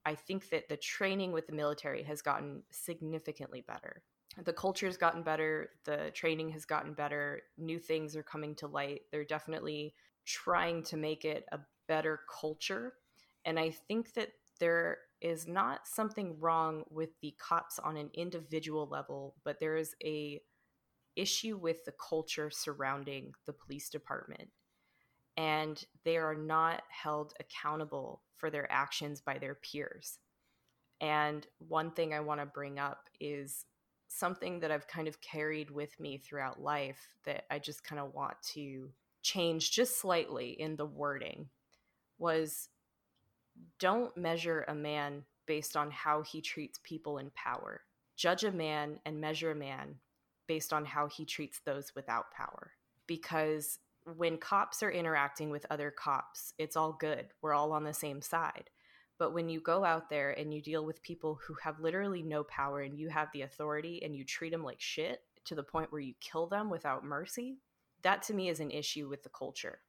I 0.07 0.15
think 0.15 0.51
that 0.51 0.69
the 0.69 0.77
training 0.77 1.33
with 1.33 1.47
the 1.47 1.53
military 1.53 2.03
has 2.03 2.23
gotten 2.23 2.63
significantly 2.71 3.65
better. 3.67 4.03
The 4.43 4.53
culture 4.53 4.87
has 4.87 4.97
gotten 4.97 5.23
better, 5.23 5.71
the 5.85 6.11
training 6.13 6.51
has 6.51 6.65
gotten 6.65 6.93
better, 6.93 7.43
new 7.57 7.79
things 7.79 8.17
are 8.17 8.23
coming 8.23 8.55
to 8.57 8.67
light. 8.67 9.03
They're 9.13 9.25
definitely 9.25 9.95
trying 10.27 10.83
to 10.85 10.97
make 10.97 11.25
it 11.25 11.45
a 11.53 11.61
better 11.87 12.21
culture. 12.41 12.95
And 13.45 13.59
I 13.59 13.71
think 13.71 14.15
that 14.15 14.31
there 14.59 14.99
is 15.21 15.47
not 15.47 15.87
something 15.87 16.39
wrong 16.41 16.85
with 16.91 17.11
the 17.21 17.35
cops 17.39 17.79
on 17.79 17.97
an 17.97 18.11
individual 18.15 18.89
level, 18.89 19.37
but 19.45 19.61
there 19.61 19.77
is 19.77 19.95
a 20.05 20.41
issue 21.17 21.57
with 21.57 21.85
the 21.85 21.93
culture 21.93 22.51
surrounding 22.51 23.33
the 23.47 23.53
police 23.53 23.89
department 23.89 24.51
and 25.37 25.85
they 26.05 26.17
are 26.17 26.35
not 26.35 26.83
held 26.89 27.35
accountable 27.41 28.23
for 28.35 28.51
their 28.51 28.71
actions 28.71 29.21
by 29.21 29.39
their 29.39 29.55
peers. 29.55 30.19
And 31.01 31.47
one 31.59 31.91
thing 31.91 32.15
I 32.15 32.21
want 32.21 32.41
to 32.41 32.47
bring 32.47 32.79
up 32.79 33.09
is 33.21 33.65
something 34.09 34.61
that 34.61 34.71
I've 34.71 34.87
kind 34.87 35.09
of 35.09 35.21
carried 35.21 35.71
with 35.71 35.99
me 35.99 36.19
throughout 36.19 36.63
life 36.63 37.09
that 37.25 37.45
I 37.51 37.59
just 37.59 37.85
kind 37.85 38.01
of 38.01 38.15
want 38.15 38.37
to 38.53 38.91
change 39.23 39.73
just 39.73 39.99
slightly 39.99 40.51
in 40.51 40.77
the 40.77 40.87
wording 40.87 41.49
was 42.19 42.69
don't 43.79 44.17
measure 44.17 44.65
a 44.69 44.75
man 44.75 45.25
based 45.47 45.77
on 45.77 45.91
how 45.91 46.23
he 46.23 46.41
treats 46.41 46.79
people 46.83 47.19
in 47.19 47.31
power. 47.35 47.83
Judge 48.17 48.45
a 48.45 48.53
man 48.53 48.99
and 49.05 49.21
measure 49.21 49.51
a 49.51 49.57
man 49.57 49.97
based 50.47 50.73
on 50.73 50.85
how 50.85 51.09
he 51.09 51.25
treats 51.25 51.61
those 51.61 51.95
without 51.95 52.31
power. 52.31 52.73
Because 53.07 53.79
when 54.05 54.39
cops 54.39 54.83
are 54.83 54.91
interacting 54.91 55.51
with 55.51 55.67
other 55.71 55.91
cops, 55.91 56.53
it's 56.59 56.77
all 56.77 56.93
good. 56.93 57.29
We're 57.41 57.55
all 57.55 57.73
on 57.73 57.85
the 57.85 57.95
same 57.95 58.21
side. 58.21 58.71
But 59.19 59.33
when 59.33 59.49
you 59.49 59.61
go 59.61 59.85
out 59.85 60.11
there 60.11 60.33
and 60.33 60.53
you 60.53 60.61
deal 60.61 60.85
with 60.85 61.03
people 61.03 61.39
who 61.47 61.55
have 61.63 61.81
literally 61.81 62.23
no 62.23 62.45
power 62.45 62.81
and 62.81 62.99
you 62.99 63.09
have 63.09 63.29
the 63.33 63.43
authority 63.43 64.03
and 64.03 64.15
you 64.15 64.25
treat 64.25 64.51
them 64.51 64.65
like 64.65 64.81
shit 64.81 65.21
to 65.47 65.55
the 65.55 65.63
point 65.63 65.93
where 65.93 66.01
you 66.01 66.15
kill 66.21 66.47
them 66.47 66.69
without 66.69 67.05
mercy, 67.05 67.59
that 68.03 68.23
to 68.25 68.35
me 68.35 68.49
is 68.49 68.61
an 68.61 68.71
issue 68.71 69.09
with 69.09 69.23
the 69.23 69.29
culture. 69.31 69.81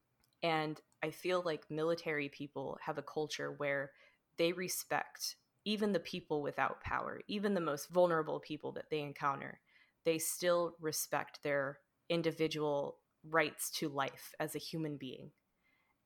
And 0.44 0.80
I 1.02 1.10
feel 1.10 1.42
like 1.44 1.72
military 1.72 2.30
people 2.30 2.78
have 2.82 2.98
a 2.98 3.04
culture 3.04 3.54
where 3.58 3.92
they 4.38 4.54
respect 4.54 5.38
even 5.66 5.92
the 5.92 6.00
people 6.00 6.44
without 6.44 6.82
power, 6.82 7.22
even 7.28 7.56
the 7.56 7.62
most 7.62 7.90
vulnerable 7.90 8.40
people 8.40 8.72
that 8.74 8.90
they 8.92 9.00
encounter. 9.00 9.60
They 10.06 10.20
still 10.20 10.76
respect 10.80 11.42
their 11.42 11.80
individual 12.10 13.00
rights 13.30 13.70
to 13.72 13.90
life 13.90 14.34
as 14.40 14.56
a 14.56 14.60
human 14.60 14.98
being. 14.98 15.32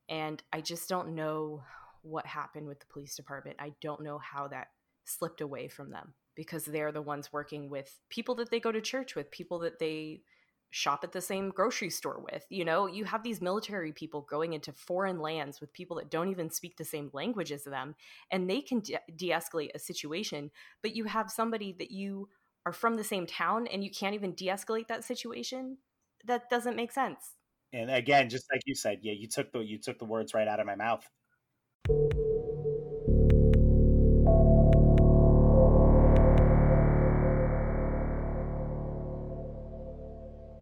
And 0.08 0.42
I 0.52 0.60
just 0.60 0.88
don't 0.88 1.14
know 1.14 1.62
what 2.02 2.26
happened 2.26 2.66
with 2.66 2.80
the 2.80 2.86
police 2.86 3.14
department. 3.14 3.56
I 3.58 3.72
don't 3.80 4.02
know 4.02 4.18
how 4.18 4.48
that 4.48 4.68
slipped 5.04 5.40
away 5.40 5.68
from 5.68 5.90
them 5.90 6.14
because 6.34 6.64
they're 6.64 6.92
the 6.92 7.02
ones 7.02 7.32
working 7.32 7.68
with 7.68 7.98
people 8.08 8.34
that 8.36 8.50
they 8.50 8.60
go 8.60 8.72
to 8.72 8.80
church 8.80 9.14
with, 9.14 9.30
people 9.30 9.58
that 9.60 9.78
they 9.78 10.22
shop 10.70 11.00
at 11.02 11.12
the 11.12 11.20
same 11.20 11.50
grocery 11.50 11.90
store 11.90 12.24
with. 12.30 12.44
You 12.48 12.64
know, 12.64 12.86
you 12.86 13.04
have 13.04 13.22
these 13.22 13.40
military 13.40 13.92
people 13.92 14.22
going 14.22 14.52
into 14.52 14.72
foreign 14.72 15.20
lands 15.20 15.60
with 15.60 15.72
people 15.72 15.96
that 15.96 16.10
don't 16.10 16.30
even 16.30 16.50
speak 16.50 16.76
the 16.76 16.84
same 16.84 17.10
language 17.12 17.50
as 17.50 17.64
them, 17.64 17.96
and 18.30 18.48
they 18.48 18.60
can 18.60 18.80
de 18.80 19.30
escalate 19.30 19.70
a 19.74 19.78
situation. 19.78 20.50
But 20.80 20.94
you 20.94 21.04
have 21.04 21.30
somebody 21.30 21.74
that 21.78 21.90
you 21.90 22.28
are 22.66 22.72
from 22.72 22.96
the 22.96 23.04
same 23.04 23.26
town 23.26 23.66
and 23.66 23.82
you 23.82 23.90
can't 23.90 24.14
even 24.14 24.34
de 24.34 24.46
escalate 24.46 24.88
that 24.88 25.04
situation 25.04 25.78
that 26.26 26.50
doesn't 26.50 26.76
make 26.76 26.92
sense. 26.92 27.34
And 27.72 27.90
again, 27.90 28.28
just 28.28 28.46
like 28.52 28.62
you 28.66 28.74
said, 28.74 28.98
yeah, 29.02 29.12
you 29.12 29.28
took 29.28 29.52
the 29.52 29.60
you 29.60 29.78
took 29.78 29.98
the 29.98 30.04
words 30.04 30.34
right 30.34 30.48
out 30.48 30.60
of 30.60 30.66
my 30.66 30.74
mouth. 30.74 31.08